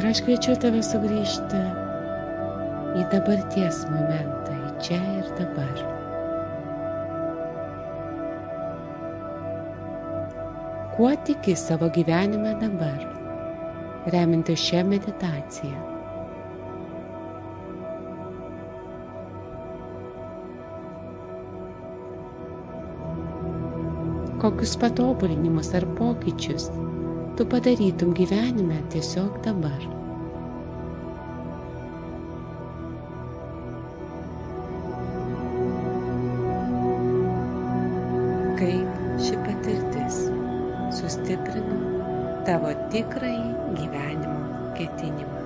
Ir 0.00 0.06
aš 0.06 0.20
kviečiu 0.24 0.54
tave 0.62 0.80
sugrįžti 0.86 1.62
į 2.96 3.06
dabarties 3.12 3.82
momentą, 3.90 4.54
į 4.54 4.76
čia 4.86 5.00
ir 5.18 5.32
dabar. 5.36 5.99
Kuo 11.00 11.16
tiki 11.24 11.56
savo 11.56 11.88
gyvenime 11.88 12.50
dabar, 12.60 13.00
reminti 14.12 14.52
šią 14.52 14.82
meditaciją. 14.84 15.78
Kokius 24.42 24.74
patobulinimus 24.82 25.72
ar 25.80 25.88
pokyčius 25.96 26.68
tu 27.36 27.48
padarytum 27.48 28.12
gyvenime 28.12 28.82
tiesiog 28.92 29.40
dabar. 29.48 29.99
Tavo 42.50 42.70
tikrąjį 42.90 43.74
gyvenimo 43.78 44.38
ketinimą. 44.74 45.42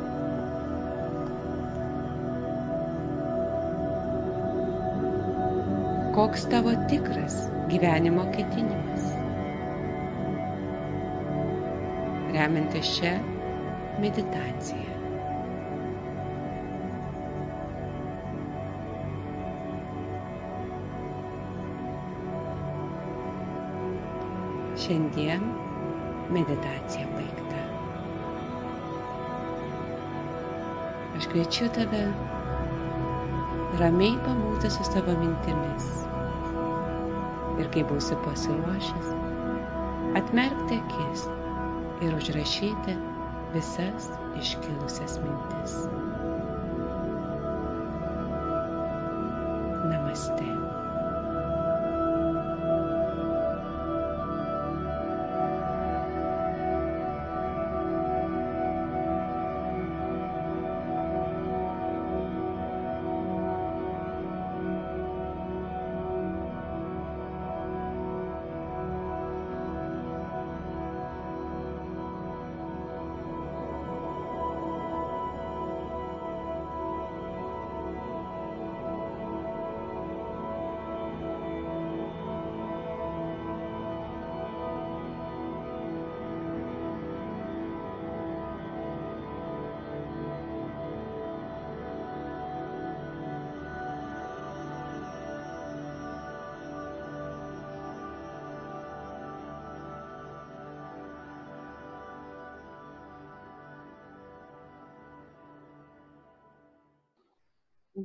Koks 6.17 6.47
tavo 6.55 6.73
tikras 6.89 7.37
gyvenimo 7.69 8.25
ketinimas? 8.33 9.05
Remiantis 12.33 12.89
šią 12.95 13.13
meditaciją. 14.01 14.97
Šiandien 24.87 25.45
meditacija 26.33 27.07
baigta. 27.13 27.61
Aš 31.19 31.29
kviečiu 31.33 31.69
tave 31.75 32.05
ramiai 33.81 34.17
pabūti 34.25 34.71
su 34.71 34.87
savo 34.89 35.17
mintimis. 35.21 35.91
Ir 37.63 37.69
kai 37.75 37.85
būsi 37.87 38.17
pasiruošęs, 38.25 39.11
atmerkti 40.19 40.81
akis 40.83 41.29
ir 42.03 42.17
užrašyti 42.19 42.97
visas 43.55 44.11
iškilusias 44.41 45.21
mintis. 45.23 45.79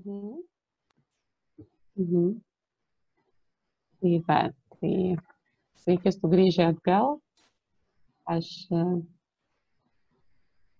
Mhm. 0.09 0.37
Mhm. 1.99 2.29
Tai 3.99 4.13
va, 4.27 4.39
tai 4.79 4.93
sveiki 5.83 6.13
sugrįžę 6.15 6.65
atgal. 6.71 7.17
Aš, 8.29 8.49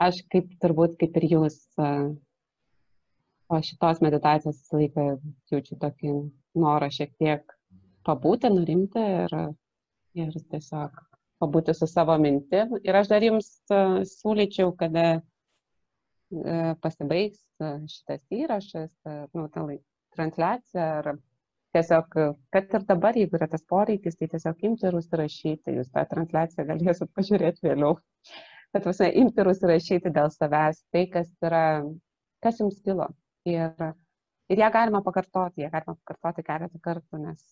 aš 0.05 0.21
kaip 0.33 0.51
turbūt 0.63 0.97
kaip 1.01 1.17
ir 1.21 1.27
jūs 1.33 1.57
po 3.49 3.59
šitos 3.65 4.01
meditacijos 4.05 4.61
visą 4.61 4.79
laiką 4.81 5.05
jaučiu 5.51 5.77
tokį 5.83 6.15
norą 6.63 6.89
šiek 6.93 7.15
tiek 7.21 7.55
pabūti, 8.05 8.51
nurimti 8.53 9.05
ir, 9.23 9.35
ir 10.23 10.37
tiesiog 10.53 11.01
pabūti 11.41 11.73
su 11.77 11.89
savo 11.89 12.17
mintim. 12.21 12.77
Ir 12.85 12.97
aš 13.01 13.09
dar 13.13 13.25
jums 13.25 13.49
siūlyčiau, 14.13 14.73
kada 14.77 15.19
pasibaigs 16.83 17.41
šitas 17.89 18.21
įrašas, 18.33 18.91
nu, 19.33 19.47
ta 19.53 19.65
transliacija, 20.15 20.85
ar 20.99 21.11
tiesiog, 21.75 22.17
kad 22.53 22.75
ir 22.75 22.85
dabar, 22.89 23.17
jeigu 23.17 23.37
yra 23.39 23.47
tas 23.49 23.63
poreikis, 23.69 24.17
tai 24.19 24.29
tiesiog 24.33 24.67
imti 24.69 24.87
ir 24.89 24.97
užsirašyti, 24.99 25.75
jūs 25.77 25.91
tą 25.93 26.05
transliaciją 26.13 26.67
galėsit 26.69 27.11
pažiūrėti 27.17 27.65
vėliau. 27.67 27.97
Bet 28.73 28.85
visai 28.85 29.09
imti 29.17 29.41
ir 29.41 29.49
užsirašyti 29.49 30.13
dėl 30.13 30.29
savęs 30.33 30.83
tai, 30.93 31.07
kas 31.13 31.31
yra, 31.45 31.63
kas 32.45 32.61
jums 32.61 32.77
kilo. 32.85 33.09
Ir, 33.49 33.73
ir 34.51 34.61
ją 34.61 34.69
galima 34.73 35.01
pakartoti, 35.05 35.65
ją 35.65 35.73
galima 35.73 35.97
pakartoti 35.97 36.45
keletą 36.45 36.81
kartų, 36.85 37.21
nes 37.25 37.45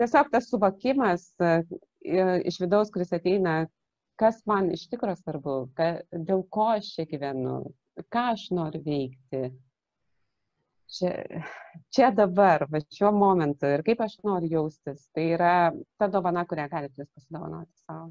tiesiog 0.00 0.30
tas 0.32 0.48
suvokimas 0.48 1.26
iš 2.00 2.56
vidaus, 2.62 2.88
kuris 2.94 3.12
ateina, 3.12 3.66
kas 4.20 4.42
man 4.50 4.70
iš 4.74 4.86
tikrųjų 4.92 5.20
svarbu, 5.22 5.56
ka, 5.76 5.90
dėl 6.12 6.44
ko 6.52 6.70
aš 6.76 6.92
čia 6.96 7.08
gyvenu, 7.10 7.56
ką 8.12 8.24
aš 8.34 8.46
noriu 8.56 8.82
veikti, 8.84 9.42
čia, 10.90 11.12
čia 11.94 12.10
dabar, 12.14 12.66
va 12.70 12.82
šiuo 12.84 13.12
momentu 13.16 13.70
ir 13.70 13.84
kaip 13.86 14.02
aš 14.04 14.18
noriu 14.26 14.50
jaustis, 14.58 15.06
tai 15.14 15.30
yra 15.36 15.54
ta 16.00 16.10
dovana, 16.12 16.44
kurią 16.48 16.68
galite 16.72 17.02
jūs 17.02 17.12
pasidovanoti 17.14 17.84
savo. 17.84 18.10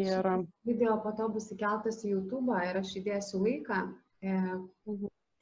Ir 0.00 0.26
video 0.64 0.96
po 1.04 1.12
to 1.18 1.26
bus 1.34 1.50
įkeltas 1.52 2.00
į 2.06 2.14
YouTube 2.14 2.56
ir 2.64 2.78
aš 2.80 2.92
įdėsiu 3.00 3.40
laiką, 3.42 3.80
e, 4.24 4.36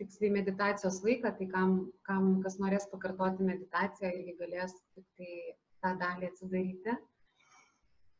tiksliai 0.00 0.32
meditacijos 0.34 1.02
laiką, 1.04 1.34
tai 1.38 1.46
kam, 1.52 1.76
kam 2.08 2.38
kas 2.42 2.58
norės 2.62 2.88
pakartoti 2.90 3.46
meditaciją, 3.46 4.10
irgi 4.16 4.34
galės 4.40 4.74
tik 4.96 5.06
tai 5.20 5.32
tą 5.84 5.94
dalį 6.00 6.32
atsidaryti. 6.32 6.96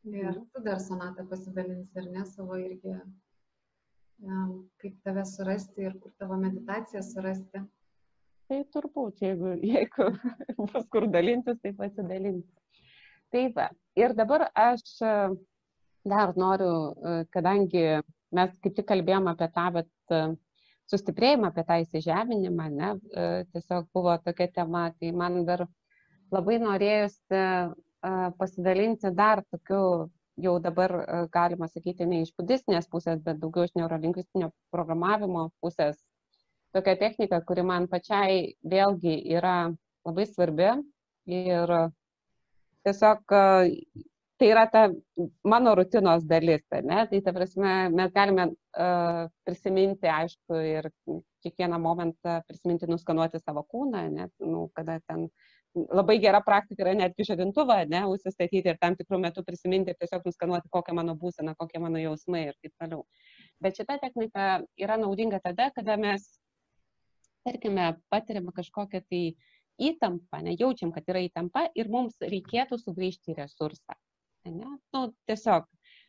Ir 0.04 0.30
mhm. 0.30 0.44
tu 0.54 0.62
dar 0.62 0.78
sonatą 0.80 1.26
pasidalinsi, 1.28 1.98
ar 1.98 2.06
ne, 2.12 2.24
savo 2.30 2.56
irgi, 2.60 2.94
e, 2.94 4.36
kaip 4.82 5.00
tave 5.04 5.24
surasti 5.26 5.88
ir 5.88 5.96
kur 5.98 6.12
tavo 6.22 6.38
meditaciją 6.38 7.02
surasti. 7.02 7.64
Tai 8.48 8.60
turbūt, 8.74 9.24
jeigu, 9.26 9.56
jeigu 9.74 10.08
bus 10.70 10.86
kur 10.92 11.08
dalintis, 11.10 11.58
tai 11.62 11.74
pasidalinti. 11.76 12.46
Tai 13.34 13.42
va. 13.56 13.66
Ir 13.98 14.14
dabar 14.16 14.46
aš 14.54 14.84
e, 15.02 15.16
dar 16.08 16.32
noriu, 16.38 16.76
e, 16.94 17.16
kadangi 17.34 17.84
mes 18.38 18.54
kaip 18.62 18.78
tik 18.78 18.86
kalbėjom 18.88 19.28
apie 19.32 19.50
tą, 19.52 19.66
bet 19.80 20.16
sustiprėjimą, 20.88 21.50
apie 21.50 21.64
tą 21.68 21.76
įsižeminimą, 21.82 22.66
ne, 22.72 22.88
tiesiog 23.52 23.86
buvo 23.92 24.14
tokia 24.24 24.46
tema, 24.52 24.82
tai 25.00 25.10
man 25.16 25.38
dar 25.48 25.66
labai 26.32 26.58
norėjusi 26.60 27.40
pasidalinti 28.38 29.10
dar 29.14 29.42
tokiu, 29.50 30.10
jau 30.38 30.58
dabar 30.62 30.92
galima 31.34 31.66
sakyti, 31.66 32.06
ne 32.06 32.22
iš 32.22 32.30
budistinės 32.38 32.86
pusės, 32.90 33.18
bet 33.24 33.40
daugiau 33.42 33.66
iš 33.66 33.74
neurolingvistinio 33.74 34.52
programavimo 34.70 35.48
pusės 35.62 35.98
tokia 36.76 36.94
technika, 37.00 37.40
kuri 37.42 37.64
man 37.66 37.88
pačiai 37.90 38.54
vėlgi 38.62 39.16
yra 39.38 39.72
labai 40.06 40.26
svarbi 40.28 40.70
ir 41.26 41.74
tiesiog 42.86 43.34
tai 44.38 44.48
yra 44.52 44.66
ta 44.70 44.86
mano 45.42 45.74
rutinos 45.74 46.22
dalis, 46.24 46.62
ne? 46.70 47.06
tai 47.10 47.20
ta 47.20 47.32
prasme 47.34 47.88
mes 47.90 48.12
galime 48.14 48.44
uh, 48.46 49.26
prisiminti, 49.44 50.06
aišku, 50.06 50.60
ir 50.62 50.90
kiekvieną 51.42 51.80
momentą 51.82 52.38
prisiminti, 52.46 52.86
nuskanuoti 52.86 53.40
savo 53.42 53.64
kūną, 53.66 54.04
net, 54.14 54.30
nu, 54.38 54.68
kada 54.78 55.00
ten 55.10 55.26
labai 55.94 56.18
gera 56.22 56.40
praktika 56.44 56.84
yra 56.84 56.94
netgi 56.98 57.26
žadintuvą, 57.30 57.78
ne, 57.92 58.02
užsistatyti 58.12 58.72
ir 58.72 58.80
tam 58.80 58.96
tikrų 58.98 59.20
metų 59.24 59.44
prisiminti 59.46 59.94
ir 59.94 59.98
tiesiog 60.00 60.26
nuskanuoti, 60.28 60.70
kokia 60.72 60.96
mano 60.96 61.14
būsena, 61.18 61.54
kokie 61.58 61.80
mano 61.82 62.00
jausmai 62.02 62.48
ir 62.48 62.58
taip 62.62 62.74
toliau. 62.80 63.04
Bet 63.62 63.78
šita 63.80 63.98
technika 64.02 64.48
yra 64.78 64.98
naudinga 65.00 65.40
tada, 65.44 65.70
kada 65.74 65.96
mes 66.00 66.26
tarkime, 67.46 67.92
patiriame 68.12 68.52
kažkokią 68.56 69.02
tai 69.08 69.22
įtampą, 69.78 70.42
nejaučiam, 70.44 70.92
kad 70.94 71.06
yra 71.10 71.22
įtampa 71.26 71.68
ir 71.78 71.90
mums 71.92 72.18
reikėtų 72.20 72.80
sugrįžti 72.82 73.34
į 73.34 73.40
resursą. 73.42 73.96
Ne? 74.48 74.78
Nu, 74.94 75.02
tiesiog, 75.28 75.66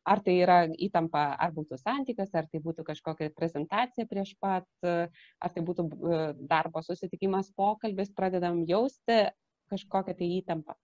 ar 0.08 0.22
tai 0.24 0.36
yra 0.44 0.60
įtampa, 0.72 1.26
ar 1.42 1.52
būtų 1.56 1.80
santykas, 1.82 2.32
ar 2.38 2.48
tai 2.52 2.62
būtų 2.64 2.86
kažkokia 2.88 3.30
prezentacija 3.36 4.08
prieš 4.10 4.36
pat, 4.40 4.68
ar 4.86 5.54
tai 5.56 5.64
būtų 5.66 5.86
e, 5.90 6.22
darbo 6.50 6.84
susitikimas, 6.86 7.52
pokalbis, 7.58 8.14
pradedam 8.16 8.64
jausti 8.70 9.26
kažkokią 9.70 10.16
tai 10.20 10.30
įtampą. 10.40 10.76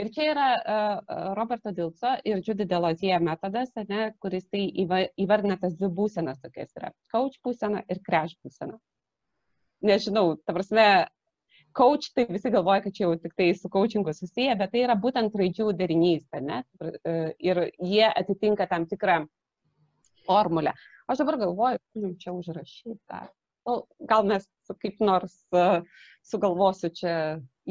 Ir 0.00 0.12
čia 0.14 0.28
yra 0.32 0.48
uh, 0.56 1.16
Roberto 1.38 1.72
Dilco 1.74 2.14
ir 2.24 2.42
Judy 2.46 2.66
Delozie 2.68 3.18
metodas, 3.20 3.74
ne, 3.88 4.12
kuris 4.22 4.46
tai 4.48 4.66
įvardina 5.18 5.58
tas 5.60 5.74
dvi 5.76 5.90
būsenas 6.00 6.40
tokias 6.44 6.72
yra- 6.78 6.92
coach 7.12 7.40
būsena 7.44 7.84
ir 7.88 8.00
crash 8.06 8.38
būsena 8.44 8.78
nežinau, 9.80 10.36
ta 10.44 10.52
prasme, 10.52 10.86
coach, 11.72 12.10
tai 12.14 12.26
visi 12.30 12.50
galvoja, 12.50 12.82
kad 12.84 12.94
čia 12.94 13.06
jau 13.06 13.16
tik 13.22 13.34
tai 13.38 13.48
su 13.54 13.70
coachingu 13.70 14.14
susiję, 14.14 14.56
bet 14.58 14.72
tai 14.74 14.84
yra 14.86 14.96
būtent 14.98 15.34
raidžių 15.38 15.72
derinys, 15.78 16.26
ne? 16.42 16.62
E, 16.82 17.16
ir 17.38 17.64
jie 17.78 18.06
atitinka 18.08 18.66
tam 18.70 18.86
tikrą 18.90 19.20
formulę. 20.26 20.74
Aš 21.08 21.22
dabar 21.22 21.38
galvoju, 21.44 21.82
jums 21.96 22.18
čia 22.22 22.34
užrašyta. 22.36 23.28
Nu, 23.68 23.82
gal 24.08 24.24
mes 24.24 24.46
kaip 24.80 25.00
nors 25.04 25.34
sugalvosiu 26.24 26.90
čia 26.96 27.14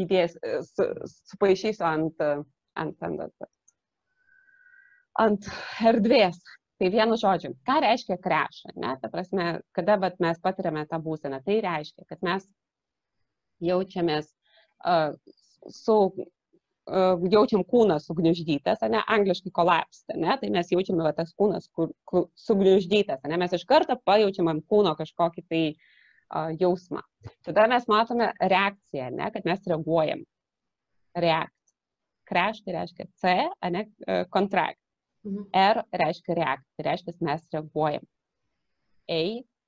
idėjas, 0.04 0.38
e, 0.42 0.62
su, 0.68 0.86
supaišysiu 1.32 1.86
ant, 1.88 2.24
ant, 2.78 2.96
ant, 3.08 3.26
ant, 3.26 3.50
ant 5.26 5.50
erdvės. 5.92 6.40
Tai 6.78 6.92
vienu 6.94 7.16
žodžiu, 7.18 7.56
ką 7.66 7.80
reiškia 7.82 8.20
krešą, 8.22 8.76
ne? 8.78 8.92
Ta 9.02 9.10
prasme, 9.10 9.48
kada 9.74 9.96
vat, 9.98 10.20
mes 10.22 10.38
patiriame 10.44 10.84
tą 10.86 11.00
būseną, 11.02 11.40
tai 11.46 11.56
reiškia, 11.66 12.06
kad 12.06 12.22
mes 12.22 12.46
jaučiamės 13.66 14.28
uh, 14.86 15.16
su, 15.74 15.96
uh, 16.14 17.26
jaučiam 17.34 17.66
kūną 17.66 17.98
sugniuždytas, 18.04 18.86
ne, 18.94 19.02
angliškai 19.16 19.50
collapse, 19.58 20.06
ne, 20.14 20.38
tai 20.38 20.52
mes 20.54 20.70
jaučiame 20.70 21.02
va, 21.02 21.16
tas 21.18 21.34
kūnas 21.34 21.66
kur, 21.74 21.96
kur, 22.06 22.28
sugniuždytas, 22.46 23.26
ne, 23.26 23.42
mes 23.42 23.58
iš 23.58 23.66
karto 23.66 23.98
pajaučiam 24.06 24.54
ant 24.54 24.62
kūno 24.70 24.94
kažkokį 25.02 25.48
tai 25.50 25.64
uh, 25.72 25.97
jausmą. 26.60 27.02
Tada 27.46 27.68
mes 27.68 27.88
matome 27.88 28.32
reakciją, 28.42 29.12
ne, 29.16 29.32
kad 29.32 29.46
mes 29.46 29.68
reaguojam. 29.68 30.24
React. 31.18 31.54
Crash 32.28 32.64
tai 32.66 32.74
reiškia 32.76 33.06
C, 33.16 33.36
ne, 33.72 33.86
contract. 34.34 34.80
Mhm. 35.26 35.46
R 35.54 35.84
reiškia 35.92 36.36
reakcija, 36.36 36.74
tai 36.78 36.88
reiškia 36.92 37.14
mes 37.30 37.48
reaguojam. 37.54 38.04
A 39.10 39.22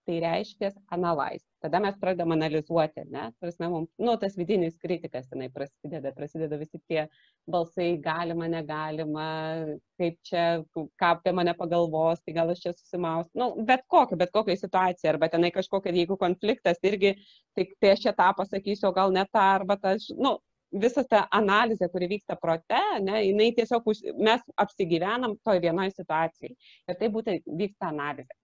tai 0.05 0.19
reiškia 0.23 0.71
analyze. 0.91 1.48
Tada 1.59 1.79
mes 1.83 1.95
pradedam 1.99 2.31
analizuoti, 2.31 3.03
ne? 3.11 3.25
Prasme, 3.43 3.67
mums, 3.71 3.89
nu, 3.99 4.13
tas 4.21 4.37
vidinis 4.39 4.77
kritikas 4.79 5.27
tenai 5.27 5.49
prasideda, 5.51 6.13
prasideda 6.15 6.59
visi 6.61 6.79
tie 6.87 7.01
balsai, 7.51 7.89
galima, 8.03 8.47
negalima, 8.47 9.25
kaip 9.99 10.15
čia, 10.29 10.45
ką 10.71 11.09
apie 11.09 11.33
mane 11.35 11.53
pagalvos, 11.59 12.23
tai 12.23 12.37
gal 12.37 12.53
aš 12.53 12.63
čia 12.63 12.73
susimaus. 12.77 13.27
Nu, 13.35 13.51
bet 13.67 13.83
kokia, 13.91 14.19
bet 14.23 14.31
kokia 14.35 14.55
situacija, 14.61 15.11
arba 15.11 15.27
tenai 15.33 15.51
kažkokia, 15.55 15.95
jeigu 15.99 16.15
konfliktas 16.21 16.79
irgi, 16.87 17.17
tai, 17.57 17.67
tai 17.81 17.95
aš 17.97 18.07
čia 18.07 18.15
tą 18.15 18.31
pasakysiu, 18.39 18.91
o 18.91 18.95
gal 18.95 19.11
ne 19.15 19.27
tą, 19.27 19.43
arba 19.59 19.75
tas, 19.83 20.07
nu, 20.15 20.37
visa 20.71 21.03
ta 21.11 21.25
analizė, 21.35 21.89
kuri 21.91 22.07
vyksta 22.15 22.39
prote, 22.39 22.79
ne, 23.03 23.19
jinai 23.27 23.51
tiesiog 23.57 23.87
už, 23.89 24.05
mes 24.15 24.47
apsigyvenam 24.63 25.35
toj 25.43 25.59
vienoje 25.65 25.97
situacijai. 25.97 26.55
Ir 26.87 26.99
tai 26.99 27.11
būtent 27.11 27.51
vyksta 27.59 27.91
analizė. 27.91 28.38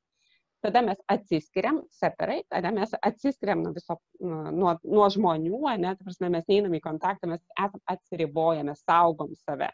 Tada 0.64 0.82
mes 0.82 0.98
atsiskiriam, 1.12 1.82
separate, 1.94 2.48
tada 2.50 2.72
mes 2.74 2.94
atsiskiriam 3.06 3.62
nuo 3.62 3.74
viso, 3.76 3.98
nuo, 4.22 4.72
nuo 4.84 5.10
žmonių, 5.14 5.60
ne, 5.78 5.92
tai 5.94 6.08
prasme, 6.08 6.32
mes 6.34 6.48
neinam 6.50 6.74
į 6.74 6.82
kontaktą, 6.82 7.30
mes 7.30 7.44
esam 7.54 7.82
atsiribojame, 7.92 8.74
saugom 8.80 9.36
save 9.44 9.70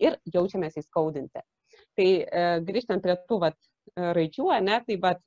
ir 0.00 0.16
jaučiamės 0.32 0.78
įskaudinti. 0.80 1.42
Tai 1.98 2.08
e, 2.08 2.46
grįžtant 2.66 3.04
prie 3.04 3.18
tų 3.28 3.40
vat, 3.42 3.58
raidžių, 3.94 4.48
ne, 4.64 4.78
tai 4.86 4.96
vat, 5.02 5.20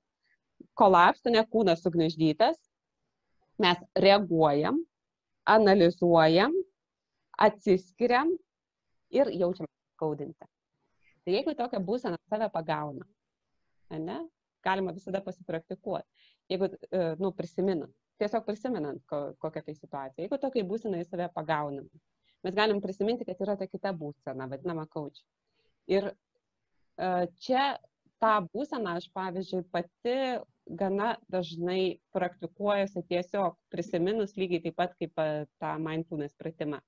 kolapsų, 0.77 1.33
ne 1.35 1.43
kūnas 1.51 1.83
sugniždytas, 1.85 2.57
mes 3.61 3.81
reaguojam, 3.97 4.79
analizuojam, 5.47 6.53
atsiskiriam 7.37 8.33
ir 9.13 9.29
jaučiam 9.33 9.69
skaudinti. 9.95 10.49
Tai 11.23 11.35
jeigu 11.35 11.53
tokia 11.59 11.79
būsena 11.83 12.17
save 12.31 12.49
pagauna, 12.53 13.05
ne, 13.93 14.19
galima 14.65 14.93
visada 14.95 15.21
pasipraktikuoti. 15.25 16.07
Jeigu, 16.51 16.69
e, 16.91 17.01
nu, 17.21 17.31
prisiminant, 17.35 17.93
tiesiog 18.21 18.45
prisimenant 18.47 19.03
ko, 19.09 19.21
kokią 19.43 19.63
tai 19.65 19.75
situaciją. 19.75 20.25
Jeigu 20.25 20.39
tokiai 20.41 20.65
būsenai 20.67 21.03
save 21.05 21.27
pagaunam, 21.35 21.87
mes 22.45 22.57
galim 22.57 22.81
prisiminti, 22.83 23.27
kad 23.27 23.41
yra 23.43 23.57
ta 23.59 23.67
kita 23.69 23.93
būsena, 23.97 24.47
vadinama 24.51 24.87
coach. 24.93 25.23
Ir 25.91 26.09
uh, 26.11 27.23
čia 27.43 27.77
tą 28.23 28.33
būseną 28.53 28.97
aš, 28.99 29.09
pavyzdžiui, 29.15 29.63
pati 29.71 30.17
gana 30.79 31.13
dažnai 31.31 31.99
praktikuojuosi 32.15 33.05
tiesiog 33.07 33.55
prisiminus 33.71 34.35
lygiai 34.39 34.65
taip 34.65 34.77
pat 34.81 34.95
kaip 34.99 35.23
tą 35.61 35.73
mindfulness 35.83 36.35
pratimą. 36.39 36.81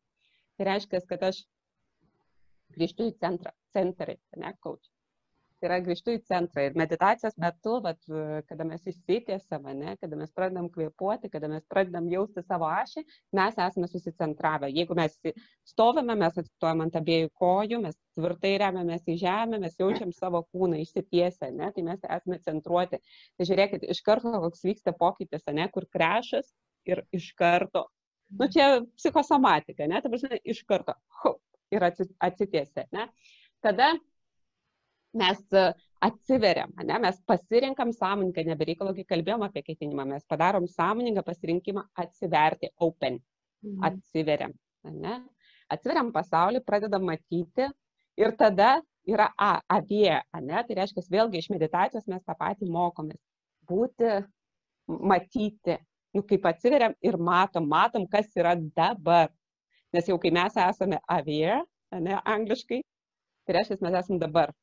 Tai 0.57 0.67
reiškia, 0.67 1.03
kad 1.07 1.24
aš 1.30 1.43
grįžtu 2.76 3.07
į 3.11 3.17
centrą, 3.22 3.53
centrą, 3.76 4.17
ne, 4.36 4.51
coach 4.63 4.89
tai 5.60 5.68
yra 5.70 5.78
grįžtu 5.84 6.14
į 6.16 6.22
centrą 6.28 6.64
ir 6.66 6.78
meditacijos 6.80 7.36
metu, 7.41 7.76
vat, 7.84 7.99
kada 8.49 8.66
mes 8.68 8.86
įsitiesam, 8.88 9.68
ne, 9.76 9.95
kada 9.99 10.18
mes 10.20 10.32
pradedam 10.36 10.70
kvėpuoti, 10.72 11.32
kada 11.34 11.49
mes 11.51 11.66
pradedam 11.72 12.07
jausti 12.12 12.43
savo 12.45 12.70
ašį, 12.72 13.03
mes 13.36 13.60
esame 13.60 13.89
susicentravę. 13.91 14.72
Jeigu 14.72 14.95
mes 14.97 15.18
stovime, 15.68 16.16
mes 16.20 16.39
atsistojame 16.39 16.88
ant 16.88 16.97
abiejų 16.99 17.32
kojų, 17.41 17.82
mes 17.84 17.99
tvirtai 18.18 18.55
remiamės 18.64 19.05
į 19.12 19.18
žemę, 19.24 19.60
mes 19.66 19.78
jaučiam 19.80 20.16
savo 20.16 20.45
kūną 20.53 20.80
išsitiesę, 20.84 21.51
ne, 21.55 21.72
tai 21.76 21.86
mes 21.88 22.03
esame 22.07 22.39
centruoti. 22.47 23.01
Tai 23.36 23.49
žiūrėkit, 23.51 23.86
iš 23.91 24.03
karto 24.07 24.34
koks 24.47 24.66
vyksta 24.68 24.95
pokytis, 24.95 25.43
ne, 25.53 25.68
kur 25.74 25.88
krešas 25.91 26.53
ir 26.88 27.03
iš 27.16 27.34
karto. 27.39 27.89
Nu, 28.39 28.45
čia 28.51 28.80
psichosomatika, 28.95 29.88
ne, 29.89 29.99
tai 30.03 30.12
prasme, 30.14 30.39
iš 30.45 30.64
karto. 30.70 30.93
Hup, 31.24 31.41
ir 31.74 31.86
atsitiesia, 31.86 32.86
ne. 32.95 33.10
Tada 33.66 33.91
mes 35.14 35.39
e, 35.53 35.74
atsiveriam, 35.99 36.72
ne? 36.84 36.99
mes 36.99 37.20
pasirinkam 37.26 37.91
sąmoningą, 37.93 38.43
nebereikalo, 38.47 38.93
kai 38.95 39.05
kalbėjom 39.10 39.43
apie 39.47 39.64
ketinimą, 39.66 40.05
mes 40.14 40.26
padarom 40.30 40.68
sąmoningą 40.70 41.24
pasirinkimą 41.28 41.84
atsiverti, 42.03 42.72
open, 42.78 43.20
mhm. 43.66 43.84
atsiveriam. 43.89 44.53
Ne? 44.84 45.20
Atsiveriam 45.70 46.14
pasaulį, 46.16 46.64
pradedam 46.66 47.03
matyti 47.10 47.68
ir 48.20 48.36
tada 48.38 48.80
yra 49.10 49.30
A, 49.38 49.57
avie, 49.80 50.22
ne? 50.41 50.64
tai 50.68 50.78
reiškia, 50.82 51.05
vėlgi 51.12 51.41
iš 51.41 51.49
meditacijos 51.51 52.07
mes 52.07 52.24
tą 52.24 52.36
patį 52.38 52.70
mokomės. 52.72 53.20
Būti, 53.70 54.14
matyti, 54.88 55.76
nu, 56.16 56.24
kaip 56.26 56.47
atsiveriam 56.49 56.95
ir 57.05 57.18
matom, 57.18 57.68
matom, 57.70 58.07
kas 58.10 58.32
yra 58.38 58.55
dabar. 58.57 59.30
Nes 59.93 60.05
jau 60.05 60.20
kai 60.22 60.30
mes 60.34 60.53
esame 60.62 60.99
avie, 61.10 61.57
ne, 61.97 62.18
angliškai, 62.22 62.84
tai 63.45 63.55
reiškia, 63.57 63.80
mes 63.82 63.95
esame 63.97 64.22
dabar 64.22 64.53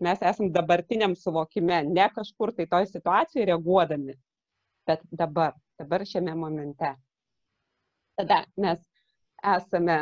mes 0.00 0.22
esam 0.22 0.50
dabartiniam 0.52 1.14
suvokime, 1.16 1.82
ne 1.84 2.08
kažkur 2.14 2.52
tai 2.56 2.66
toj 2.66 2.86
situacijoje 2.90 3.46
reaguodami, 3.46 4.16
bet 4.86 5.04
dabar, 5.10 5.54
dabar 5.78 6.06
šiame 6.06 6.34
momente. 6.34 6.94
Tada 8.16 8.44
mes 8.56 8.82
esame 9.56 9.98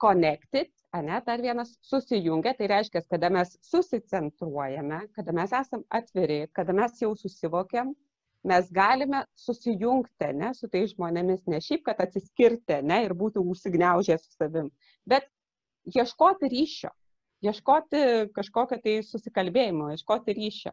connected, 0.00 0.70
ne, 1.02 1.20
dar 1.26 1.42
vienas 1.42 1.76
susijungia, 1.84 2.54
tai 2.56 2.66
reiškia, 2.72 3.02
kada 3.10 3.30
mes 3.30 3.56
susicentruojame, 3.64 5.02
kada 5.16 5.32
mes 5.36 5.52
esam 5.52 5.84
atviri, 5.92 6.46
kada 6.52 6.72
mes 6.72 7.00
jau 7.00 7.12
susivokiam, 7.16 7.92
mes 8.46 8.70
galime 8.72 9.24
susijungti 9.34 10.30
ne, 10.38 10.52
su 10.54 10.68
tais 10.72 10.92
žmonėmis, 10.94 11.42
ne 11.50 11.60
šiaip, 11.60 11.84
kad 11.88 12.00
atsiskirti 12.04 12.80
ne, 12.86 13.02
ir 13.08 13.14
būti 13.18 13.42
užsigniaužę 13.42 14.18
su 14.22 14.36
savim, 14.36 14.70
bet 15.08 15.28
ieškoti 15.90 16.50
ryšio, 16.52 16.92
ieškoti 17.44 18.02
kažkokio 18.36 18.78
tai 18.82 19.00
susikalbėjimo, 19.04 19.90
ieškoti 19.94 20.34
ryšio. 20.36 20.72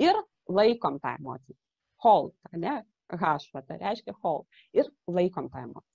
Ir 0.00 0.18
laikom 0.50 0.98
tą 1.02 1.14
emociją. 1.18 1.56
Hold, 2.04 2.34
ne? 2.58 2.80
H, 3.14 3.34
va, 3.54 3.62
tai 3.62 3.78
reiškia 3.82 4.14
hold. 4.24 4.46
Ir 4.74 4.88
laikom 5.06 5.50
tą 5.52 5.62
emociją. 5.68 5.90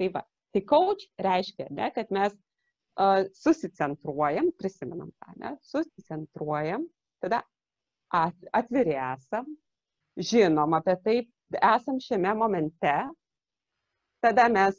Tai 0.00 0.08
va, 0.14 0.22
tai 0.54 0.62
coach 0.66 1.08
reiškia, 1.20 1.68
ne, 1.76 1.90
kad 1.94 2.12
mes 2.14 2.34
uh, 2.34 3.26
susicentruojam, 3.36 4.52
prisimenam 4.58 5.10
tą, 5.20 5.34
ne, 5.40 5.56
susicentruojam, 5.66 6.86
tada 7.22 7.42
atviri 8.10 8.96
esam, 8.96 9.50
žinom 10.18 10.74
apie 10.78 10.96
tai, 11.04 11.16
esam 11.60 12.00
šiame 12.02 12.32
momente, 12.38 12.94
tada 14.24 14.48
mes 14.50 14.78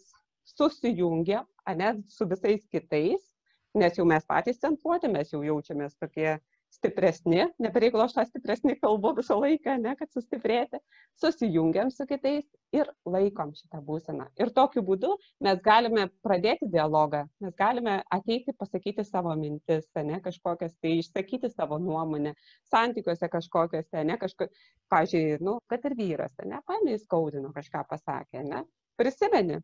susijungiam, 0.56 1.46
ne, 1.78 1.94
su 2.10 2.28
visais 2.28 2.66
kitais 2.72 3.31
nes 3.78 3.98
jau 3.98 4.06
mes 4.08 4.26
patys 4.28 4.60
centruoti, 4.62 5.12
mes 5.12 5.32
jau 5.32 5.44
jaučiamės 5.46 5.96
tokie 6.00 6.40
stipresni, 6.72 7.44
nebereikalo 7.60 8.06
aš 8.06 8.14
tą 8.16 8.24
stipresnį 8.28 8.78
kalbu 8.80 9.12
visą 9.18 9.36
laiką, 9.42 9.76
ne, 9.84 9.92
kad 10.00 10.12
sustiprėti, 10.14 10.80
susijungiam 11.20 11.92
su 11.92 12.06
kitais 12.08 12.46
ir 12.76 12.88
laikom 13.06 13.52
šitą 13.58 13.82
būseną. 13.88 14.30
Ir 14.40 14.54
tokiu 14.56 14.84
būdu 14.88 15.12
mes 15.44 15.60
galime 15.66 16.08
pradėti 16.24 16.70
dialogą, 16.72 17.26
mes 17.44 17.56
galime 17.60 17.98
ateiti 18.18 18.56
pasakyti 18.58 19.04
savo 19.08 19.36
mintis, 19.40 19.90
ne, 20.00 20.22
kažkokias, 20.24 20.78
tai 20.80 20.98
išsakyti 21.02 21.52
savo 21.52 21.80
nuomonę, 21.82 22.34
santykiuose 22.72 23.30
kažkokiuose, 23.36 24.06
ne, 24.08 24.16
kažko, 24.22 24.48
pažiūrėjau, 24.92 25.42
nu, 25.48 25.58
kad 25.72 25.84
ir 25.90 25.98
vyras, 26.00 26.38
ne, 26.48 26.62
paėmė 26.68 26.96
įskaudino 27.00 27.52
kažką 27.58 27.84
pasakė, 27.92 28.46
ne, 28.48 28.64
prisimeni, 29.00 29.60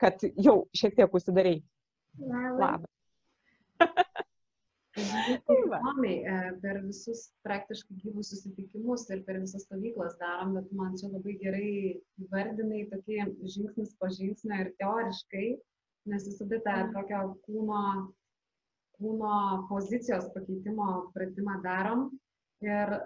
kad 0.00 0.24
jau 0.40 0.62
šiek 0.76 0.96
tiek 0.96 1.20
užsidarai. 1.20 1.58
Labas. 2.20 2.88
Įdomiai, 5.00 6.14
e, 6.26 6.36
per 6.62 6.80
visus 6.84 7.26
praktiškai 7.46 7.96
gyvus 8.02 8.32
susitikimus 8.32 9.06
ir 9.14 9.22
per 9.26 9.38
visas 9.42 9.64
stovyklas 9.66 10.16
darom, 10.20 10.56
bet 10.58 10.70
man 10.76 10.96
čia 10.98 11.10
labai 11.12 11.36
gerai 11.42 11.70
įvardinai 12.24 12.86
tokį 12.90 13.20
žingsnis 13.54 13.94
po 14.00 14.10
žingsnio 14.16 14.58
ir 14.64 14.72
teoriškai, 14.82 15.46
nes 16.10 16.26
visada 16.28 16.58
tą 16.66 16.76
mhm. 16.80 16.96
tokio 16.96 17.20
kūno, 17.46 17.84
kūno 18.98 19.36
pozicijos 19.70 20.26
pakeitimo 20.34 20.88
pratimą 21.14 21.60
darom 21.66 22.08
ir 22.66 22.96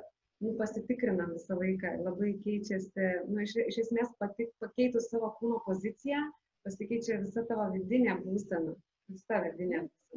nu, 0.43 0.55
pasitikrinam 0.61 1.37
visą 1.37 1.59
laiką, 1.61 1.99
labai 2.07 2.33
keičiasi, 2.47 3.11
nu, 3.29 3.45
iš, 3.45 3.59
iš 3.69 3.85
esmės 3.87 4.11
pati, 4.23 4.49
pakeitus 4.65 5.11
savo 5.13 5.35
kūno 5.39 5.61
poziciją, 5.69 6.25
pasikeičia 6.67 7.21
visa 7.23 7.45
tavo 7.49 7.69
vidinė 7.77 8.19
būsena 8.25 8.75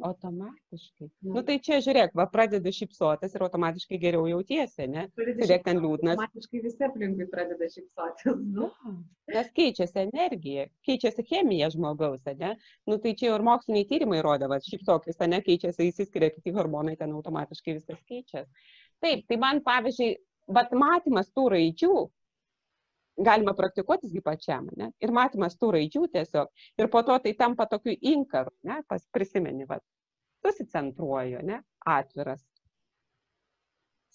Automatiškai. 0.00 1.08
Na 1.26 1.34
nu, 1.34 1.42
tai 1.46 1.56
čia 1.64 1.80
žiūrėk, 1.82 2.12
va 2.16 2.28
pradedi 2.30 2.70
šypsotis 2.72 3.34
ir 3.34 3.44
automatiškai 3.44 3.98
geriau 4.00 4.28
jautiesi, 4.30 4.86
ne? 4.90 5.08
Žiūrėk, 5.18 5.64
ten 5.66 5.80
liūdnas. 5.82 6.14
Automatiškai 6.14 6.60
visi 6.64 6.86
aplinkui 6.86 7.26
pradeda 7.32 7.68
šypsotis. 7.72 8.38
Nu. 8.54 8.70
Nes 9.34 9.50
keičiasi 9.58 10.04
energija, 10.04 10.68
keičiasi 10.86 11.26
chemija 11.26 11.70
žmogaus, 11.74 12.22
ne? 12.38 12.54
Nu 12.88 13.00
tai 13.02 13.16
čia 13.18 13.32
ir 13.34 13.44
moksliniai 13.48 13.88
tyrimai 13.90 14.22
rodo, 14.24 14.48
va 14.52 14.60
šypsokis, 14.62 15.18
ne 15.26 15.42
keičiasi, 15.44 15.90
įsiskiria 15.90 16.30
kiti 16.36 16.54
hormonai, 16.54 16.94
ten 17.00 17.12
automatiškai 17.18 17.76
viskas 17.80 18.00
keičiasi. 18.06 18.70
Taip, 19.02 19.26
tai 19.26 19.42
man 19.42 19.60
pavyzdžiui, 19.66 20.14
bet 20.54 20.72
matymas 20.78 21.34
tų 21.34 21.50
raidžių 21.56 21.94
galima 23.18 23.54
praktikuotis 23.56 24.12
gi 24.14 24.22
pačiam, 24.24 24.68
ne? 24.78 24.90
Ir 25.02 25.12
matymas 25.14 25.56
tų 25.58 25.72
raidžių 25.76 26.06
tiesiog. 26.14 26.50
Ir 26.78 26.90
po 26.92 27.02
to 27.06 27.16
tai 27.24 27.34
tampa 27.38 27.66
tokiu 27.70 27.94
inkaru, 28.12 28.52
ne? 28.68 28.80
Pas 28.88 29.04
prisimeni, 29.14 29.66
va, 29.68 29.80
susicentruoju, 30.46 31.42
ne? 31.46 31.60
Atviras. 31.86 32.44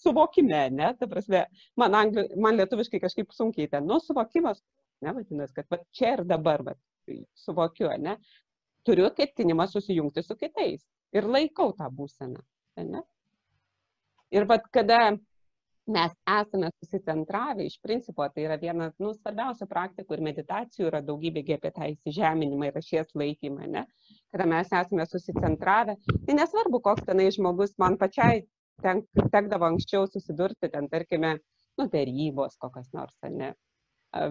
Suvokime, 0.00 0.62
ne? 0.74 0.92
Ta 0.98 1.08
prasme, 1.10 1.44
man, 1.80 1.96
angli, 1.98 2.26
man 2.40 2.56
lietuviškai 2.60 3.00
kažkaip 3.02 3.32
sunkiai 3.32 3.70
ten, 3.72 3.86
nu, 3.88 4.00
suvokimas, 4.02 4.62
ne, 5.04 5.12
vadinasi, 5.16 5.54
kad 5.60 5.68
va, 5.70 5.80
čia 5.94 6.16
ir 6.16 6.24
dabar, 6.28 6.64
va, 6.66 6.74
suvokiu, 7.44 7.90
ne? 8.00 8.18
Turiu 8.84 9.08
ketinimą 9.16 9.68
susijungti 9.70 10.24
su 10.24 10.36
kitais 10.36 10.84
ir 11.16 11.28
laikau 11.28 11.72
tą 11.76 11.88
būseną, 11.92 12.42
ne? 12.90 13.04
Ir 14.34 14.48
vad, 14.50 14.66
kada 14.74 15.14
mes 15.86 16.12
esame 16.40 16.70
susicentravę, 16.80 17.66
iš 17.68 17.76
principo 17.82 18.26
tai 18.32 18.46
yra 18.46 18.56
viena 18.60 18.88
nu, 19.02 19.12
svarbiausių 19.16 19.66
praktikų 19.68 20.16
ir 20.16 20.22
meditacijų 20.28 20.88
yra 20.88 21.00
daugybė 21.04 21.44
apie 21.56 21.72
tą 21.76 21.88
įsižeminimą 21.92 22.70
ir 22.70 22.78
ašies 22.80 23.12
laikymą, 23.14 23.68
ne? 23.76 23.84
kada 24.32 24.46
mes 24.48 24.72
esame 24.72 25.06
susicentravę. 25.06 25.96
Tai 26.26 26.38
nesvarbu, 26.40 26.80
koks 26.88 27.04
tenai 27.08 27.28
žmogus, 27.36 27.76
man 27.78 27.98
pačiai 28.00 28.46
tenk, 28.82 29.04
tekdavo 29.34 29.68
anksčiau 29.68 30.08
susidurti, 30.08 30.72
ten 30.72 30.88
tarkime, 30.88 31.36
nu, 31.78 31.88
darybos 31.92 32.56
kokios 32.60 32.90
nors, 32.96 33.16
ne? 33.28 33.52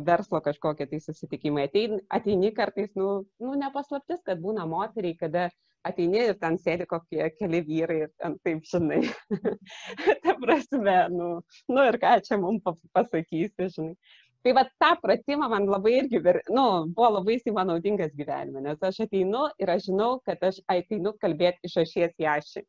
verslo 0.08 0.40
kažkokie 0.42 0.88
tai 0.88 1.00
susitikimai. 1.04 1.68
Ateini, 1.68 2.00
ateini 2.10 2.54
kartais, 2.56 2.94
nu, 2.96 3.26
nu 3.44 3.56
nepaslaptis, 3.60 4.22
kad 4.26 4.40
būna 4.42 4.66
moteriai, 4.70 5.18
kada 5.20 5.50
ateini 5.88 6.26
ir 6.30 6.38
ten 6.42 6.58
sėdi 6.62 6.88
kokie 6.90 7.28
keli 7.38 7.62
vyrai 7.68 8.00
ir 8.06 8.12
ten 8.22 8.38
taip, 8.46 8.64
žinai, 8.70 9.02
ta 10.24 10.36
prasme, 10.42 10.98
nu, 11.14 11.30
nu 11.72 11.88
ir 11.90 11.98
ką 12.02 12.18
čia 12.28 12.40
mums 12.42 12.64
pasakysi, 12.96 13.70
žinai. 13.78 13.96
Tai 14.44 14.52
va 14.58 14.64
tą 14.68 14.90
pratimą 15.00 15.48
man 15.52 15.70
labai 15.72 15.94
irgi, 16.02 16.20
nu, 16.52 16.64
buvo 16.92 17.10
labai 17.18 17.38
jis 17.38 17.46
man 17.56 17.70
naudingas 17.72 18.12
gyvenime, 18.18 18.60
nes 18.66 18.82
aš 18.84 19.06
ateinu 19.06 19.46
ir 19.62 19.72
aš 19.72 19.86
žinau, 19.88 20.18
kad 20.28 20.42
aš 20.44 20.60
ateinu 20.72 21.14
kalbėti 21.22 21.70
iš 21.70 21.78
ašies 21.86 22.18
į 22.20 22.28
ašį. 22.34 22.64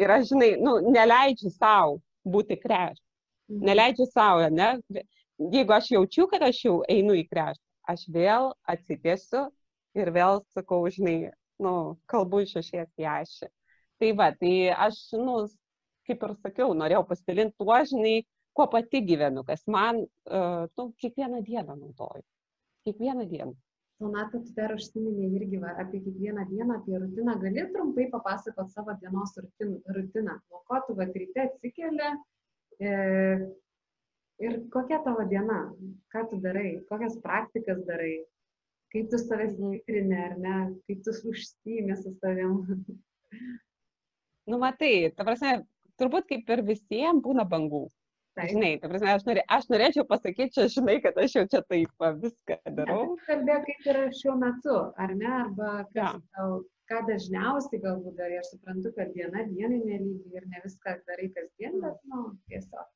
Ir 0.00 0.14
aš, 0.16 0.30
žinai, 0.32 0.54
nu, 0.64 0.78
neleidžiu 0.88 1.52
savo 1.52 1.98
būti 2.24 2.56
kreš. 2.62 2.96
Neleidžiu 3.68 4.08
savo, 4.08 4.48
ne, 4.48 4.70
jeigu 5.52 5.76
aš 5.76 5.90
jaučiu, 5.92 6.26
kad 6.32 6.42
aš 6.48 6.64
jau 6.64 6.78
einu 6.88 7.18
į 7.20 7.26
krešą, 7.28 7.60
aš 7.92 8.06
vėl 8.08 8.54
atsitiesiu 8.64 9.50
ir 9.98 10.10
vėl 10.14 10.42
sakau, 10.54 10.82
žinai, 10.96 11.32
nu, 11.62 11.74
kalbu 12.10 12.44
iš 12.44 12.56
ašies 12.62 12.90
į 13.00 13.08
ašį. 13.16 13.50
Tai 14.02 14.12
va, 14.18 14.30
tai 14.38 14.54
aš, 14.86 15.00
nu, 15.18 15.36
kaip 16.08 16.24
ir 16.26 16.34
sakiau, 16.42 16.74
norėjau 16.76 17.04
pasidalinti 17.08 17.56
tuo, 17.60 17.76
žinai, 17.90 18.16
kuo 18.54 18.66
pati 18.70 19.02
gyvenu, 19.06 19.44
kas 19.46 19.64
man, 19.70 20.02
uh, 20.30 20.64
nu, 20.78 20.90
kiekvieną 21.02 21.42
dieną 21.46 21.76
naudoju. 21.76 22.24
Kiekvieną 22.84 23.28
dieną. 23.30 23.54
Sonata, 24.02 24.40
tu 24.42 24.52
dar 24.56 24.74
užsiminė 24.74 25.28
irgi 25.38 25.60
va, 25.62 25.70
apie 25.80 26.00
kiekvieną 26.02 26.44
dieną, 26.50 26.78
apie 26.80 26.98
rutiną. 26.98 27.36
Gali 27.42 27.62
trumpai 27.72 28.08
papasakot 28.12 28.72
savo 28.74 28.94
dienos 29.00 29.36
rutiną. 29.38 30.34
Nuo 30.50 30.62
ko 30.68 30.80
tu 30.86 30.96
va 30.98 31.06
ryte 31.06 31.44
atsikeli 31.46 32.08
e, 32.82 32.90
ir 34.42 34.58
kokia 34.74 34.98
tavo 35.06 35.24
diena, 35.30 35.60
ką 36.12 36.24
tu 36.30 36.40
darai, 36.42 36.80
kokias 36.90 37.16
praktikas 37.22 37.84
darai, 37.86 38.16
kaip 38.94 39.10
tu 39.10 39.18
savęs 39.18 39.58
mhm. 39.58 39.74
tikrini 39.74 40.18
ar 40.28 40.38
ne, 40.38 40.56
kaip 40.88 41.04
tu 41.04 41.14
užsiimi 41.30 41.96
su 41.98 42.14
savim. 42.20 42.56
Nu, 44.46 44.58
matai, 44.60 45.10
ta 45.16 45.26
prasme, 45.26 45.58
turbūt 46.00 46.28
kaip 46.30 46.50
ir 46.54 46.62
visiems 46.68 47.24
būna 47.24 47.46
bangų. 47.48 47.86
Taip. 48.34 48.50
Žinai, 48.50 48.72
ta 48.82 48.90
prasme, 48.90 49.10
aš, 49.14 49.24
norė, 49.28 49.42
aš 49.56 49.66
norėčiau 49.70 50.04
pasakyti, 50.10 50.52
čia 50.56 50.64
žinai, 50.72 50.96
kad 51.02 51.18
aš 51.22 51.36
jau 51.36 51.44
čia 51.52 51.60
taip 51.70 52.06
viską 52.22 52.56
darau. 52.78 53.14
Kalbė, 53.28 53.60
kaip 53.68 53.86
yra 53.92 54.08
šiuo 54.20 54.34
metu, 54.40 54.78
ar 55.04 55.14
ne, 55.14 55.28
arba 55.36 55.68
kas, 55.92 56.16
ja. 56.34 56.48
ką 56.90 57.02
dažniausiai 57.10 57.82
galbūt 57.84 58.18
darai. 58.18 58.40
Aš 58.42 58.50
suprantu, 58.56 58.90
kad 58.98 59.14
diena 59.14 59.46
dienai 59.52 59.78
nelygi 59.86 60.34
ir 60.34 60.50
ne 60.50 60.64
viską 60.66 60.96
darai 61.06 61.30
kasdien, 61.36 61.78
bet, 61.84 62.02
nu, 62.10 62.26
tiesiog. 62.50 62.90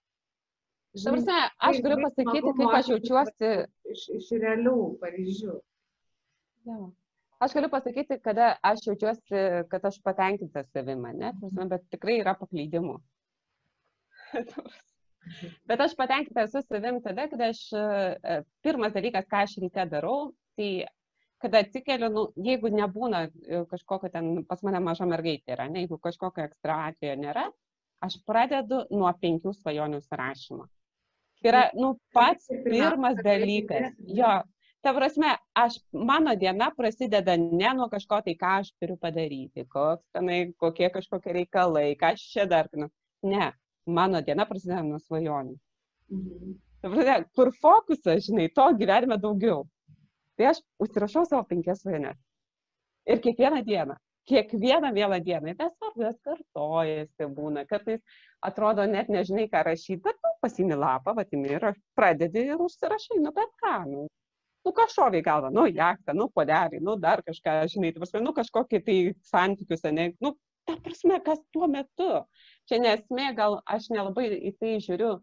Žinai, 0.98 1.06
ta 1.06 1.14
prasme, 1.14 1.38
aš 1.70 1.80
galiu 1.86 2.02
pasakyti, 2.02 2.54
kaip 2.58 2.76
aš 2.80 2.92
jaučiuosi. 2.96 3.54
Iš, 3.94 4.04
iš 4.18 4.34
realių 4.42 4.76
pavyzdžių. 5.04 5.58
Ja. 6.68 6.78
Aš 7.38 7.54
galiu 7.54 7.70
pasakyti, 7.70 8.18
kada 8.22 8.56
aš 8.66 8.82
jaučiuosi, 8.88 9.42
kad 9.70 9.84
aš 9.86 10.00
patenkinta 10.02 10.64
savimi, 10.72 11.12
ne, 11.14 11.32
prasme, 11.40 11.66
bet 11.70 11.84
tikrai 11.92 12.18
yra 12.24 12.34
paklydimų. 12.38 12.98
Bet 15.68 15.80
aš 15.84 15.92
patenkinta 15.96 16.46
esu 16.46 16.62
savim 16.64 17.02
tada, 17.04 17.26
kada 17.28 17.50
aš, 17.52 17.58
e, 17.76 18.36
pirmas 18.64 18.94
dalykas, 18.94 19.26
ką 19.28 19.42
aš 19.44 19.58
ryte 19.60 19.84
darau, 19.90 20.30
tai 20.56 20.86
kada 21.42 21.60
atsikeliu, 21.62 22.08
nu, 22.14 22.22
jeigu 22.46 22.70
nebūna 22.72 23.26
e, 23.28 23.60
kažkokio 23.70 24.10
ten, 24.14 24.30
pas 24.48 24.62
mane 24.64 24.80
maža 24.82 25.06
mergaitė 25.10 25.54
yra, 25.54 25.68
ne, 25.68 25.84
jeigu 25.84 25.98
kažkokio 26.02 26.46
ekstra 26.48 26.78
atvejo 26.88 27.18
nėra, 27.20 27.44
aš 28.04 28.18
pradedu 28.26 28.84
nuo 28.94 29.12
penkių 29.20 29.52
svajonių 29.58 30.00
sąrašymo. 30.06 30.68
Tai 31.42 31.52
yra, 31.52 31.62
nu, 31.78 31.92
pats 32.14 32.48
pirmas 32.64 33.20
dalykas. 33.22 33.92
Jo, 34.10 34.40
ta 34.88 34.94
prasme, 34.96 35.34
aš, 35.52 35.74
mano 35.92 36.32
diena 36.36 36.70
prasideda 36.76 37.34
ne 37.36 37.72
nuo 37.76 37.88
kažko 37.92 38.22
tai, 38.24 38.32
ką 38.40 38.52
aš 38.62 38.70
turiu 38.80 38.94
padaryti, 38.96 39.66
koks 39.68 40.06
tenai, 40.16 40.38
kokie 40.56 40.88
kažkokie 40.94 41.34
reikalai, 41.36 41.90
ką 42.00 42.14
aš 42.14 42.22
čia 42.32 42.46
dar. 42.48 42.70
Ne, 43.20 43.50
mano 43.84 44.22
diena 44.24 44.46
prasideda 44.48 44.80
nuo 44.86 44.96
svajonių. 45.02 45.58
Mhm. 46.14 46.54
Kur 47.36 47.50
fokusas, 47.60 48.22
žinai, 48.30 48.46
to 48.54 48.64
gyvenime 48.80 49.18
daugiau. 49.20 49.66
Tai 50.40 50.52
aš 50.54 50.62
užsirašau 50.80 51.26
savo 51.28 51.44
penkias 51.50 51.82
svajones. 51.82 52.16
Ir 53.12 53.20
kiekvieną 53.24 53.60
dieną, 53.66 53.96
kiekvieną 54.30 54.92
vėlą 54.96 55.18
dieną, 55.26 55.52
tiesiog 55.58 55.98
jas 56.00 56.16
kartojasi 56.24 57.28
būna, 57.36 57.66
kartais 57.68 58.00
atrodo 58.40 58.86
net 58.88 59.12
nežinai, 59.12 59.50
ką 59.52 59.66
rašyti, 59.68 60.00
bet 60.06 60.16
nu, 60.24 60.32
pasimi 60.40 60.80
lapą, 60.80 61.12
vatimi 61.18 61.52
ir 61.58 61.74
pradedi 61.98 62.46
ir 62.54 62.64
užsirašai, 62.68 63.20
nu 63.24 63.34
bet 63.36 63.52
ką, 63.60 63.74
nu, 63.90 64.06
nu 64.66 64.74
kažkoviai 64.76 65.24
galva, 65.24 65.50
nu 65.54 65.66
jaktą, 65.70 66.14
nu 66.16 66.28
podelį, 66.34 66.82
nu 66.84 66.96
dar 67.00 67.22
kažką, 67.26 67.60
žinai, 67.72 67.92
tai 67.94 68.02
prasme, 68.02 68.22
nu 68.24 68.34
kažkokį 68.36 68.82
tai 68.84 68.98
santykius, 69.30 69.84
ne, 69.94 70.10
nu, 70.24 70.34
ta 70.68 70.76
prasme, 70.84 71.18
kas 71.24 71.40
tuo 71.54 71.68
metu 71.70 72.10
čia 72.68 72.80
nesmė, 72.82 73.32
gal 73.38 73.60
aš 73.66 73.88
nelabai 73.94 74.28
į 74.36 74.54
tai 74.60 74.76
žiūriu 74.84 75.16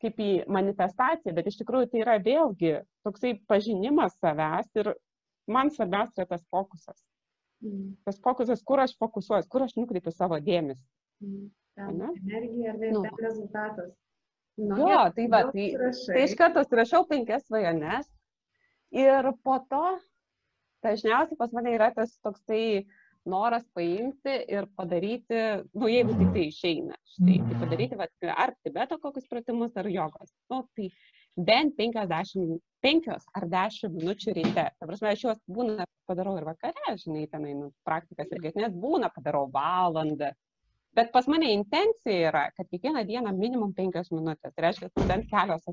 kaip 0.00 0.20
į 0.24 0.30
manifestaciją, 0.48 1.34
bet 1.36 1.50
iš 1.50 1.60
tikrųjų 1.60 1.90
tai 1.92 2.02
yra 2.04 2.16
vėlgi 2.24 2.78
toksai 3.04 3.34
pažinimas 3.50 4.16
savęs 4.16 4.70
ir 4.80 4.94
man 5.50 5.72
svarbiausia 5.74 6.22
yra 6.22 6.30
tas 6.30 6.46
fokusas. 6.52 7.02
Mm. 7.60 7.96
Tas 8.08 8.20
fokusas, 8.24 8.62
kur 8.64 8.80
aš 8.80 8.94
fokusuoju, 9.00 9.44
kur 9.52 9.66
aš 9.66 9.76
nukreipiu 9.76 10.12
savo 10.14 10.38
dėmesį. 10.40 10.86
Mm. 11.20 11.50
Energija 11.80 12.72
ar 12.72 12.78
ne, 12.80 12.92
nu. 12.96 13.02
rezultatas. 13.20 13.92
Nu, 14.60 14.76
jo, 14.76 15.02
tai 15.16 15.26
va, 15.32 15.44
tai, 15.52 15.66
tai 15.76 16.24
iš 16.26 16.34
karto 16.36 16.64
rašau 16.76 17.04
penkias 17.08 17.46
svajones 17.46 18.08
ir 18.94 19.30
po 19.44 19.58
to 19.70 19.84
dažniausiai 20.84 21.38
pas 21.38 21.52
mane 21.52 21.74
yra 21.76 21.90
tas 21.94 22.16
toksai 22.24 22.86
noras 23.28 23.64
paimti 23.76 24.32
ir 24.48 24.66
padaryti, 24.76 25.40
nu, 25.76 25.88
jeigu 25.92 26.16
tik 26.16 26.30
tai 26.34 26.44
išeina, 26.48 26.96
štai, 27.14 27.36
tai 27.46 27.58
padaryti, 27.62 27.98
va, 28.00 28.08
ar 28.32 28.54
tibeto 28.64 28.96
kokius 29.02 29.28
pratimus, 29.28 29.76
ar 29.76 29.88
jogos. 29.92 30.32
Nu, 30.50 30.62
tai 30.76 30.88
bent 31.36 31.76
50, 31.76 32.60
5 32.80 33.10
ar 33.36 33.46
10 33.54 33.96
minučių 33.98 34.36
ryte. 34.38 34.66
Ta 34.72 34.88
prasme, 34.88 35.12
aš 35.12 35.26
juos 35.26 35.42
būna 35.52 35.86
padarau 36.08 36.38
ir 36.40 36.48
vakare, 36.48 36.96
žinai, 37.02 37.26
tenai, 37.30 37.54
nu, 37.58 37.70
praktikas 37.86 38.32
ir 38.32 38.42
gesnės 38.48 38.72
būna, 38.72 39.12
padarau 39.14 39.46
valandą. 39.52 40.32
Bet 40.96 41.12
pas 41.14 41.28
mane 41.30 41.52
intencija 41.54 42.30
yra, 42.32 42.48
kad 42.56 42.66
kiekvieną 42.72 43.04
dieną 43.06 43.36
minimum 43.36 43.76
5 43.76 44.10
minutės. 44.16 44.56
Tai 44.56 44.64
reiškia, 44.66 44.90
bent 45.06 45.28
kelios 45.30 45.68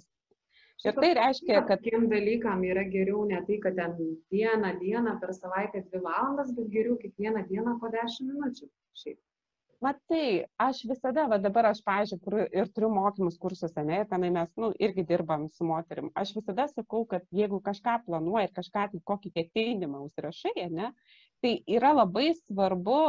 Ir 0.86 0.94
tai 0.94 1.14
reiškia, 1.18 1.62
kad... 1.66 1.82
Tiem 1.82 2.06
dalykam 2.12 2.62
yra 2.68 2.84
geriau 2.86 3.24
ne 3.30 3.40
tai, 3.48 3.58
kad 3.64 3.78
ten 3.80 3.96
dieną, 4.34 4.76
dieną 4.82 5.16
per 5.22 5.34
savaitę 5.34 5.82
dvi 5.88 6.04
valandas, 6.04 6.52
bet 6.58 6.70
geriau 6.74 7.00
kiekvieną 7.02 7.48
dieną 7.50 7.80
po 7.82 7.90
dešimt 7.94 8.36
minučių. 8.36 8.70
Šiaip. 9.02 9.18
Matai, 9.82 10.46
aš 10.58 10.80
visada, 10.90 11.28
va 11.30 11.38
dabar 11.42 11.68
aš, 11.70 11.84
pažiūrėjau, 11.86 12.22
kur 12.24 12.38
ir 12.46 12.70
turiu 12.74 12.88
mokymus 12.94 13.36
kursus, 13.42 13.76
ne, 13.78 14.00
ir 14.02 14.08
tenai 14.10 14.32
mes, 14.34 14.50
nu, 14.58 14.72
irgi 14.82 15.06
dirbam 15.06 15.46
su 15.54 15.68
moterim. 15.70 16.10
Aš 16.18 16.34
visada 16.40 16.66
sakau, 16.72 17.04
kad 17.10 17.26
jeigu 17.42 17.60
kažką 17.68 18.00
planuoji 18.08 18.50
ir 18.50 18.56
kažką, 18.58 18.88
tai 18.94 19.02
kokį 19.12 19.34
ketinimą 19.36 20.02
užsirašai, 20.08 20.66
ne, 20.74 20.90
tai 21.46 21.54
yra 21.78 21.94
labai 21.94 22.32
svarbu, 22.40 23.02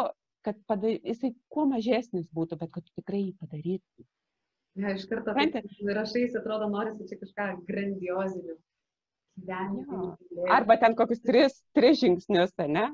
kad 0.44 0.60
padar... 0.68 0.93
jisai 1.01 1.32
kuo 1.52 1.64
mažesnis 1.72 2.28
būtų, 2.36 2.60
bet 2.60 2.76
kad 2.76 2.93
tikrai 3.01 3.22
jį 3.26 3.34
padarytum. 3.40 4.09
Ja, 4.78 4.94
iš 4.94 5.09
karto 5.10 5.34
rašais, 5.34 6.36
atrodo, 6.38 6.68
norisi 6.70 7.09
čia 7.10 7.18
kažką 7.18 7.46
grandiozinio. 7.66 8.56
Gyvenimo. 9.38 10.16
Arba 10.50 10.76
ten 10.78 10.94
kokius 10.98 11.20
tris, 11.22 11.60
tris 11.74 12.00
žingsnius, 12.00 12.55
ne? 12.66 12.88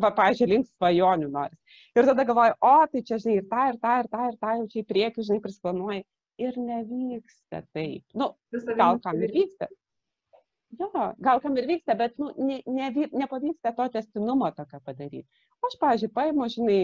Va, 0.00 0.10
pažiūrėjau, 0.16 0.52
link 0.52 0.68
svajonių 0.70 1.28
nori. 1.32 1.58
Ir 1.98 2.08
tada 2.08 2.24
galvoju, 2.28 2.56
o, 2.64 2.74
tai 2.92 3.02
čia, 3.04 3.18
žinai, 3.20 3.40
ir 3.40 3.48
tą, 3.50 3.66
ir 3.72 3.78
tą, 3.82 3.96
ir 4.00 4.08
tą, 4.12 4.22
ir 4.30 4.38
tą, 4.40 4.54
jau 4.60 4.68
čia 4.72 4.80
į 4.80 4.86
priekį, 4.92 5.26
žinai, 5.28 5.42
prisplanuoji. 5.44 6.02
Ir 6.40 6.56
nevyksta 6.56 7.62
taip. 7.76 8.04
Nu, 8.16 8.30
gal 8.78 9.00
kam 9.04 9.20
ir 9.20 9.34
vyksta. 9.34 9.68
Jo, 10.78 10.88
gal 11.18 11.42
kam 11.42 11.58
ir 11.60 11.66
vyksta, 11.68 11.96
bet 11.98 12.16
nu, 12.22 12.30
ne, 12.38 12.60
ne, 12.64 13.08
nepavyksta 13.24 13.74
to 13.76 13.88
testinumo 13.96 14.48
tokio 14.56 14.80
padaryti. 14.86 15.26
Aš, 15.66 15.76
pažiūrėjau, 15.82 16.14
paimu, 16.16 16.48
žinai, 16.54 16.80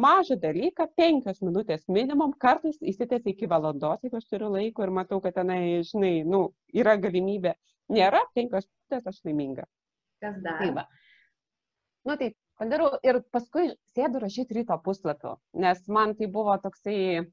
mažą 0.00 0.36
dalyką, 0.40 0.86
penkios 0.98 1.40
minutės 1.44 1.84
minimum, 1.88 2.32
kartais 2.44 2.78
įsitęsia 2.80 3.32
iki 3.34 3.48
valandos, 3.50 4.02
jeigu 4.04 4.20
aš 4.20 4.28
turiu 4.30 4.50
laiko 4.54 4.84
ir 4.86 4.92
matau, 4.96 5.20
kad 5.24 5.36
tenai, 5.36 5.80
žinai, 5.86 6.14
nu, 6.26 6.46
yra 6.76 6.96
galimybė. 7.00 7.54
Nėra 7.90 8.22
penkios 8.36 8.68
minutės, 8.68 9.08
aš 9.10 9.24
laiminga. 9.26 9.66
Kas 10.22 10.38
dar? 10.44 10.60
Tai 10.62 10.70
va. 10.78 10.86
Nu, 12.06 12.16
tai 12.20 12.30
padarau 12.60 12.94
ir 13.06 13.20
paskui 13.34 13.72
sėdu 13.94 14.22
rašyti 14.22 14.60
ryto 14.60 14.76
puslapių, 14.84 15.34
nes 15.64 15.82
man 15.88 16.14
tai 16.16 16.28
buvo 16.32 16.56
toksai 16.62 17.26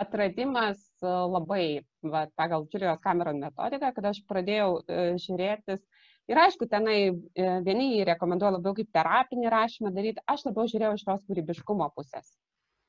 atradimas 0.00 0.80
labai, 1.02 1.82
va, 2.02 2.26
pagal 2.38 2.66
Julijos 2.72 3.00
Cameron 3.04 3.40
metodiką, 3.42 3.92
kad 3.96 4.10
aš 4.12 4.22
pradėjau 4.28 4.80
e, 4.80 5.00
žiūrėtis 5.20 5.82
Ir 6.30 6.38
aišku, 6.38 6.68
tenai 6.70 6.98
e, 7.10 7.44
vieni 7.66 7.88
jį 7.96 8.04
rekomenduoja 8.12 8.54
labiau 8.54 8.76
kaip 8.76 8.90
terapinį 8.94 9.50
rašymą 9.50 9.90
daryti, 9.94 10.22
aš 10.30 10.44
labiau 10.46 10.68
žiūrėjau 10.70 10.98
iš 10.98 11.06
tos 11.08 11.24
kūrybiškumo 11.26 11.88
pusės. 11.96 12.28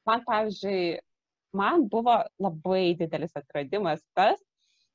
Man, 0.05 0.21
pavyzdžiui, 0.27 0.99
man 1.57 1.87
buvo 1.89 2.19
labai 2.41 2.91
didelis 2.99 3.33
atradimas 3.39 4.03
tas, 4.17 4.37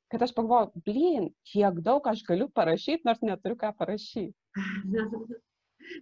kad 0.07 0.23
aš 0.23 0.31
pagalvojau, 0.37 0.71
blin, 0.87 1.27
kiek 1.51 1.81
daug 1.83 2.07
aš 2.07 2.21
galiu 2.29 2.47
parašyti, 2.55 3.03
nors 3.09 3.19
neturiu 3.25 3.59
ką 3.59 3.73
parašyti. 3.81 4.31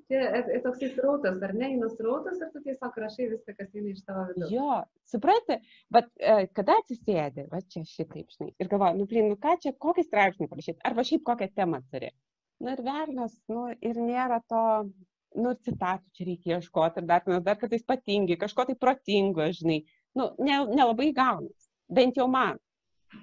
Čia 0.10 0.22
e, 0.22 0.44
e, 0.58 0.60
toksai 0.62 0.92
srautas, 0.94 1.42
ar 1.46 1.52
ne, 1.58 1.72
eina 1.74 1.90
srautas 1.94 2.38
ir 2.42 2.54
tu 2.54 2.62
tiesiog 2.66 3.02
rašai 3.02 3.28
viską, 3.34 3.58
kas 3.58 3.74
eina 3.74 3.90
iš 3.90 4.06
tavo 4.06 4.28
viduje. 4.30 4.52
Jo, 4.54 4.78
supranti, 5.10 5.58
bet 5.94 6.14
kada 6.58 6.78
atsisėdi, 6.82 7.50
va 7.50 7.62
čia 7.74 7.82
šitaip, 7.90 8.30
žinai, 8.38 8.54
ir 8.62 8.70
galvoju, 8.70 9.02
nu, 9.02 9.10
blin, 9.10 9.34
nu 9.34 9.42
ką 9.42 9.58
čia, 9.66 9.74
kokį 9.82 10.06
straipsnį 10.08 10.50
parašyti, 10.54 10.82
arba 10.90 11.06
šiaip 11.10 11.26
kokią 11.26 11.50
temą 11.58 11.82
turi. 11.90 12.14
Na 12.64 12.76
ir 12.76 12.82
velnas, 12.86 13.36
nu 13.52 13.68
ir 13.84 13.98
nėra 14.00 14.40
to, 14.52 14.64
nu, 15.36 15.54
citatų 15.68 16.16
čia 16.16 16.28
reikia 16.30 16.60
ieškoti 16.60 17.02
ir 17.02 17.08
dar, 17.10 17.26
dar 17.44 17.58
kartais 17.60 17.84
patingi, 17.88 18.38
kažko 18.40 18.68
tai 18.70 18.78
protingo, 18.80 19.48
žinai, 19.58 19.82
nu, 20.16 20.30
nelabai 20.40 21.10
ne 21.12 21.18
gaunas, 21.18 21.68
bent 22.00 22.22
jau 22.22 22.30
man. 22.32 22.62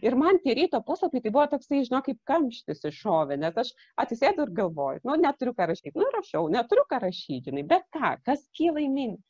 Ir 0.01 0.15
man 0.17 0.39
tie 0.45 0.55
ryto 0.57 0.81
puslapiai, 0.85 1.21
tai 1.25 1.33
buvo 1.35 1.45
toksai, 1.53 1.83
žinau, 1.85 2.01
kaip 2.05 2.21
kamštis 2.29 2.85
iššovė, 2.89 3.37
nes 3.41 3.59
aš 3.61 3.73
atsisėdu 4.01 4.47
ir 4.47 4.53
galvoju, 4.57 5.03
nu, 5.09 5.17
neturiu 5.21 5.53
ką 5.57 5.69
rašyti, 5.69 5.97
nu, 6.01 6.09
rašau, 6.15 6.47
neturiu 6.53 6.85
ką 6.89 7.01
rašyti, 7.03 7.51
žinai, 7.51 7.65
bet 7.75 7.85
ką, 7.97 8.15
kas 8.29 8.45
kyla 8.57 8.85
į 8.85 8.89
minį. 8.93 9.21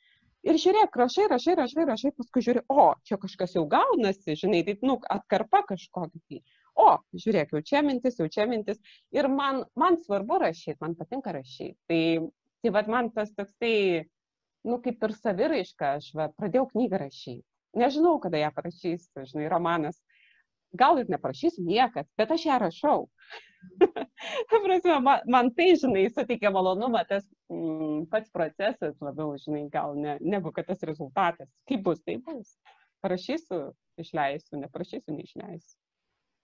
Ir 0.43 0.59
žiūrėk, 0.59 0.97
rašai, 0.99 1.29
rašai, 1.31 1.55
rašai, 1.59 1.87
rašai, 1.87 2.11
paskui 2.19 2.43
žiūri, 2.43 2.65
o, 2.71 2.89
čia 3.07 3.19
kažkas 3.23 3.55
jau 3.55 3.63
gaunasi, 3.71 4.35
žinai, 4.39 4.65
tai, 4.67 4.75
nu, 4.87 4.97
atkarpa 5.17 5.63
kažkokia. 5.69 6.23
Tai. 6.31 6.41
O, 6.79 6.89
žiūrėk, 7.13 7.53
jau 7.53 7.63
čia 7.69 7.83
mintis, 7.85 8.17
jau 8.21 8.29
čia 8.33 8.47
mintis. 8.49 8.81
Ir 9.15 9.29
man, 9.29 9.63
man 9.79 9.99
svarbu 10.01 10.41
rašyti, 10.43 10.79
man 10.81 10.97
patinka 10.99 11.35
rašyti. 11.37 11.77
Tai, 11.91 12.03
tai 12.63 12.73
vad 12.75 12.89
man 12.93 13.11
tas 13.13 13.33
toksai, 13.37 14.07
nu, 14.69 14.79
kaip 14.85 15.05
ir 15.05 15.17
saviraiška, 15.19 15.97
aš 15.99 16.13
va, 16.17 16.31
pradėjau 16.39 16.71
knygą 16.73 17.03
rašyti. 17.05 17.45
Nežinau, 17.79 18.19
kada 18.21 18.41
ją 18.41 18.51
parašysiu, 18.57 19.25
žinai, 19.29 19.49
romanas 19.53 20.01
gal 20.73 20.99
ir 21.01 21.09
neprašysiu 21.13 21.65
niekas, 21.67 22.09
bet 22.17 22.33
aš 22.33 22.47
ją 22.49 22.59
rašau. 22.63 23.07
prasme, 24.65 24.99
man, 25.05 25.25
man 25.31 25.51
tai, 25.57 25.73
žinai, 25.81 26.07
suteikia 26.13 26.53
malonumą, 26.55 27.05
tas 27.09 27.27
mm, 27.53 28.07
pats 28.13 28.33
procesas 28.35 28.97
labiau, 29.05 29.37
žinai, 29.45 29.67
gal 29.73 29.97
ne, 29.99 30.17
negu 30.21 30.53
kad 30.57 30.69
tas 30.71 30.83
rezultatas. 30.89 31.51
Kaip 31.69 31.85
bus, 31.87 32.03
tai 32.07 32.19
bus. 32.25 32.57
Parašysiu, 33.05 33.73
išleisiu, 34.01 34.61
neprašysiu, 34.63 35.15
neišleisiu. 35.17 35.82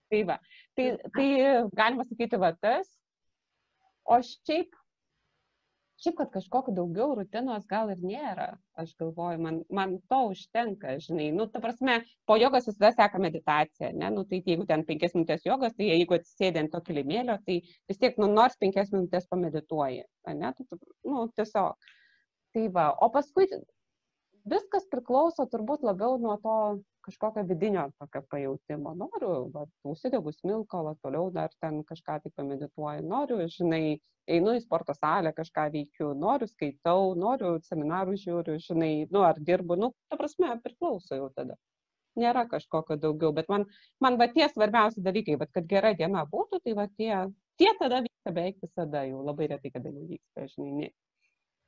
Tai 0.08 0.22
va, 0.28 0.38
tai, 0.76 0.90
tai 1.14 1.28
galima 1.76 2.04
sakyti, 2.08 2.40
va 2.40 2.54
tas. 2.56 2.88
O 4.08 4.16
šiaip 4.24 4.72
šiaip 5.98 6.16
kad 6.20 6.30
kažkokio 6.30 6.74
daugiau 6.74 7.14
rutinos 7.18 7.64
gal 7.70 7.90
ir 7.90 8.02
nėra 8.02 8.46
aš 8.78 8.92
galvoju 9.00 9.40
man 9.42 9.56
man 9.78 9.96
to 10.12 10.18
užtenka 10.30 10.94
žinai. 11.04 11.30
Nu 11.34 11.48
ta 11.50 11.62
prasme 11.64 11.98
po 12.26 12.36
jogos 12.38 12.68
visada 12.70 12.92
seka 12.94 13.18
meditacija 13.22 13.90
ane 13.90 14.10
nu 14.14 14.24
tai 14.30 14.40
jeigu 14.46 14.66
ten 14.68 14.84
penkias 14.90 15.16
minutes 15.18 15.46
jogos 15.46 15.74
tai 15.78 15.90
jeigu 15.90 16.18
atsisėdi 16.18 16.62
ant 16.62 16.72
to 16.74 16.82
kilimėlio 16.88 17.38
tai 17.46 17.58
vis 17.90 17.98
tiek 18.04 18.20
nu 18.22 18.30
nors 18.34 18.58
penkias 18.62 18.94
minutes 18.94 19.26
pamedituoji 19.32 20.04
ane? 20.32 20.52
Tu 20.58 20.78
nu 21.10 21.26
tiesiog. 21.34 21.90
Tai 22.54 22.68
va. 22.78 22.86
O 23.02 23.10
paskui 23.14 23.50
viskas 24.50 24.86
priklauso 24.92 25.46
turbūt 25.52 25.84
labiau 25.86 26.18
nuo 26.20 26.36
to 26.42 26.56
kažkokio 27.08 27.44
vidinio 27.48 27.86
tokio 27.98 28.22
pajautimo. 28.30 28.94
Noriu, 29.02 29.32
va, 29.54 29.64
užsidegu 29.92 30.32
smilkalą, 30.36 30.94
toliau 31.02 31.30
dar 31.32 31.52
ten 31.62 31.80
kažką 31.88 32.18
tai 32.24 32.32
pamedituoju, 32.36 33.06
noriu, 33.08 33.40
žinai, 33.54 33.98
einu 34.28 34.54
į 34.58 34.62
sporto 34.64 34.94
salę, 34.96 35.32
kažką 35.36 35.68
veikiu, 35.74 36.12
noriu, 36.24 36.48
skaitau, 36.50 37.14
noriu, 37.16 37.56
seminarų 37.70 38.18
žiūriu, 38.24 38.58
žinai, 38.66 38.92
nu, 39.14 39.24
ar 39.30 39.40
dirbu, 39.50 39.78
nu, 39.80 39.92
ta 40.10 40.20
prasme, 40.20 40.52
priklauso 40.64 41.16
jau 41.16 41.30
tada. 41.36 41.56
Nėra 42.18 42.44
kažkokio 42.50 42.98
daugiau, 43.00 43.32
bet 43.32 43.48
man, 43.52 43.64
man 44.04 44.18
va 44.20 44.26
tie 44.32 44.48
svarbiausi 44.50 45.04
dalykai, 45.04 45.38
va, 45.40 45.48
kad 45.54 45.68
gera 45.70 45.94
diena 45.96 46.26
būtų, 46.28 46.60
tai 46.64 46.74
va 46.76 46.88
tie, 46.98 47.12
tie 47.60 47.70
tada 47.80 48.02
vyksta 48.04 48.34
beveik 48.34 48.58
visada, 48.64 49.04
jau 49.08 49.22
labai 49.24 49.52
retai 49.54 49.72
kada 49.74 49.92
nevyksta, 49.94 50.48
žinai. 50.56 50.90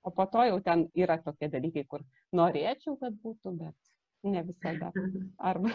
O 0.06 0.12
po 0.16 0.24
to 0.32 0.44
jau 0.48 0.58
ten 0.64 0.86
yra 0.96 1.18
tokie 1.20 1.50
dalykai, 1.52 1.84
kur 1.88 2.04
norėčiau, 2.36 2.96
kad 3.00 3.16
būtų, 3.20 3.52
bet 3.60 3.76
Ne 4.22 4.42
visada. 4.42 4.92
Arba. 5.38 5.70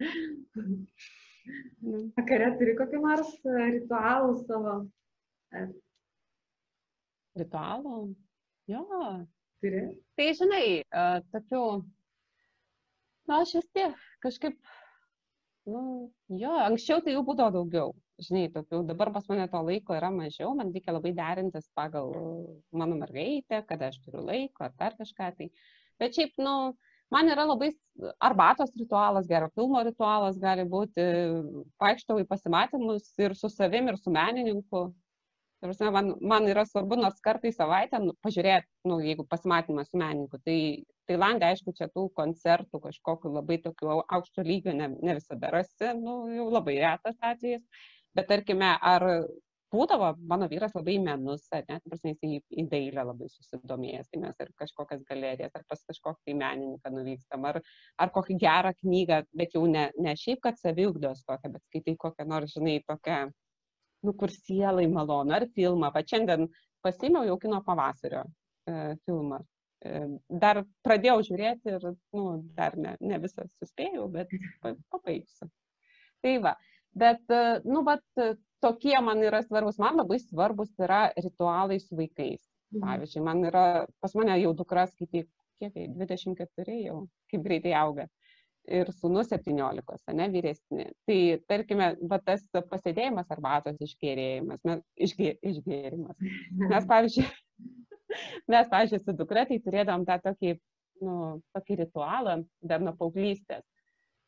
Vakare 2.16 2.50
turi 2.58 2.74
kokį 2.78 3.00
nors 3.02 3.32
e, 3.42 3.64
ritualų 3.74 4.36
savo? 4.44 4.74
Ritualų? 7.40 7.96
Jo. 8.70 8.84
Turi? 9.64 9.82
Tai 10.16 10.28
žinai, 10.38 10.68
uh, 10.86 11.18
tokių, 11.34 11.64
na, 13.28 13.40
aš 13.42 13.56
vis 13.58 13.68
tiek 13.76 13.98
kažkaip, 14.24 14.56
nu, 15.68 15.82
jo, 16.44 16.54
anksčiau 16.70 17.02
tai 17.04 17.16
jų 17.16 17.22
būdavo 17.26 17.50
daugiau. 17.58 17.92
Žinai, 18.22 18.46
tokių, 18.54 18.84
dabar 18.86 19.10
pas 19.14 19.24
mane 19.26 19.44
to 19.50 19.60
laiko 19.66 19.94
yra 19.98 20.08
mažiau, 20.14 20.52
man 20.54 20.68
reikia 20.74 20.92
labai 20.94 21.10
derintis 21.16 21.66
pagal 21.74 22.12
mano 22.70 22.98
mergaitę, 23.00 23.64
kada 23.66 23.88
aš 23.90 23.98
turiu 24.04 24.22
laiko 24.22 24.66
ar 24.68 24.74
dar 24.78 24.94
kažką. 25.00 25.30
Tai. 25.38 25.48
Bet 25.98 26.14
šiaip, 26.14 26.36
nu, 26.38 26.52
man 27.10 27.30
yra 27.32 27.46
labai 27.48 27.72
arbatos 28.22 28.70
ritualas, 28.78 29.26
gero 29.30 29.48
filmo 29.54 29.82
ritualas 29.82 30.38
gali 30.38 30.62
būti, 30.76 31.06
vaikštau 31.82 32.20
į 32.22 32.28
pasimatymus 32.30 33.08
ir 33.18 33.34
su 33.38 33.50
savim, 33.50 33.90
ir 33.90 33.98
su 33.98 34.14
menininku. 34.14 34.84
Prasme, 35.64 35.90
man, 35.90 36.12
man 36.20 36.46
yra 36.52 36.62
svarbu 36.68 36.98
nors 37.00 37.18
kartą 37.24 37.48
į 37.48 37.54
savaitę 37.56 37.98
nu, 38.02 38.12
pažiūrėti, 38.22 38.68
nu, 38.90 38.98
jeigu 39.02 39.24
pasimatymas 39.26 39.90
su 39.90 39.98
menininku. 39.98 40.38
Tai 40.44 40.56
Tailandė, 41.08 41.50
aišku, 41.50 41.72
čia 41.76 41.88
tų 41.92 42.06
koncertų 42.16 42.80
kažkokiu 42.84 43.32
labai 43.32 43.58
tokiu 43.64 43.90
aukšto 44.02 44.44
lygio 44.44 44.74
ne, 44.76 44.90
ne 45.02 45.16
visada 45.18 45.50
rasi, 45.52 45.90
nu, 45.98 46.20
jau 46.36 46.46
labai 46.52 46.78
retas 46.82 47.18
atvejis. 47.32 47.64
Bet 48.14 48.28
tarkime, 48.30 48.74
ar 48.80 49.04
būdavo 49.74 50.10
mano 50.30 50.46
vyras 50.50 50.74
labai 50.76 50.96
menus, 51.02 51.46
ne, 51.52 51.78
prasme, 51.88 52.12
jis 52.12 52.26
į, 52.26 52.40
į 52.62 52.64
dailę 52.70 53.04
labai 53.10 53.28
susidomėjęs, 53.32 54.10
tai 54.12 54.20
mes 54.22 54.42
ir 54.44 54.52
kažkokias 54.60 55.02
galerijas, 55.08 55.54
ar 55.58 55.64
pas 55.70 55.82
kažkokį 55.90 56.20
tai 56.28 56.36
menininką 56.42 56.92
nuvykstam, 56.94 57.46
ar, 57.50 57.60
ar 57.98 58.12
kokį 58.14 58.36
gerą 58.44 58.74
knygą, 58.82 59.22
bet 59.40 59.56
jau 59.58 59.64
ne, 59.70 59.88
ne 60.06 60.14
šiaip, 60.20 60.42
kad 60.44 60.60
saviugdos 60.60 61.24
kokią, 61.28 61.54
bet 61.56 61.64
skaitai 61.66 61.96
kokią 62.04 62.28
nors, 62.30 62.54
žinai, 62.54 62.76
tokią, 62.90 63.18
nu, 64.06 64.14
kur 64.20 64.32
sielai 64.34 64.86
malonu, 64.92 65.34
ar 65.38 65.48
filmą. 65.56 65.90
Va 65.94 66.04
šiandien 66.06 66.46
pasimiau 66.84 67.26
jau 67.26 67.38
kino 67.42 67.62
pavasario 67.66 68.22
e, 68.68 68.94
filmą. 69.08 69.40
E, 69.84 70.04
dar 70.44 70.62
pradėjau 70.86 71.18
žiūrėti 71.30 71.74
ir, 71.74 71.90
nu, 72.16 72.28
dar 72.56 72.76
ne, 72.80 72.94
ne 73.00 73.20
visą 73.24 73.48
suspėjau, 73.58 74.06
bet 74.12 74.32
pabaigsiu. 74.62 75.50
Tai 76.24 76.38
va, 76.44 76.54
bet, 76.98 77.22
e, 77.30 77.60
nu, 77.68 77.84
bet 77.86 78.04
tokie 78.64 78.96
man 79.04 79.22
yra 79.22 79.42
svarbus. 79.44 79.78
Man 79.82 80.00
labai 80.00 80.18
svarbus 80.22 80.72
yra 80.80 81.06
ritualai 81.20 81.80
su 81.82 81.96
vaikais. 81.98 82.42
Mhm. 82.74 82.82
Pavyzdžiui, 82.82 83.24
man 83.24 83.44
yra, 83.50 83.64
pas 84.02 84.14
mane 84.18 84.36
jau 84.40 84.52
dukra 84.56 84.86
skaitai, 84.90 85.24
kiek, 85.62 85.74
24 86.00 86.78
jau, 86.82 87.04
kaip 87.30 87.44
greitai 87.46 87.74
auga. 87.78 88.08
Ir 88.64 88.88
sūnus 88.96 89.28
17, 89.28 90.14
ne 90.16 90.26
vyresni. 90.32 90.86
Tai 91.04 91.18
tarkime, 91.50 91.90
va, 92.08 92.18
tas 92.24 92.46
pasėdėjimas 92.70 93.28
arbatos 93.34 93.82
išgėrėjimas, 93.84 94.62
mes, 94.64 94.80
išgė, 95.06 95.34
išgėrimas. 95.50 96.16
Mes, 96.62 96.86
pavyzdžiui, 96.88 97.26
mes, 98.54 98.70
pavyzdžiui, 98.72 99.02
su 99.04 99.16
dukra 99.18 99.44
tai 99.50 99.60
turėdom 99.66 100.06
tą 100.08 100.16
tokį, 100.24 100.54
nu, 101.04 101.18
tokį 101.52 101.78
ritualą 101.82 102.38
dar 102.64 102.80
nuo 102.80 102.96
paauglystės. 102.96 103.66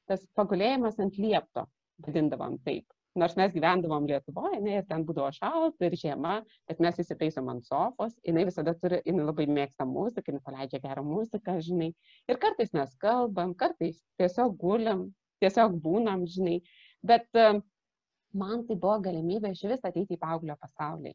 Tas 0.07 0.29
pagulėjimas 0.39 1.01
ant 1.03 1.17
liepto, 1.19 1.65
vadindavom 2.05 2.61
taip 2.67 2.97
nors 3.17 3.37
mes 3.37 3.53
gyvendavom 3.55 4.07
Lietuvoje, 4.09 4.61
ne, 4.63 4.79
ir 4.81 4.87
ten 4.89 5.05
būdavo 5.09 5.31
šalta 5.35 5.89
ir 5.89 5.97
žiema, 5.99 6.37
bet 6.69 6.81
mes 6.85 6.99
įsitaisom 7.03 7.49
ant 7.53 7.67
sofos, 7.67 8.17
jinai 8.27 8.47
visada 8.49 8.77
turi, 8.81 9.01
jinai 9.09 9.27
labai 9.27 9.47
mėgsta 9.59 9.87
muziką, 9.89 10.31
jinai 10.31 10.45
paleidžia 10.47 10.83
gerą 10.85 11.05
muziką, 11.07 11.57
žinai. 11.65 11.93
Ir 12.31 12.41
kartais 12.43 12.75
mes 12.77 12.97
kalbam, 13.03 13.55
kartais 13.59 14.03
tiesiog 14.21 14.57
guliam, 14.61 15.07
tiesiog 15.45 15.79
būnam, 15.85 16.27
žinai. 16.31 16.59
Bet 17.07 17.29
man 17.37 18.67
tai 18.69 18.77
buvo 18.77 18.99
galimybė 19.09 19.55
iš 19.57 19.65
vis 19.73 19.87
ateiti 19.89 20.19
į 20.19 20.21
paauglio 20.21 20.59
pasaulį. 20.61 21.15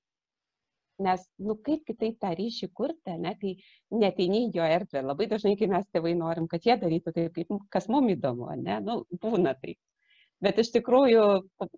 Nes, 1.02 1.22
nu, 1.42 1.56
kaip 1.66 1.82
kitaip 1.88 2.20
tą 2.22 2.30
ryšį 2.38 2.68
kurti, 2.78 3.14
ne, 3.18 3.32
kai 3.42 3.56
neteini 4.04 4.44
jo 4.54 4.66
erdvę. 4.70 5.02
Labai 5.02 5.26
dažnai, 5.32 5.56
kai 5.58 5.70
mes 5.72 5.88
tėvai 5.90 6.12
norim, 6.18 6.46
kad 6.50 6.62
jie 6.66 6.76
darytų 6.78 7.14
taip, 7.16 7.32
kaip, 7.40 7.56
kas 7.74 7.90
mums 7.90 8.14
įdomu, 8.14 8.52
ne, 8.62 8.78
nu, 8.86 9.00
būna 9.24 9.56
taip 9.58 9.80
bet 10.44 10.60
iš 10.62 10.72
tikrųjų, 10.76 11.26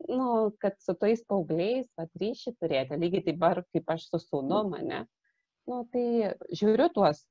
nu, 0.09 0.27
kad 0.63 0.77
su 0.83 0.95
tais 0.99 1.23
paaugliais 1.27 1.87
vat, 1.99 2.09
ryšį 2.19 2.55
turėti, 2.57 2.99
lygiai 2.99 3.25
taip 3.27 3.39
pat 3.41 3.63
kaip 3.75 3.93
aš 3.95 4.07
su 4.09 4.21
sūnu 4.23 4.63
mane, 4.71 5.03
nu, 5.69 5.83
tai 5.93 6.33
žiūriu 6.55 6.89
tuos 6.95 7.23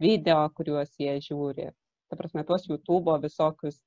video, 0.00 0.42
kuriuos 0.56 0.92
jie 1.00 1.18
žiūri, 1.24 1.70
ta 2.10 2.18
prasme, 2.18 2.44
tuos 2.48 2.66
YouTube 2.68 3.18
visokius. 3.22 3.80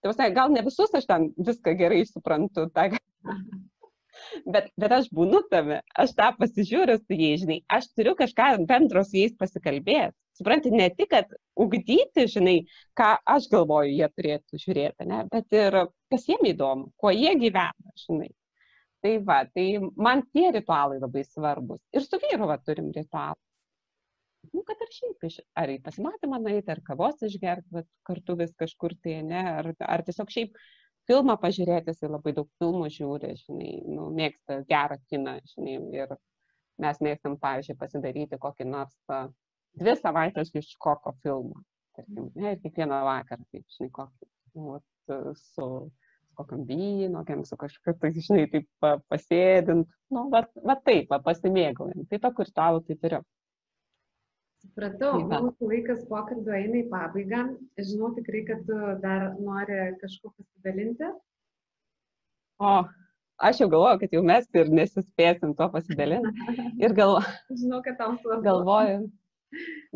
Tai 0.00 0.10
prasme, 0.10 0.30
gal 0.36 0.52
ne 0.54 0.62
visus 0.66 0.92
aš 0.94 1.08
ten 1.08 1.30
viską 1.36 1.74
gerai 1.78 2.04
suprantu, 2.06 2.68
ta, 2.74 2.86
bet, 4.54 4.70
bet 4.78 4.94
aš 4.98 5.08
būnu 5.14 5.42
tame, 5.50 5.80
aš 5.98 6.14
tą 6.18 6.30
pasižiūriu 6.38 6.98
su 7.00 7.18
jais, 7.18 7.42
žinai, 7.42 7.60
aš 7.78 7.90
turiu 7.96 8.14
kažką 8.18 8.52
bendro 8.68 9.02
su 9.06 9.18
jais 9.20 9.34
pasikalbėti. 9.40 10.14
Supranti, 10.36 10.68
ne 10.68 10.90
tik, 10.92 11.08
kad 11.14 11.30
ugdyti, 11.56 12.26
žinai, 12.28 12.58
ką 12.98 13.14
aš 13.36 13.48
galvoju, 13.52 13.94
jie 13.96 14.08
turėtų 14.12 14.60
žiūrėti, 14.60 15.08
ne, 15.08 15.22
bet 15.32 15.56
ir 15.56 15.78
kas 16.12 16.26
jiem 16.30 16.46
įdomu, 16.52 16.90
kuo 17.00 17.12
jie 17.14 17.32
gyvena, 17.40 17.94
žinai. 18.04 18.30
Tai 19.04 19.12
va, 19.28 19.40
tai 19.54 19.66
man 20.02 20.24
tie 20.34 20.48
ritualai 20.54 20.98
labai 21.02 21.22
svarbus. 21.26 21.82
Ir 21.94 22.06
su 22.06 22.18
vyru 22.22 22.48
va, 22.50 22.56
turim 22.58 22.88
ritualą. 22.94 23.36
Nu, 24.54 24.62
kad 24.66 24.80
ir 24.82 24.90
šiaip, 24.94 25.26
ar 25.58 25.70
į 25.72 25.80
pasimatymą 25.84 26.38
nueiti, 26.42 26.70
ar 26.72 26.80
kavos 26.86 27.22
išgerti, 27.26 27.82
kartu 28.06 28.36
vis 28.38 28.52
kažkur 28.58 28.94
tai, 29.02 29.18
ne, 29.26 29.42
ar, 29.60 29.70
ar 29.82 30.04
tiesiog 30.06 30.30
šiaip 30.32 30.58
filmą 31.10 31.36
pažiūrėti, 31.42 31.92
jisai 31.92 32.10
labai 32.10 32.34
daug 32.36 32.48
filmų 32.60 32.90
žiūri, 32.94 33.32
žinai, 33.42 33.72
nu, 33.90 34.08
mėgsta 34.14 34.60
gerą 34.70 34.98
kiną, 35.10 35.36
žinai, 35.52 35.76
ir 35.98 36.14
mes 36.82 37.00
mėgstam, 37.02 37.38
pavyzdžiui, 37.42 37.78
pasidaryti 37.80 38.38
kokį 38.42 38.68
nors 38.70 38.96
dvi 39.76 39.96
savaitės 39.98 40.54
iš 40.56 40.72
koko 40.82 41.14
filmą, 41.22 41.62
tarkim, 41.98 42.30
ne, 42.34 42.54
ir 42.54 42.62
kiekvieną 42.62 43.02
vakarą, 43.06 43.46
taip, 43.52 43.66
žinai, 43.76 43.90
kokį, 43.98 44.30
nu, 44.58 44.78
su 45.40 45.68
kokiam 46.36 46.66
vynokiam, 46.68 47.44
su 47.48 47.56
kažkokiu, 47.56 47.94
tai, 48.00 48.10
žinai, 48.12 48.44
taip 48.52 48.66
pa, 48.82 48.96
pasėdint, 49.08 49.88
nu, 50.12 50.26
va, 50.32 50.42
va 50.68 50.76
taip, 50.84 51.08
va, 51.12 51.20
pasimėgaujant. 51.24 52.04
Tai 52.10 52.18
tokių 52.26 52.44
ritualų 52.50 52.82
tai 52.88 52.96
turiu. 53.04 53.22
Supratau, 54.66 55.14
Tai 55.20 55.28
va. 55.30 55.38
mūsų 55.46 55.68
laikas 55.70 56.02
pokalbio 56.10 56.52
eina 56.58 56.80
į 56.82 56.86
pabaigą. 56.92 57.42
Žinau 57.78 58.10
tikrai, 58.16 58.42
kad 58.48 58.62
tu 58.68 58.76
dar 59.04 59.28
nori 59.38 59.80
kažkuo 60.00 60.32
pasidalinti. 60.34 61.08
O, 62.58 62.72
aš 63.48 63.60
jau 63.62 63.68
galvoju, 63.72 64.00
kad 64.02 64.16
jau 64.16 64.22
mes 64.26 64.48
ir 64.56 64.70
nesispėsim 64.72 65.52
to 65.58 65.68
pasidalinti. 65.72 66.48
Ir 66.82 66.94
gal, 66.96 67.18
Žinau, 67.60 67.82
kad 67.84 67.98
tam 68.00 68.16
svarbu. 68.22 68.42
galvoju, 68.48 68.98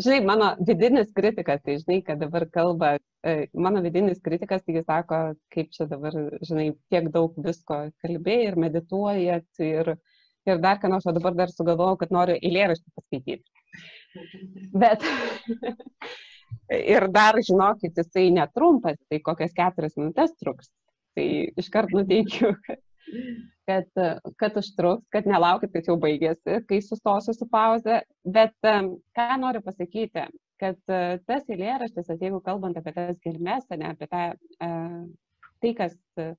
žinai, 0.00 0.20
mano 0.26 0.50
vidinis 0.66 1.12
kritikas, 1.16 1.62
tai 1.64 1.76
žinai, 1.80 2.00
kad 2.06 2.20
dabar 2.22 2.46
kalba, 2.52 2.94
e, 3.26 3.34
mano 3.54 3.82
vidinis 3.84 4.20
kritikas, 4.24 4.64
tai 4.64 4.78
jis 4.78 4.86
sako, 4.88 5.20
kaip 5.54 5.70
čia 5.76 5.86
dabar, 5.90 6.16
žinai, 6.46 6.70
tiek 6.92 7.10
daug 7.14 7.36
visko 7.44 7.82
kalbėjai 8.04 8.48
ir 8.50 8.58
medituojat 8.64 9.64
ir, 9.66 9.94
ir 10.48 10.62
dar 10.64 10.80
ką 10.82 10.92
nors, 10.92 11.06
o 11.06 11.14
dabar 11.16 11.36
dar 11.38 11.52
sugalvojau, 11.54 12.00
kad 12.00 12.14
noriu 12.16 12.38
eilėraštį 12.40 12.94
paskaityti. 12.96 13.44
Bet 14.74 15.06
ir 16.96 17.08
dar, 17.14 17.38
žinokit, 17.46 17.96
jisai 17.98 18.28
netrumpas, 18.34 18.98
tai 19.10 19.22
kokias 19.24 19.56
keturias 19.56 19.98
minutės 20.00 20.34
truks. 20.38 20.70
Tai 21.18 21.26
iškart 21.58 21.92
nuteikiu, 21.94 22.54
kad, 22.66 22.78
kad, 23.68 23.88
kad 24.40 24.60
užtruks, 24.60 25.06
kad 25.14 25.26
nelaukit, 25.30 25.72
kad 25.74 25.88
jau 25.88 25.96
baigėsi, 26.00 26.60
kai 26.68 26.80
sustosiu 26.84 27.34
su 27.36 27.48
pauze. 27.50 28.02
Bet 28.24 28.56
ką 28.64 29.28
noriu 29.40 29.62
pasakyti, 29.64 30.26
kad 30.60 30.92
e, 30.92 31.00
tas 31.28 31.48
eilėraštis, 31.48 32.10
jeigu 32.20 32.40
kalbant 32.44 32.78
apie 32.78 32.92
tas 32.96 33.18
gelmes, 33.24 33.66
ne 33.72 33.90
apie 33.90 34.08
tą, 34.10 34.24
e, 34.36 34.70
tai, 35.62 35.72
kas 35.78 35.96
e, 36.20 36.30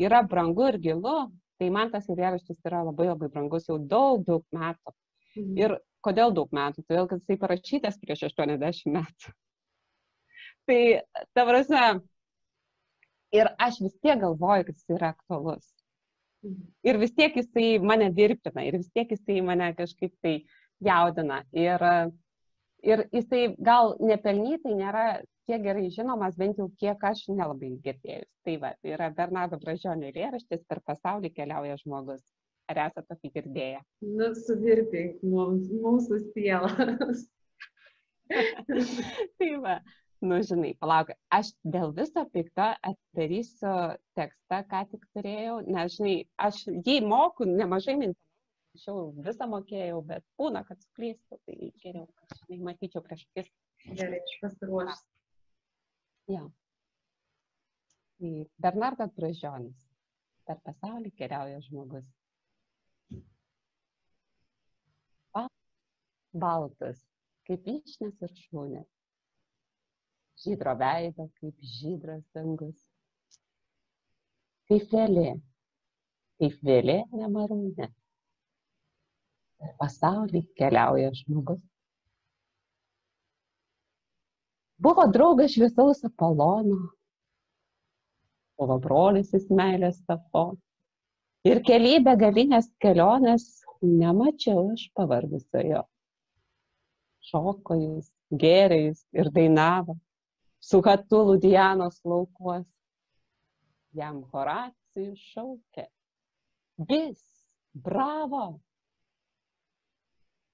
yra 0.00 0.22
brangu 0.26 0.70
ir 0.70 0.80
gilu, 0.82 1.16
tai 1.60 1.68
man 1.74 1.92
tas 1.92 2.08
eilėraštis 2.08 2.62
yra 2.68 2.82
labai 2.88 3.10
labai 3.10 3.28
brangus 3.32 3.68
jau 3.68 3.76
daug, 3.78 4.24
daug 4.28 4.46
metų. 4.56 4.94
Mhm. 5.36 5.58
Ir 5.60 5.76
kodėl 6.04 6.32
daug 6.36 6.52
metų? 6.56 6.86
Todėl, 6.86 7.10
kad 7.10 7.20
jisai 7.20 7.38
parašytas 7.42 8.00
prieš 8.00 8.30
80 8.30 8.94
metų. 8.96 9.34
Tai, 10.70 10.80
ta 11.34 11.44
prasme, 11.48 11.84
ir 13.34 13.52
aš 13.58 13.80
vis 13.84 13.96
tiek 14.00 14.20
galvoju, 14.22 14.66
kad 14.68 14.76
jis 14.76 14.96
yra 14.96 15.12
aktualus. 15.14 15.68
Ir 16.86 16.98
vis 17.00 17.12
tiek 17.12 17.34
jisai 17.36 17.78
mane 17.84 18.08
virpina, 18.16 18.64
ir 18.64 18.78
vis 18.80 18.88
tiek 18.94 19.10
jisai 19.12 19.40
mane 19.44 19.72
kažkaip 19.76 20.14
tai 20.24 20.34
jaudina. 20.80 21.42
Ir, 21.52 21.84
ir 22.86 23.04
jisai 23.12 23.42
gal 23.60 23.94
nepelnytai 24.00 24.76
nėra 24.78 25.04
tiek 25.50 25.62
gerai 25.64 25.88
žinomas, 25.92 26.36
bent 26.38 26.60
jau 26.60 26.68
kiek 26.80 27.04
aš 27.10 27.26
nelabai 27.28 27.74
girdėjus. 27.84 28.28
Tai 28.46 28.56
va, 28.62 28.72
yra 28.86 29.10
Bernardo 29.14 29.58
Bražionio 29.60 30.08
eilėraštis 30.08 30.62
per 30.68 30.80
pasaulį 30.86 31.32
keliauja 31.34 31.76
žmogus. 31.82 32.22
Ar 32.70 32.84
esate 32.86 33.08
tokį 33.10 33.32
girdėję? 33.34 33.80
Nu, 34.06 34.28
suvirpink 34.46 35.24
mums, 35.26 35.66
mūsų 35.74 36.20
sielas. 36.30 37.24
tai 39.40 39.48
va, 39.64 39.80
nu 40.20 40.38
žinai, 40.44 40.74
palauk, 40.80 41.12
aš 41.32 41.52
dėl 41.64 41.94
viso 41.96 42.24
pikto 42.34 42.66
atidarysiu 42.90 43.74
tekstą, 44.18 44.58
ką 44.70 44.82
tik 44.92 45.06
turėjau, 45.16 45.60
nes 45.66 45.96
žinai, 45.96 46.16
aš 46.48 46.64
jį 46.68 46.98
moku 47.08 47.48
nemažai 47.48 47.96
minčių. 48.00 48.18
Anksčiau 48.70 49.08
visą 49.26 49.48
mokėjau, 49.50 49.96
bet 50.06 50.22
būna, 50.38 50.60
kad 50.68 50.78
suklystu, 50.84 51.40
tai 51.42 51.72
geriau, 51.82 52.04
žinai, 52.44 52.60
matyčiau 52.68 53.02
prieš 53.02 53.24
akis. 53.26 53.48
Gerai, 53.98 54.20
aš 54.22 54.36
pasiruošęs. 54.44 55.00
Jo. 56.30 56.44
Tai 58.20 58.30
Bernardas 58.62 59.10
Bražionis. 59.16 59.80
Per 60.46 60.60
pasaulį 60.66 61.10
keliauja 61.18 61.58
žmogus. 61.66 62.06
Bal- 65.34 65.50
Baltas, 66.44 67.02
kaip 67.48 67.66
išnes 67.74 68.22
ir 68.22 68.36
šūnė. 68.44 68.84
Žydro 70.40 70.72
veido, 70.80 71.26
kaip 71.40 71.70
žydras 71.76 72.22
dangus. 72.36 72.76
Kaip 74.70 74.92
vėlė, 74.94 75.34
kaip 76.40 76.62
vėlė 76.64 77.00
nemarūnė. 77.12 77.90
Per 79.60 79.74
pasaulį 79.82 80.46
keliauja 80.56 81.10
žmogus. 81.18 81.60
Buvo 84.80 85.04
draugas 85.12 85.52
šviesaus 85.52 86.00
Apolono, 86.08 86.78
buvo 88.56 88.78
brolis 88.80 89.34
jis 89.34 89.48
meilės 89.52 89.98
tafo. 90.08 90.46
Ir 91.48 91.60
keli 91.68 91.98
begalinės 92.04 92.70
kelionės 92.80 93.44
nemačiau 93.84 94.70
aš 94.72 94.86
pavargusio 94.96 95.64
jo. 95.68 95.82
Šoko 97.28 97.76
jis, 97.76 98.08
gėrė 98.32 98.78
jis 98.86 99.04
ir 99.16 99.28
dainavo, 99.36 99.98
su 100.60 100.82
hatulu 100.86 101.38
Dianos 101.40 102.00
laukuos. 102.04 102.66
Jam 103.96 104.20
Horacijų 104.32 105.16
šaukė. 105.18 105.86
Vis, 106.90 107.22
bravo! 107.74 108.60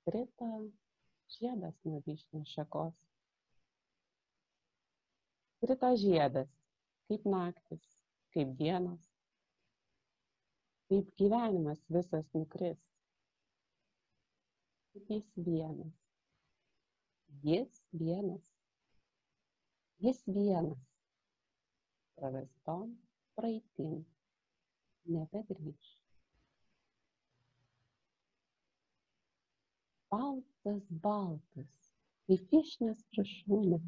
Krito 0.07 0.49
žiedas 1.35 1.77
nuo 1.85 2.01
vyšnių 2.07 2.45
šakos. 2.49 2.95
Krito 5.61 5.91
žiedas, 6.01 6.49
kaip 7.11 7.29
naktis, 7.29 7.85
kaip 8.37 8.57
dienos, 8.61 9.05
kaip 10.89 11.13
gyvenimas 11.21 11.83
visas 11.93 12.29
nukris. 12.39 12.81
Jis 15.11 15.27
vienas. 15.37 15.97
Jis 17.45 17.83
vienas. 17.93 18.56
Jis 20.05 20.19
vienas. 20.29 20.81
Pravestom 22.17 22.91
praeitim 23.37 24.03
nebegrįž. 25.13 25.93
Baltas, 30.13 30.83
baltas, 31.05 31.93
kaip 32.29 32.53
vyšnias 32.53 33.01
prašūnė. 33.13 33.81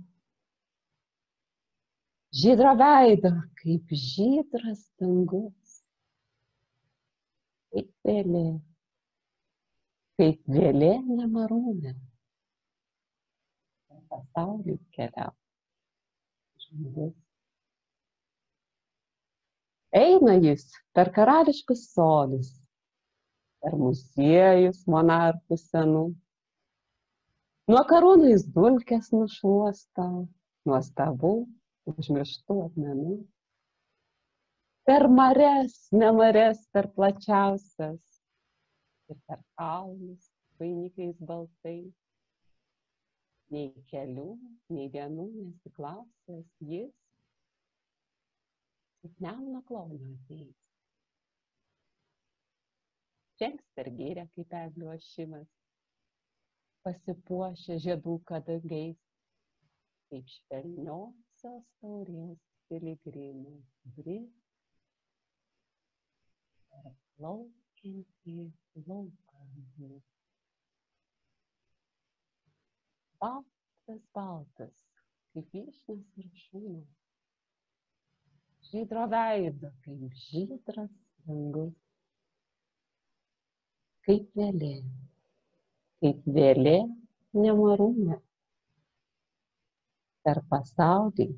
Žydro 2.39 2.75
veido, 2.81 3.33
kaip 3.61 3.93
žydras 4.05 4.83
dangus. 5.01 5.79
Kaip 7.73 7.93
vėlė, 8.09 8.47
kaip 10.21 10.41
vėlė 10.57 10.95
nemarūnė. 11.09 11.95
Per 13.89 14.03
pasaulį 14.13 14.79
keliau. 14.97 15.37
Žmogus. 16.69 17.17
Eina 19.99 20.35
jis 20.45 20.65
per 20.93 21.09
karališkus 21.17 21.87
sodus, 21.95 22.51
per 23.63 23.77
muziejus 23.81 24.83
monarchų 24.95 25.57
senų. 25.63 26.05
Nuo 27.73 27.81
karūnų 27.89 28.33
jis 28.33 28.45
dulkes 28.53 29.09
nušluosta, 29.15 30.07
nuostabų, 30.69 31.33
užmirštų 31.93 32.59
akmenų. 32.67 33.17
Per 34.89 35.05
mares, 35.13 35.75
nemares, 35.93 36.63
per 36.73 36.89
plačiausias 36.97 38.01
ir 39.13 39.19
per 39.29 39.41
kalnus, 39.57 40.31
vainikais 40.61 41.17
baltai. 41.21 41.81
Nei 43.55 43.69
kelių, 43.91 44.29
nei 44.77 44.89
dienų 44.93 45.27
nesiklausęs 45.35 46.49
jis, 46.71 46.97
kaip 49.03 49.23
nemuno 49.25 49.63
klono 49.71 50.01
ateis. 50.15 50.57
Žengs 53.41 53.71
per 53.79 53.89
gyrę 54.01 54.27
kaip 54.35 54.53
eglių 54.61 54.91
ošimas, 54.97 55.49
pasipuošę 56.85 57.79
žiedų 57.87 58.19
kadagais, 58.33 59.01
kaip 60.11 60.29
švelniosios 60.35 61.65
taurės 61.81 62.45
piligrimų 62.69 63.55
bris, 63.97 64.29
per 66.69 66.93
plaukiantį 67.17 68.39
lauką. 68.91 69.29
Baltas, 73.19 74.03
baltas, 74.15 74.75
kaip 75.35 75.47
vyšnias 75.55 76.05
viršūnė. 76.15 76.83
Žydro 78.69 79.07
veido, 79.11 79.71
kaip 79.85 80.21
žydras 80.29 80.93
dangus. 81.27 81.75
Kaip 84.07 84.29
vėlė, 84.39 84.77
kaip 86.03 86.29
vėlė 86.39 86.77
nemarūnė. 87.37 88.21
Per 90.25 90.43
pasaulį 90.53 91.29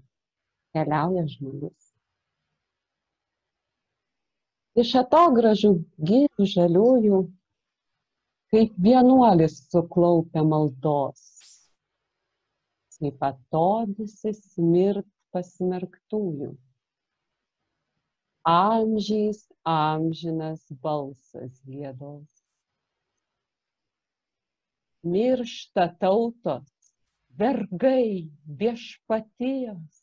keliauja 0.75 1.25
žmogus. 1.33 1.91
Iš 4.79 4.93
atogražų 5.01 5.73
gyvų 6.11 6.47
žaliųjų, 6.53 7.25
kaip 8.55 8.77
vienuolis 8.87 9.57
suklaupia 9.71 10.45
maldos, 10.47 11.25
kaip 13.01 13.23
atodysi 13.25 14.35
smirt 14.37 15.09
pasmerktųjų. 15.35 16.51
Amžiais 18.51 19.41
amžinas 19.69 20.63
balsas 20.85 21.57
gėdos. 21.69 22.29
Miršta 25.05 25.87
tautos, 26.01 26.93
vergai, 27.41 28.29
viešpatijos, 28.61 30.03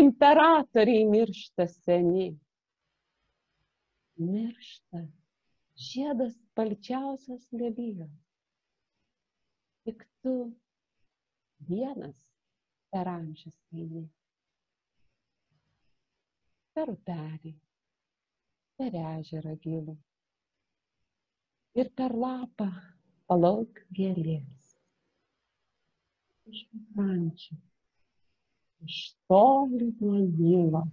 imperatoriai 0.00 1.04
miršta 1.08 1.68
seni. 1.72 2.30
Miršta 4.18 5.04
žiedas 5.78 6.34
palčiausias 6.54 7.44
nebijos. 7.52 8.14
Tik 9.84 10.02
tu 10.22 10.34
vienas 11.68 12.16
per 12.92 13.08
amžius 13.12 13.56
eini. 13.72 14.04
Per 16.74 16.92
upelį, 16.92 17.54
per 18.78 18.98
ežerą 19.02 19.56
gilų. 19.64 19.96
Ir 21.78 21.90
per 21.98 22.14
lapą 22.14 22.68
palauk 23.30 23.82
gėlės. 23.94 24.76
Iš 26.48 26.62
pakrančių, 26.72 27.58
iš 28.88 29.02
toli 29.28 29.90
nuo 30.00 30.22
Nilo 30.38 30.86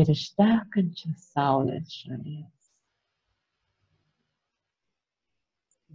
ir 0.00 0.10
iš 0.14 0.30
tekančios 0.38 1.28
saulės 1.34 1.92
šalies. 2.02 2.68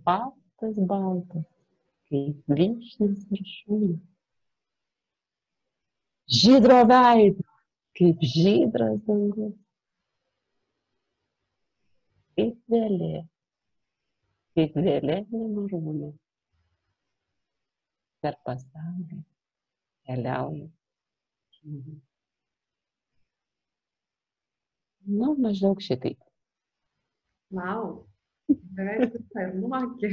Baltas, 0.06 0.78
baltas, 0.92 1.48
kaip 2.10 2.56
vyšnis 2.58 3.26
viršūnė. 3.32 3.96
Žydro 6.40 6.80
veido, 6.90 7.46
kaip 7.98 8.24
žydras 8.34 8.98
dangus. 9.06 9.54
Kaip 12.36 12.58
vėlė, 12.74 13.26
kaip 14.58 14.76
vėlė 14.88 15.20
nemarūnė. 15.30 16.12
Per 18.26 18.38
pasaulį 18.48 19.22
keliauja 20.10 20.68
žmonės. 21.60 22.02
Nu, 25.06 25.36
maždaug 25.38 25.82
šitaip. 25.86 26.18
Wow. 27.54 28.08
Beveik 28.50 29.14
visą 29.14 29.46
ir 29.46 29.54
mokė. 29.62 30.10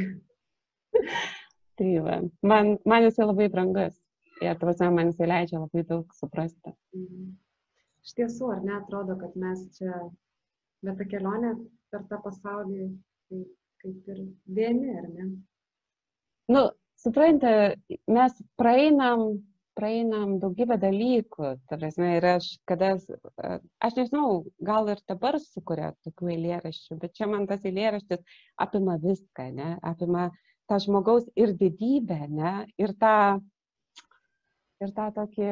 Tai 1.81 1.93
va, 2.05 2.19
man, 2.47 2.75
man 2.89 3.07
jisai 3.07 3.29
labai 3.29 3.49
brangus. 3.53 3.97
Ir 4.43 4.59
prasme, 4.59 4.91
man 4.97 5.13
jisai 5.13 5.29
leidžia 5.31 5.61
labai 5.63 5.85
daug 5.89 6.13
suprasti. 6.19 6.75
Mhm. 6.97 7.31
Iš 8.03 8.17
tiesų, 8.19 8.51
ar 8.57 8.63
ne, 8.67 8.75
atrodo, 8.81 9.15
kad 9.21 9.37
mes 9.39 9.63
čia, 9.77 9.95
bet 10.83 10.97
ta 10.99 11.07
kelionė 11.07 11.53
per 11.93 12.03
tą 12.11 12.19
pasaulį, 12.25 12.89
tai 13.31 13.45
kaip 13.85 14.11
ir 14.11 14.25
vieni, 14.59 14.91
ar 14.99 15.07
ne? 15.13 15.29
Nu, 16.51 16.65
suprantate, 16.99 18.01
mes 18.11 18.43
praeinam 18.59 19.29
praeinam 19.79 20.37
daugybę 20.43 20.77
dalykų, 20.81 21.55
ta 21.69 21.79
prasme, 21.81 22.17
ir 22.19 22.27
aš, 22.35 22.49
kada, 22.69 22.93
aš 23.87 23.99
nežinau, 23.99 24.43
gal 24.65 24.91
ir 24.93 25.01
dabar 25.09 25.39
sukuria 25.41 25.93
tokių 26.07 26.33
eilėraščių, 26.35 26.99
bet 27.01 27.15
čia 27.17 27.29
man 27.31 27.47
tas 27.51 27.65
eilėraštis 27.69 28.21
apima 28.61 28.99
viską, 29.03 29.49
ne, 29.57 29.71
apima 29.93 30.29
tą 30.73 30.79
žmogaus 30.81 31.27
ir 31.37 31.53
didybę, 31.61 32.23
ne, 32.33 32.53
ir 32.81 32.95
tą, 32.97 33.41
ir 34.81 34.93
tą 34.97 35.09
tokį, 35.19 35.49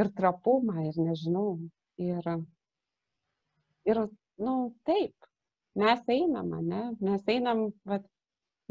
ir 0.00 0.10
trapumą, 0.18 0.88
ir 0.88 0.98
nežinau, 0.98 1.52
ir, 2.02 2.26
ir, 3.86 4.00
nu, 4.42 4.56
taip, 4.88 5.28
mes 5.78 6.02
einam, 6.10 6.50
ne, 6.66 6.88
mes 6.98 7.30
einam, 7.30 7.68
vat, 7.86 8.08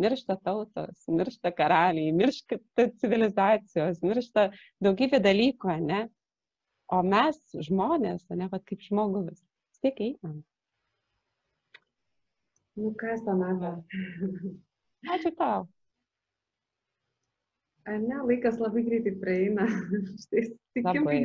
miršta 0.01 0.35
tautos, 0.43 1.05
miršta 1.07 1.53
karaliai, 1.55 2.11
miršta 2.17 2.59
civilizacijos, 2.99 4.01
miršta 4.03 4.49
daugybė 4.83 5.21
dalykų, 5.23 5.77
ne? 5.85 6.01
O 6.91 6.99
mes, 7.05 7.39
žmonės, 7.69 8.25
ne, 8.35 8.49
va 8.51 8.59
kaip 8.59 8.83
žmogus, 8.83 9.39
vis 9.39 9.85
tiek 9.85 10.03
einam. 10.09 10.41
Nu 12.75 12.91
kas, 12.97 13.21
Sonata? 13.23 13.77
Ačiū 15.13 15.31
tau. 15.37 15.69
Ar 17.89 17.99
ne, 17.99 18.17
laikas 18.29 18.59
labai 18.61 18.85
greitai 18.87 19.13
praeina. 19.19 19.67
Štai 20.23 20.47
Labai. 20.85 21.21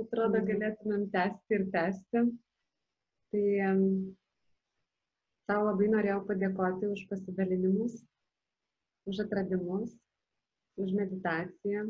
Atrodo, 0.00 0.40
galėtumėm 0.48 1.08
tęsti 1.12 1.58
ir 1.58 1.66
tęsti. 1.74 2.22
Tai 3.34 3.46
Tau 5.44 5.64
labai 5.66 5.90
norėjau 5.92 6.22
padėkoti 6.24 6.88
už 6.88 7.00
pasidalinimus, 7.10 7.98
už 9.10 9.18
atradimus, 9.26 9.90
už 10.80 10.94
meditaciją, 10.96 11.82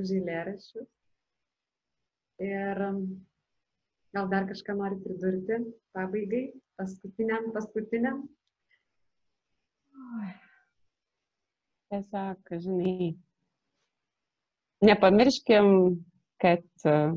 už 0.00 0.12
eilėraščius. 0.16 0.88
Ir 2.46 2.80
gal 4.16 4.32
dar 4.32 4.48
kažką 4.48 4.78
nori 4.80 4.96
pridurti 5.04 5.60
pabaigai, 5.96 6.42
paskutiniam, 6.80 7.52
paskutiniam. 7.52 8.24
Tiesiog, 11.92 12.48
žinai, 12.64 13.12
nepamirškim, 14.82 15.68
kad 16.42 16.64
uh, 16.84 17.14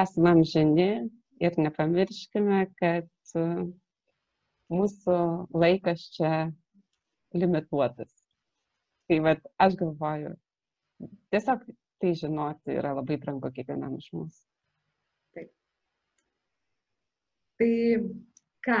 esame 0.00 0.34
amžini 0.34 0.88
ir 1.40 1.56
nepamirškime, 1.58 2.58
kad 2.80 3.08
uh, 3.40 3.62
mūsų 4.72 5.16
laikas 5.54 6.04
čia 6.16 6.34
limituotas. 7.34 8.12
Tai 9.08 9.18
vad, 9.24 9.40
aš 9.60 9.78
galvoju, 9.80 10.34
tiesiog 11.32 11.64
tai 12.00 12.12
žinoti 12.20 12.76
yra 12.78 12.92
labai 12.96 13.18
brangu 13.20 13.50
kiekvienam 13.52 13.96
iš 13.98 14.10
mūsų. 14.16 14.44
Taip. 15.36 15.50
Tai 17.60 17.72
ką, 18.68 18.80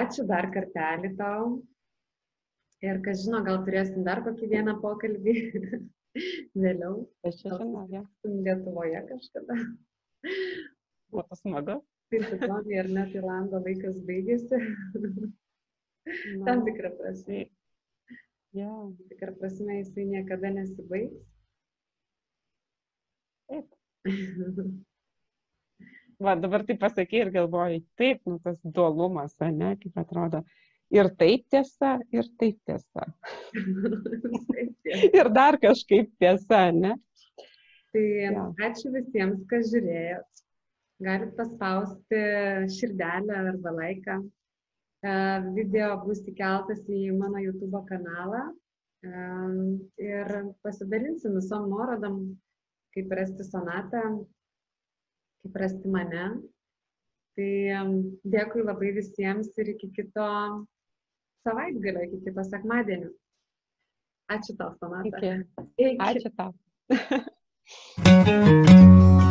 ačiū 0.00 0.26
dar 0.28 0.48
kartelį 0.54 1.12
tau. 1.20 1.52
Ir 2.82 2.98
kas 3.04 3.22
žino, 3.22 3.40
gal 3.46 3.60
turėsim 3.66 4.02
dar 4.06 4.24
kokį 4.26 4.48
vieną 4.50 4.74
pokalbį 4.82 5.34
vėliau. 6.64 6.94
Aš 7.28 7.40
čia 7.42 7.54
žinau, 7.60 7.86
ja. 7.92 8.02
Lietuvoje 8.26 9.02
kažkada. 9.10 9.58
Būtų 11.14 11.38
smagu. 11.38 11.80
Taip, 12.12 12.26
įdomiai, 12.36 12.78
ar 12.82 12.88
net 12.92 13.14
Ilando 13.16 13.60
laikas 13.64 13.96
baigėsi. 14.08 14.58
Na, 16.02 16.44
Tam 16.48 16.64
tikrą 16.66 16.90
prasme. 16.98 17.44
Ja. 18.52 18.68
Tam 18.68 18.96
tikrą 19.12 19.36
prasme 19.38 19.78
jisai 19.78 20.08
niekada 20.10 20.50
nesibaigs. 20.52 21.22
Taip. 23.52 23.78
Va, 26.22 26.36
dabar 26.38 26.62
tai 26.66 26.76
pasakai 26.78 27.24
ir 27.24 27.30
galvoji, 27.34 27.80
taip, 27.98 28.20
nu 28.30 28.36
tas 28.42 28.58
dualumas, 28.62 29.32
ne, 29.42 29.72
kaip 29.80 29.96
atrodo. 29.98 30.42
Ir 30.92 31.08
taip 31.16 31.46
tiesa, 31.48 31.94
ir 32.12 32.26
taip 32.40 32.58
tiesa. 32.68 33.06
ir 35.18 35.30
dar 35.32 35.56
kažkaip 35.62 36.10
tiesa, 36.20 36.66
ne? 36.76 36.98
Tai 37.92 38.04
ja. 38.04 38.44
ačiū 38.68 38.92
visiems, 38.92 39.40
kas 39.48 39.70
žiūrėjot 39.72 40.42
galit 41.02 41.34
paspausti 41.36 42.20
širdelę 42.76 43.38
arba 43.52 43.72
laiką. 43.78 44.18
E, 45.02 45.12
video 45.56 45.96
bus 46.04 46.22
įkeltas 46.30 46.84
į 46.86 47.10
mano 47.18 47.40
YouTube 47.42 47.80
kanalą 47.88 48.42
e, 49.02 49.12
ir 50.06 50.32
pasidalinsim 50.62 51.34
visom 51.40 51.68
nuorodom, 51.72 52.20
kaip 52.94 53.14
rasti 53.18 53.46
sonatą, 53.48 54.02
kaip 55.42 55.58
rasti 55.64 55.90
mane. 55.96 56.28
Tai 57.36 57.50
e, 57.78 57.82
dėkui 58.36 58.62
labai 58.68 58.92
visiems 59.00 59.50
ir 59.58 59.74
iki 59.74 59.90
kito 59.96 60.28
savaitgalio, 61.44 62.02
iki 62.08 62.18
kito 62.26 62.44
sekmadienio. 62.50 63.10
Ačiū 64.32 64.56
tau, 64.58 64.70
Sonata. 64.80 65.08
Iki. 65.08 65.30
Iki. 65.76 65.96
Ačiū 66.08 66.30
tau. 66.38 66.50